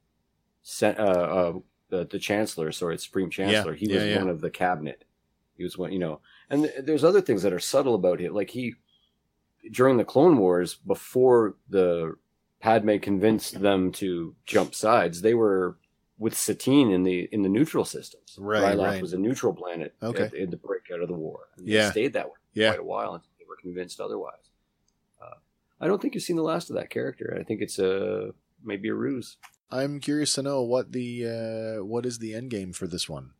[0.82, 1.52] uh, uh,
[1.88, 3.74] the, the Chancellor, sorry, Supreme Chancellor.
[3.74, 4.18] he yeah, was yeah.
[4.18, 5.04] one of the cabinet.
[5.56, 6.20] He was one, you know,
[6.50, 8.32] and th- there's other things that are subtle about it.
[8.34, 8.74] Like he
[9.70, 12.14] during the Clone Wars, before the
[12.60, 15.78] Padme convinced them to jump sides, they were
[16.18, 18.36] with Satine in the in the neutral systems.
[18.38, 19.02] Right, Ryloth right.
[19.02, 20.24] was a neutral planet Okay.
[20.24, 21.48] at, in the breakout of the war.
[21.56, 21.86] And Yeah.
[21.86, 22.68] they stayed that way for Yeah.
[22.70, 24.50] quite a while until they were convinced otherwise.
[25.82, 27.36] I don't think you've seen the last of that character.
[27.38, 28.30] I think it's a
[28.64, 29.36] maybe a ruse.
[29.70, 31.26] I'm curious to know what the
[31.80, 33.32] uh, what is the end game for this one.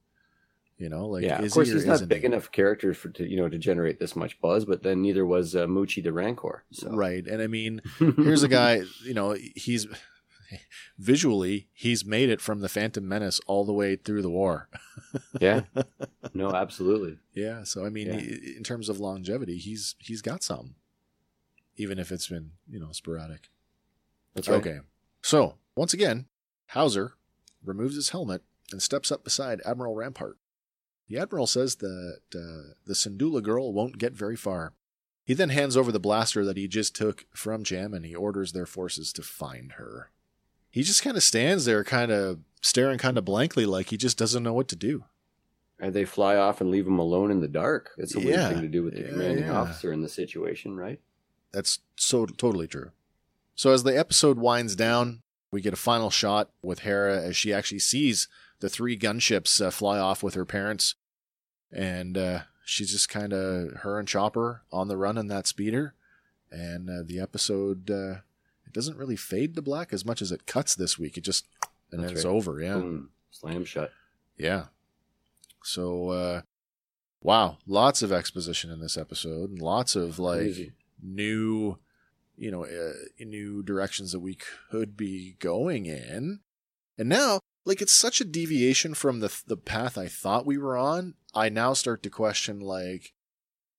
[0.78, 2.27] You know, like yeah, of course he he's not big he?
[2.27, 5.55] enough character for to you know to generate this much buzz, but then neither was
[5.55, 6.64] uh, Muchi the Rancor.
[6.73, 6.90] So.
[6.90, 8.82] Right, and I mean, here's a guy.
[9.05, 9.86] You know, he's
[10.98, 14.69] visually he's made it from the Phantom Menace all the way through the war.
[15.40, 15.62] yeah,
[16.35, 17.19] no, absolutely.
[17.35, 18.56] Yeah, so I mean, Yeah.
[18.56, 20.74] in terms of longevity, he's he's got some,
[21.77, 23.49] even if it's been you know sporadic.
[24.35, 24.57] That's right.
[24.57, 24.81] Okay,
[25.23, 26.27] so once again,
[26.69, 27.15] Howzer
[27.65, 30.39] removes his helmet and steps up beside Admiral Rampart.
[31.09, 34.73] The Admiral says that uh, the Syndulla girl won't get very far.
[35.24, 38.53] He then hands over the blaster that he just took from Cham and he orders
[38.53, 40.11] their forces to find her.
[40.70, 44.16] He just kind of stands there, kind of staring kind of blankly, like he just
[44.19, 45.05] doesn't know what to do.
[45.78, 47.90] And they fly off and leave him alone in the dark.
[47.99, 49.61] It's a weird thing to do with the Yeah, commanding yeah.
[49.61, 51.01] officer in the situation, right?
[51.53, 52.91] That's so totally true.
[53.55, 57.53] So as the episode winds down, we get a final shot with Hera as she
[57.53, 58.27] actually sees
[58.61, 60.95] the three gunships uh, fly off with her parents,
[61.70, 65.95] and uh, she's just kind of her and Chopper on the run in that speeder,
[66.51, 68.20] and uh, the episode uh,
[68.66, 71.19] it doesn't really fade to black as much as it cuts this week.
[71.19, 71.47] It just
[71.91, 72.31] and then it's right.
[72.33, 72.61] over.
[72.61, 73.11] Yeah, Boom.
[73.31, 73.91] Slam shut.
[74.39, 74.66] yeah.
[75.65, 76.43] So uh,
[77.20, 80.73] wow, lots of exposition in this episode, and lots of like Crazy.
[81.03, 81.79] New,
[82.37, 84.37] you know, uh, new directions that we
[84.70, 86.41] could be going in.
[86.99, 90.77] And now, like, it's such a deviation from the the path I thought we were
[90.77, 91.15] on.
[91.35, 93.12] I now start to question, like,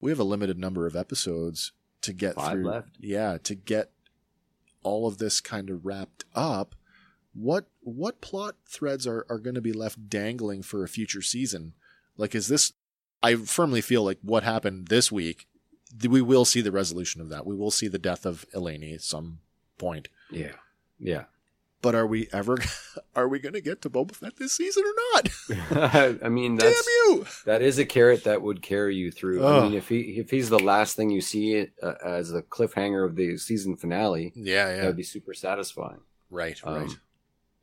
[0.01, 1.71] we have a limited number of episodes
[2.01, 2.65] to get Five through.
[2.65, 2.89] left.
[2.99, 3.91] Yeah, to get
[4.83, 6.75] all of this kind of wrapped up.
[7.33, 11.73] What what plot threads are, are going to be left dangling for a future season?
[12.17, 12.73] Like, is this?
[13.23, 15.47] I firmly feel like what happened this week,
[16.09, 17.45] we will see the resolution of that.
[17.45, 19.39] We will see the death of Eleni at some
[19.77, 20.07] point.
[20.31, 20.53] Yeah.
[20.99, 21.25] Yeah.
[21.81, 22.57] But are we ever?
[23.15, 26.19] Are we going to get to Boba Fett this season or not?
[26.23, 27.25] I mean, Damn you!
[27.45, 29.43] that is a carrot that would carry you through.
[29.43, 29.63] Ugh.
[29.63, 33.05] I mean, if he if he's the last thing you see uh, as the cliffhanger
[33.05, 35.99] of the season finale, Yeah, that would be super satisfying.
[36.31, 36.91] Right, Um, right.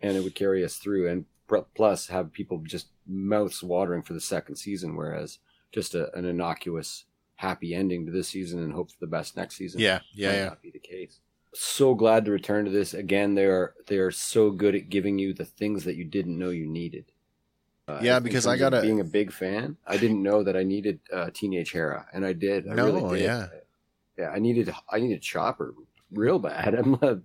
[0.02, 1.24] and it would carry us through and
[1.74, 5.39] plus have people just mouths watering for the second season whereas
[5.73, 7.07] just a, an innocuous
[7.41, 9.81] happy ending to this season and hope for the best next season.
[9.81, 10.45] Yeah, yeah, might yeah.
[10.45, 11.21] not be the case.
[11.55, 12.93] So glad to return to this.
[12.95, 16.39] Again they are they are so good at giving you the things that you didn't
[16.39, 17.07] know you needed.
[17.89, 21.01] Uh, Yeah, because I gotta- being a big fan i didn't know that i needed
[21.12, 22.69] uh, teenage hera and i did.
[22.69, 23.25] I No, really did.
[23.25, 23.47] yeah.
[24.19, 25.75] yeah i needed i needed chopper
[26.12, 26.75] real bad.
[26.81, 27.19] I'm not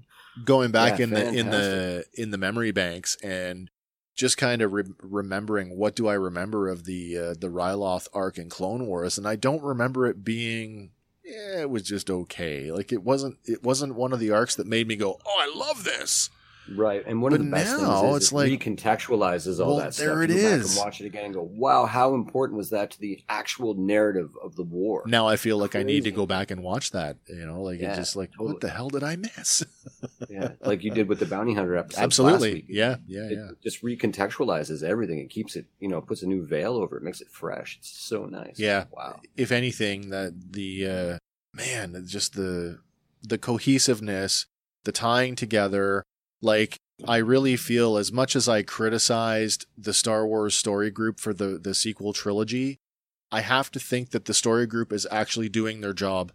[0.44, 3.70] Going back yeah, in the in the in the memory banks and
[4.16, 8.38] just kind of re- remembering what do I remember of the uh, the Ryloth arc
[8.38, 10.92] in Clone Wars, and I don't remember it being.
[11.24, 12.72] Yeah, it was just okay.
[12.72, 13.38] Like it wasn't.
[13.46, 16.30] It wasn't one of the arcs that made me go, "Oh, I love this."
[16.74, 19.76] Right, and one But of the best now things is it's it like- recontextualizes all
[19.76, 20.06] Well, that stuff.
[20.06, 20.66] there it You go back.
[20.68, 24.32] And watch it again and go, "Wow, how important was that to the actual narrative
[24.44, 27.18] of the war?" Now I feel like I need to go back and watch that.
[27.28, 28.54] You know, like Yeah, it's just like, totally.
[28.54, 29.64] what the hell did I miss?
[30.30, 32.02] yeah, like you did with the bounty hunter episode.
[32.02, 32.48] Absolutely.
[32.50, 32.66] last week.
[32.70, 33.50] Yeah, yeah, it yeah.
[33.64, 35.20] just recontextualizes everything.
[35.20, 37.78] It keeps it, you know, puts a new veil over it, makes it fresh.
[37.80, 38.58] It's so nice.
[38.58, 38.86] Yeah.
[38.92, 39.20] Wow.
[39.38, 41.18] if anything, that the uh,
[41.54, 42.80] man, just the
[43.22, 44.46] the cohesiveness,
[44.84, 46.04] the tying together.
[46.42, 51.34] Like I really feel, as much as I criticized the Star Wars story group for
[51.34, 52.80] the the sequel trilogy,
[53.32, 56.32] I have to think that the story group is actually doing their job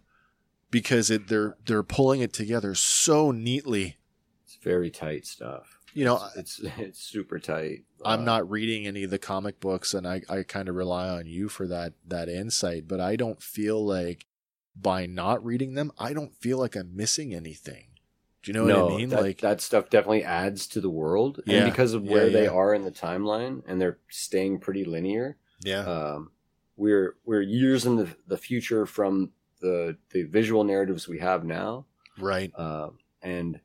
[0.69, 3.97] because it, they're they're pulling it together so neatly.
[4.45, 5.79] It's very tight stuff.
[5.93, 7.83] You know, It's it's, it's super tight.
[8.05, 11.09] I'm Uh, not reading any of the comic books, and I, I kind of rely
[11.09, 12.87] on you for that that insight.
[12.87, 14.25] But I don't feel like
[14.75, 17.87] by not reading them, I don't feel like I'm missing anything.
[18.43, 19.09] Do you know no, what I mean?
[19.09, 22.29] That, like, that stuff definitely adds to the world, Yeah, and because of yeah, where
[22.29, 22.49] they yeah.
[22.49, 25.37] are in the timeline, and they're staying pretty linear.
[25.63, 26.31] yeah, um,
[26.75, 31.85] we're we're years in the, the future from the the visual narratives we have now,
[32.17, 33.59] right, um, and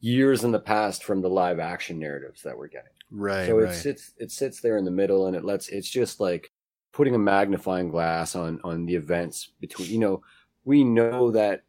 [0.00, 2.90] years in the past from the live action narratives that we're getting.
[3.12, 3.70] right, so right.
[3.70, 6.50] it sits it sits there in the middle, and it lets it's just like
[6.90, 9.88] putting a magnifying glass on on the events between.
[9.88, 10.22] You know,
[10.64, 11.62] we know that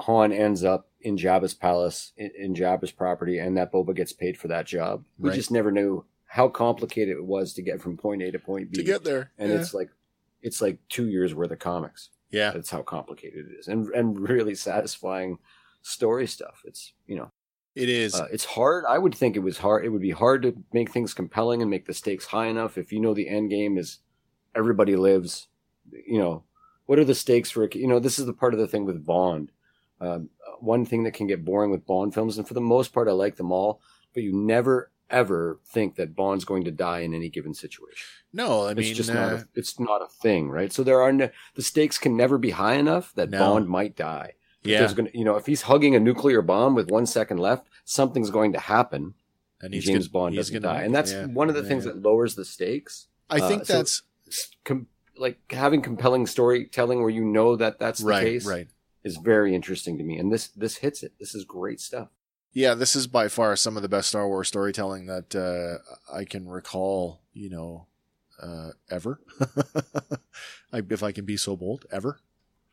[0.00, 4.36] Han ends up in Jabba's palace in, in Jabba's property, and that Boba gets paid
[4.36, 5.04] for that job.
[5.18, 5.36] We Right.
[5.36, 8.78] just never knew how complicated it was to get from point A to point B
[8.78, 9.58] to get there, and yeah.
[9.58, 9.90] it's like
[10.42, 12.10] it's like two years worth of comics.
[12.30, 15.38] yeah, That's how complicated it is, and and really satisfying
[15.82, 16.62] story stuff.
[16.64, 17.30] It's you know
[17.76, 18.14] it is.
[18.14, 18.84] uh, it's hard.
[18.88, 19.84] I would think it was hard.
[19.84, 22.92] It would be hard to make things compelling and make the stakes high enough if
[22.92, 23.98] you know the end game is
[24.56, 25.46] everybody lives.
[25.92, 26.42] You know
[26.86, 27.68] what are the stakes for?
[27.72, 29.50] You know this is the part of the thing with Bond.
[30.04, 30.28] Um,
[30.60, 33.12] one thing that can get boring with Bond films, and for the most part, I
[33.12, 33.80] like them all,
[34.12, 38.64] but you never ever think that Bond's going to die in any given situation no,
[38.66, 40.72] I it's mean, just uh, not a, it's not a thing, right?
[40.72, 43.38] So there are no, the stakes can never be high enough that No.
[43.38, 44.32] Bond might die.
[44.64, 47.68] yeah, There's gonna, you know, if he's hugging a nuclear bomb with one second left,
[47.84, 49.14] something's going to happen.
[49.62, 51.86] and James gonna- Bond doesn't gonna die, and that's yeah, one of the yeah, things
[51.86, 51.92] yeah.
[51.92, 53.06] that lowers the stakes.
[53.30, 54.02] I think uh, so- that's
[54.64, 58.66] Com- like having compelling storytelling where you know that that's the right, case right.
[59.04, 61.12] Is very interesting to me, and this this hits it.
[61.20, 62.08] This is great stuff.
[62.52, 66.24] Yeah, this is by far some of the best Star Wars storytelling that uh, I
[66.24, 67.20] can recall.
[67.32, 67.86] You know,
[68.42, 69.20] uh, ever.
[70.72, 72.20] I, if I can be so bold, ever.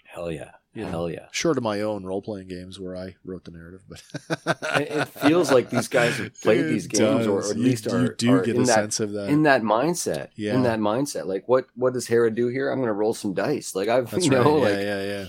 [0.05, 0.89] Hell yeah, You know.
[0.89, 1.27] hell yeah.
[1.31, 4.03] Short of my own role playing games where I wrote the narrative, but
[4.81, 7.85] It, it feels like these guys have played these games, or, or at You- least
[7.85, 9.29] you, do are get in a that sense of that.
[9.29, 10.27] in that mindset.
[10.35, 10.55] Yeah.
[10.55, 11.27] In that mindset.
[11.27, 12.69] Like what what does Hera do here?
[12.69, 13.73] I'm gonna roll some dice.
[13.73, 14.43] Like I've That's you right.
[14.43, 15.25] know, yeah, like yeah, yeah.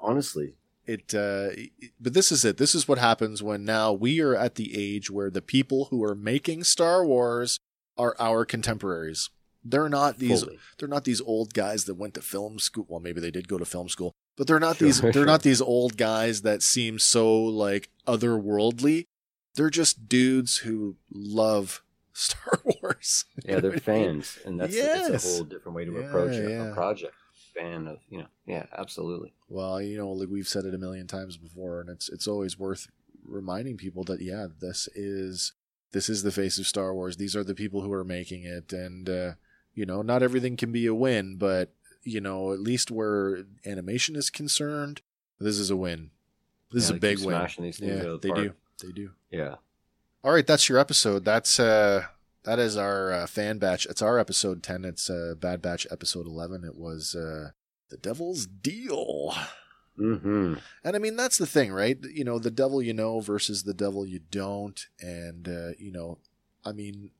[0.00, 0.54] Honestly.
[0.86, 2.56] It, uh, it- but this is it.
[2.56, 6.02] This is what happens when now we are at the age where the people who
[6.02, 7.58] are making Star Wars
[7.96, 9.28] are our contemporaries.
[9.64, 10.44] They're not these.
[10.44, 10.58] fully.
[10.78, 12.86] They're not these old guys that went to film school.
[12.88, 15.00] Well, maybe they did go to film school, but they're not Sure, these.
[15.12, 19.04] They're not these old guys that seem so like otherworldly.
[19.56, 23.24] They're just dudes who love Star Wars.
[23.44, 25.24] Yeah, they're fans, and that's, Yes.
[25.24, 26.70] a whole different way to Yeah, approach yeah.
[26.70, 27.14] a project.
[27.58, 29.32] Fan of you know, yeah, absolutely.
[29.48, 32.58] Well, you know, like we've said it a million times before, and it's it's always
[32.58, 32.86] worth
[33.24, 35.52] reminding people that yeah, this is
[35.92, 37.16] this is the face of Star Wars.
[37.16, 39.32] These are the people who are making it, and uh,
[39.74, 41.72] you know, not everything can be a win, but
[42.04, 45.02] you know, at least where animation is concerned,
[45.40, 46.10] this is a win.
[46.72, 47.48] This is a big win.
[47.58, 48.40] these Yeah, the they park.
[48.40, 48.52] do.
[48.86, 49.10] They do.
[49.30, 49.56] Yeah,
[50.22, 51.24] All right, that's your episode.
[51.24, 52.06] That's uh
[52.48, 53.84] that is our uh, fan batch.
[53.86, 54.84] It's our episode 10.
[54.84, 56.64] It's uh Bad Batch episode 11.
[56.64, 57.50] It was uh
[57.90, 59.34] The Devil's Deal.
[59.96, 60.54] hmm
[60.84, 61.98] And I mean that's the thing, right?
[62.12, 66.18] You know, the devil you know versus the devil you don't and uh you know,
[66.64, 67.10] I mean,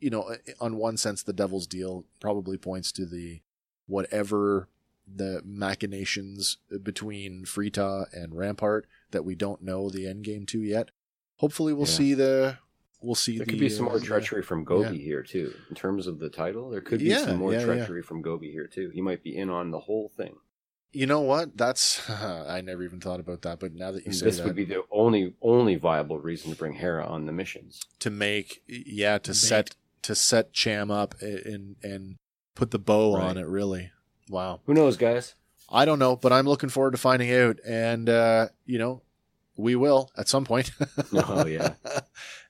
[0.00, 3.40] you know, on one sense the devil's deal probably points to the
[3.86, 4.68] whatever
[5.06, 10.60] the machinations between Free Taa and Rampart that we don't know the end game to
[10.60, 10.90] yet.
[11.36, 11.92] Hopefully we'll Yeah.
[11.94, 12.58] see the
[13.00, 15.04] we'll see there the could be some uh, more the- treachery from Gobi yeah.
[15.04, 15.54] here too.
[15.68, 17.64] In terms of the title, there could be Yeah, some more yeah, yeah.
[17.66, 18.90] treachery from Gobi here too.
[18.90, 20.36] He might be in on the whole thing.
[20.92, 21.56] You know what?
[21.56, 22.08] That's
[22.48, 24.56] I never even thought about that, but now that you And say this that, would
[24.56, 27.80] be the only only viable reason to bring Hera on the missions.
[28.00, 29.36] to make yeah to Bait.
[29.36, 32.16] set to set Cham up and and
[32.54, 33.24] put the bow Right.
[33.24, 33.46] on it.
[33.46, 33.90] Really,
[34.30, 34.60] wow.
[34.66, 35.34] Who knows, guys?
[35.70, 39.02] I don't know, but I'm looking forward to finding out, and uh, you know,
[39.56, 40.70] we will at some point.
[41.12, 41.74] Oh, yeah.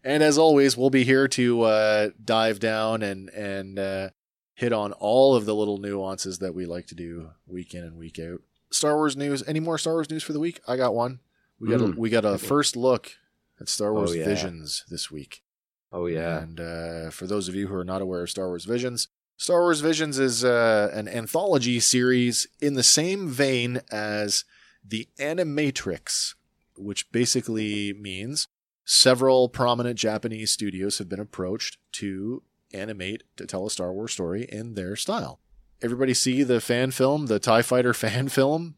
[0.04, 4.10] and as always, we'll be here to uh, dive down and and uh,
[4.54, 7.96] hit on all of the little nuances that we like to do week in and
[7.96, 8.40] week out.
[8.70, 9.42] Star Wars news.
[9.46, 10.60] Any more Star Wars news for the week?
[10.68, 11.20] I got one.
[11.60, 11.96] We got Mm.
[11.96, 13.12] a, we got a first look
[13.60, 14.24] at Star Wars Oh, yeah.
[14.24, 15.42] Visions this week.
[15.90, 18.66] Oh yeah, And uh, for those of you who are not aware of Star Wars
[18.66, 19.08] Visions,
[19.38, 24.44] Star Wars Visions is uh, an anthology series in the same vein as
[24.86, 26.34] the Animatrix,
[26.76, 28.48] which basically means
[28.90, 32.43] several prominent Japanese studios have been approached to
[32.73, 35.40] animate to tell a Star Wars story in their style.
[35.82, 38.77] Everybody see the fan film, the TIE Fighter fan film?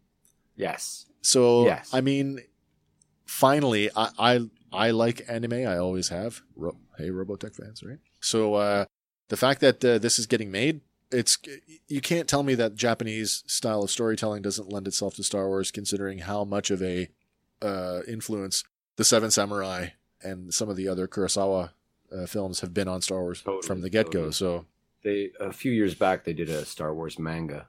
[0.57, 1.07] yes.
[1.23, 1.91] So Yes.
[1.93, 2.41] I mean,
[3.27, 4.41] finally, I, I
[4.73, 5.53] I like anime.
[5.53, 6.41] I always have.
[6.57, 7.99] Ro- hey, Robotech fans, right?
[8.21, 8.87] So uh,
[9.29, 10.81] the fact that uh, this is getting made,
[11.13, 11.39] it's
[11.89, 15.71] you can't tell me that Japanese style of storytelling doesn't lend itself to Star Wars,
[15.71, 17.09] considering how much of a
[17.61, 18.65] uh, influence
[18.97, 19.89] the Seven Samurai
[20.23, 21.71] and some of the other Kurosawa
[22.13, 24.13] uh, films have been on Star Wars Totally, from the get go.
[24.31, 24.33] totally.
[24.33, 24.67] So
[25.03, 27.67] They a few years back they did a Star Wars manga.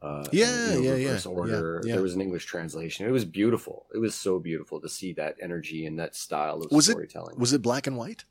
[0.00, 1.80] Uh, Yeah, in, yeah, reverse yeah, Order.
[1.84, 1.94] yeah, yeah.
[1.94, 3.06] There was an English translation.
[3.06, 3.86] It was beautiful.
[3.94, 7.38] It was so beautiful to see that energy and that style of Was it- storytelling.
[7.38, 8.24] was it black and white?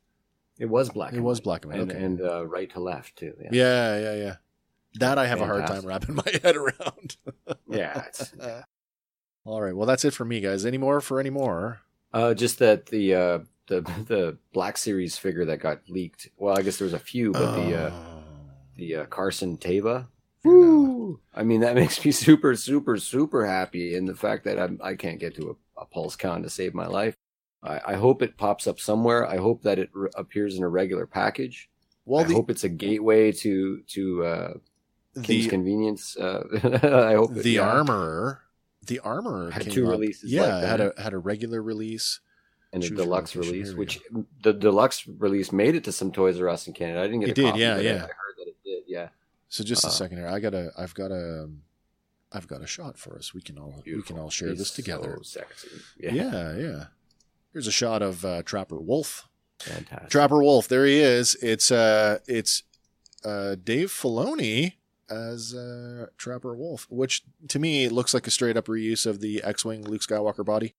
[0.58, 1.14] It was black.
[1.14, 1.44] It was white.
[1.44, 2.04] black and white, and, okay.
[2.04, 3.34] and uh, right to left too.
[3.40, 4.36] Yeah, Yeah, yeah, yeah.
[4.96, 7.16] That I have a hard time wrapping my head around.
[7.70, 8.08] yeah.
[9.44, 9.74] All right.
[9.74, 10.66] Well, that's it for me, guys.
[10.66, 11.80] Any more for any more?
[12.12, 13.38] uh, just that the uh,
[13.68, 16.28] the the Black Series figure that got leaked.
[16.36, 18.22] Well, I guess there was a few, but the uh, Oh.
[18.76, 20.06] the uh, Carson Teva.
[20.44, 21.20] Woo.
[21.34, 23.94] I mean, that makes me super, super, super happy.
[23.96, 26.74] And the fact that I'm, I can't get to a, a pulse count to save
[26.74, 27.14] my life.
[27.62, 29.24] I, I hope it pops up somewhere.
[29.26, 31.70] I hope that it re- appears in a regular package.
[32.04, 34.52] well, I the hope it's a gateway to to uh,
[35.14, 36.16] Kim's the Convenience.
[36.16, 36.42] Uh,
[37.08, 37.70] I hope it- the yeah.
[37.70, 38.42] armorer,
[38.84, 42.18] the armorer Had came two up- releases Yeah, like had a had a regular release.
[42.72, 44.00] And a deluxe release, which
[44.42, 47.00] the deluxe release made it to some Toys R Us in Canada.
[47.00, 47.92] I didn't get It a did, copy, yeah, yeah.
[47.94, 48.82] I heard that it did.
[48.86, 49.08] Yeah,
[49.48, 50.28] So just a Uh, second here.
[50.28, 50.70] I got a.
[50.76, 51.48] I've got a.
[52.32, 53.34] I've got a shot for us.
[53.34, 55.18] We can all we can all share He's this together.
[55.22, 55.68] So sexy.
[55.98, 56.84] Yeah, Yeah, yeah.
[57.52, 59.28] Here's a shot of uh, Trapper Wolf.
[59.58, 60.08] fantastic.
[60.08, 60.66] Trapper Wolf.
[60.68, 61.34] There he is.
[61.42, 62.62] It's uh, it's
[63.24, 64.74] uh, Dave Filoni
[65.10, 69.42] as uh, Trapper Wolf, which to me looks like a straight up reuse of the
[69.44, 70.74] X-wing Luke Skywalker body.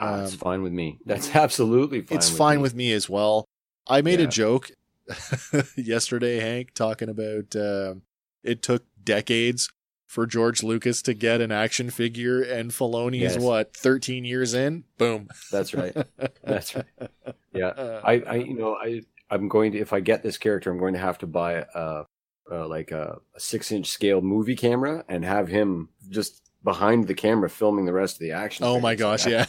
[0.00, 0.98] Ah, it's Um, fine with me.
[1.06, 2.16] That's absolutely fine.
[2.16, 2.62] it's with fine me.
[2.62, 3.46] with me as well.
[3.86, 4.70] I made a joke
[5.76, 8.02] yesterday, Hank, talking about um
[8.42, 9.70] it took decades
[10.06, 14.84] for George Lucas to get an action figure, and Filoni is what thirteen years in.
[14.96, 15.28] Boom.
[15.50, 15.94] That's right.
[16.42, 16.84] That's right.
[17.52, 19.00] Yeah, Uh, I, I, you know, I,
[19.30, 22.04] I'm going to if I get this character, I'm going to have to buy a,
[22.50, 27.14] uh like a, a six inch scale movie camera and have him just behind the
[27.14, 28.64] camera filming the rest of the action.
[28.64, 29.46] oh my gosh, Like, yeah.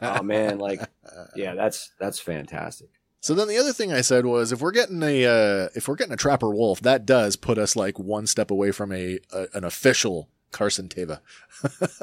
[0.00, 0.80] Oh man, like
[1.36, 2.88] yeah, that's that's fantastic.
[3.20, 5.94] So then the other thing I said was if we're getting a uh, if we're
[5.94, 9.46] getting a Trapper Wolf, that does put us like one step away from a, a
[9.54, 11.20] an official Carson Teva.
[11.80, 11.96] That's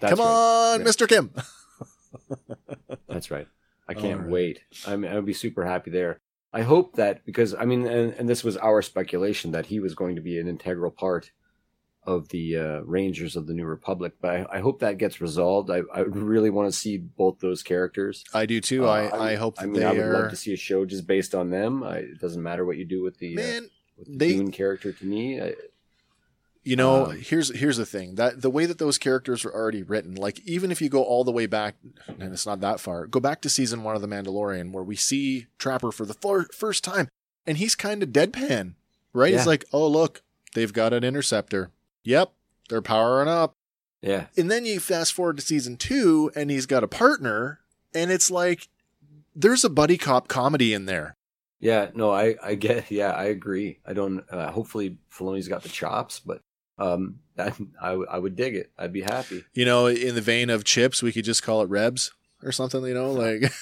[0.00, 0.74] Come right.
[0.74, 0.86] on, Yeah.
[0.86, 1.08] Mr.
[1.08, 1.30] Kim.
[3.08, 3.46] That's right.
[3.88, 4.30] I can't right.
[4.30, 4.60] wait.
[4.86, 6.20] I mean, I'll be super happy there.
[6.52, 9.94] I hope that because I mean, and, and this was our speculation that he was
[9.94, 11.30] going to be an integral part
[12.06, 14.14] of the uh, Rangers of the New Republic.
[14.20, 15.70] But I, I hope that gets resolved.
[15.70, 18.24] I, I really want to see both those characters.
[18.32, 18.86] I do too.
[18.86, 20.12] Uh, I, I hope that I mean, they I would are.
[20.22, 21.82] love to see a show just based on them.
[21.82, 23.60] I, it doesn't matter what you do with the, uh,
[23.98, 24.92] with the they- Dune character.
[24.92, 25.54] To me, I,
[26.64, 29.82] You know, Um, here's here's the thing that the way that those characters are already
[29.84, 31.76] written, like even if you go all the way back,
[32.08, 34.96] and it's not that far, go back to season one of The Mandalorian, where we
[34.96, 37.08] see Trapper for the fir- first time,
[37.46, 38.74] and he's kind of deadpan,
[39.12, 39.30] right?
[39.32, 39.38] Yeah.
[39.38, 40.22] He's like, "Oh look,
[40.54, 41.70] they've got an interceptor.
[42.06, 42.32] Yep,
[42.68, 43.52] they're powering up."
[44.02, 47.60] yeah, And then you fast forward to season two, and he's got a partner,
[47.94, 48.68] and it's like
[49.34, 51.14] there's a buddy cop comedy in there.
[51.60, 51.90] yeah.
[51.94, 52.90] No, I, I get.
[52.90, 53.78] Yeah, I agree.
[53.84, 54.24] I don't.
[54.30, 56.40] Uh, hopefully, Filoni's got the chops, but
[56.78, 58.70] um, that, I, I would dig it.
[58.78, 59.44] I'd be happy.
[59.54, 62.12] You know, in the vein of CHiPs, we could just call it Rebs
[62.46, 62.82] or something.
[62.84, 63.52] You know, like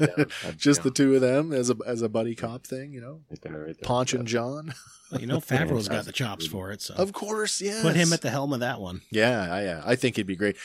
[0.00, 0.24] Yeah,
[0.56, 2.92] just the two of them as a as a buddy cop thing.
[2.92, 3.74] You know, right there, right there.
[3.82, 4.74] Ponch and John.
[5.10, 7.82] Well, you know, Favreau's got the chops for it, so Of course, yeah.
[7.82, 9.00] put him at the helm of that one.
[9.10, 9.82] Yeah, I, yeah.
[9.84, 10.56] I think he'd be great.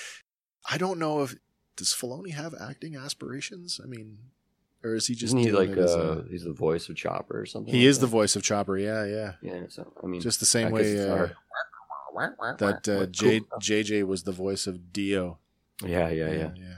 [0.70, 1.36] I don't know if
[1.76, 3.80] does Filoni have acting aspirations.
[3.84, 4.18] I mean,
[4.84, 5.84] or is he just Isn't he like it uh,
[6.20, 7.74] a- he's the voice of Chopper or something?
[7.74, 8.78] he like is the voice of Chopper.
[8.78, 9.34] Yeah, yeah.
[9.42, 11.36] Yeah, so I mean, Just the same guess way uh, hard.
[12.60, 13.08] that uh, Cool.
[13.08, 15.38] J, JJ was the voice of D-O.
[15.84, 16.52] Yeah, yeah, yeah.
[16.56, 16.74] yeah.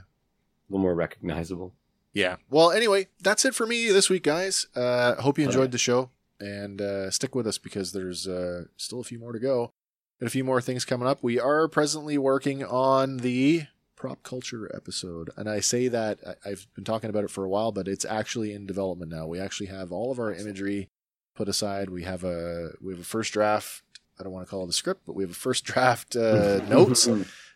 [0.69, 1.73] A little more recognizable.
[2.13, 2.37] Yeah.
[2.49, 4.67] Well, anyway, that's it for me this week, guys.
[4.75, 5.71] Uh, hope you enjoyed right.
[5.71, 9.39] the show and uh, stick with us because there's uh, still a few more to
[9.39, 9.71] go
[10.19, 11.21] and a few more things coming up.
[11.21, 13.63] We are presently working on the
[13.95, 17.49] prop culture episode, and I say that I- I've been talking about it for a
[17.49, 19.27] while, but it's actually in development now.
[19.27, 20.89] We actually have all of our imagery
[21.35, 21.89] put aside.
[21.89, 23.83] We have a we have a first draft.
[24.17, 26.65] I don't want to call it a script, but we have a first draft uh,
[26.69, 27.07] notes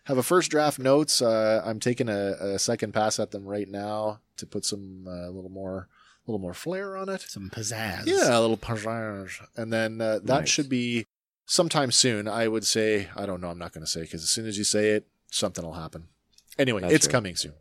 [0.10, 1.22] have a first draft notes.
[1.22, 5.30] Uh, I'm taking a, a second pass at them right now to put some uh,
[5.30, 5.88] a little more,
[6.27, 7.22] a little more flair on it.
[7.22, 8.06] Some pizzazz.
[8.07, 10.49] Yeah, a little pizzazz, and then uh, that Nice.
[10.49, 11.06] should be
[11.45, 12.27] sometime soon.
[12.27, 13.07] I would say.
[13.15, 13.49] I don't know.
[13.49, 16.07] I'm not going to say because as soon as you say it, something will happen.
[16.57, 17.11] Anyway, That's it's right.
[17.14, 17.53] coming soon.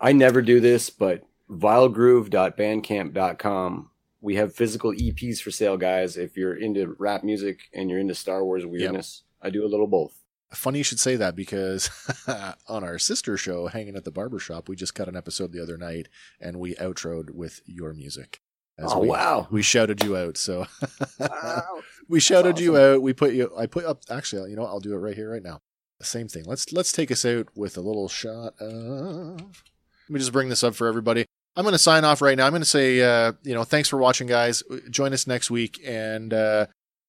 [0.00, 3.90] I never do this, but vilegroove.bandcamp.com.
[4.20, 6.16] We have physical EPs for sale, guys.
[6.16, 9.86] If you're into rap music and you're into Star Wars weirdness, I do a little
[9.86, 10.14] both.
[10.54, 11.90] Funny you should say that because
[12.68, 15.76] on our sister show, Hanging at the Barbershop, we just cut an episode the other
[15.76, 16.08] night
[16.40, 18.40] and we outroed with your music.
[18.78, 19.46] As Oh, we, wow.
[19.50, 20.36] We shouted you out.
[20.36, 20.66] So
[21.20, 21.62] Wow.
[22.08, 23.02] we shouted you out.
[23.02, 23.52] We put you.
[23.56, 24.02] I put up.
[24.10, 24.70] Actually, you know, what?
[24.70, 25.60] I'll do it right here, right now.
[26.00, 26.44] The same thing.
[26.44, 29.38] Let's let's take us out with a little shot of.
[29.40, 31.24] Let me just bring this up for everybody.
[31.56, 32.46] I'm going to sign off right now.
[32.46, 34.62] I'm going to say, uh, you know, thanks for watching, guys.
[34.90, 36.66] Join us next week, and uh,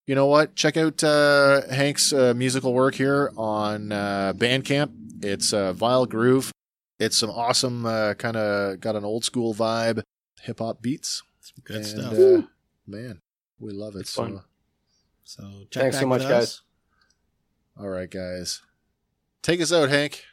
[0.08, 0.56] you know what?
[0.56, 4.92] Check out uh, Hank's uh, musical work here on uh, Bandcamp.
[5.24, 6.52] It's uh, Vile Groove.
[7.00, 10.04] It's some awesome uh, kind of got an old school vibe,
[10.42, 11.24] hip hop beats.
[11.42, 12.14] Some good and, stuff.
[12.14, 12.42] Uh,
[12.88, 13.22] man,
[13.60, 14.02] we love it.
[14.02, 14.42] It's so, fun.
[15.24, 16.44] so check Thanks so much, with guys.
[16.44, 16.62] us.
[17.80, 18.62] all right, guys,
[19.42, 20.24] take us out, Hank.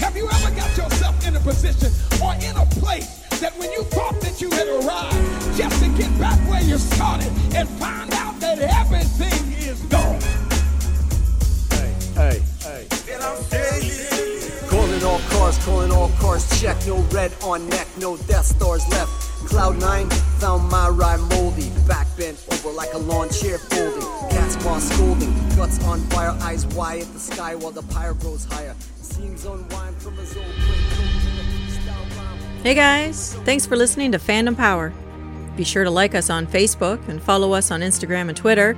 [0.00, 1.92] Have you ever got yourself in a position
[2.22, 6.10] or in a place that when you thought that you had arrived, just to get
[6.18, 10.20] back where you started and find out that everything is gone?
[11.70, 12.42] Hey, hey.
[12.62, 12.86] Hey.
[14.68, 16.76] Calling all cars, calling all cars, check.
[16.86, 19.10] No red on neck, no Death Stars left.
[19.46, 20.08] Cloud nine
[20.40, 21.70] found my ride moldy.
[21.86, 24.08] Back bent over like a lawn chair folding.
[24.30, 28.44] Cat's paw scolding, guts on fire, eyes wide at the sky while the pyre grows
[28.46, 28.74] higher.
[28.96, 30.46] Seems unwind from his old
[32.64, 34.90] Hey guys, thanks for listening to Fandom Power.
[35.54, 38.74] Be sure to like us on Facebook and follow us on Instagram and Twitter.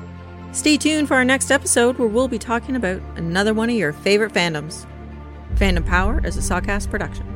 [0.50, 3.92] Stay tuned for our next episode where we'll be talking about another one of your
[3.92, 4.86] favorite fandoms.
[5.54, 7.35] Fandom Power is a Sawcast production.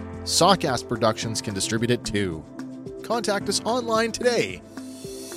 [0.23, 2.43] Sawcast Productions can distribute it too.
[3.03, 4.61] Contact us online today.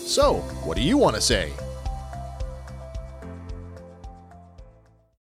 [0.07, 0.35] So,
[0.65, 1.51] what do you want to say?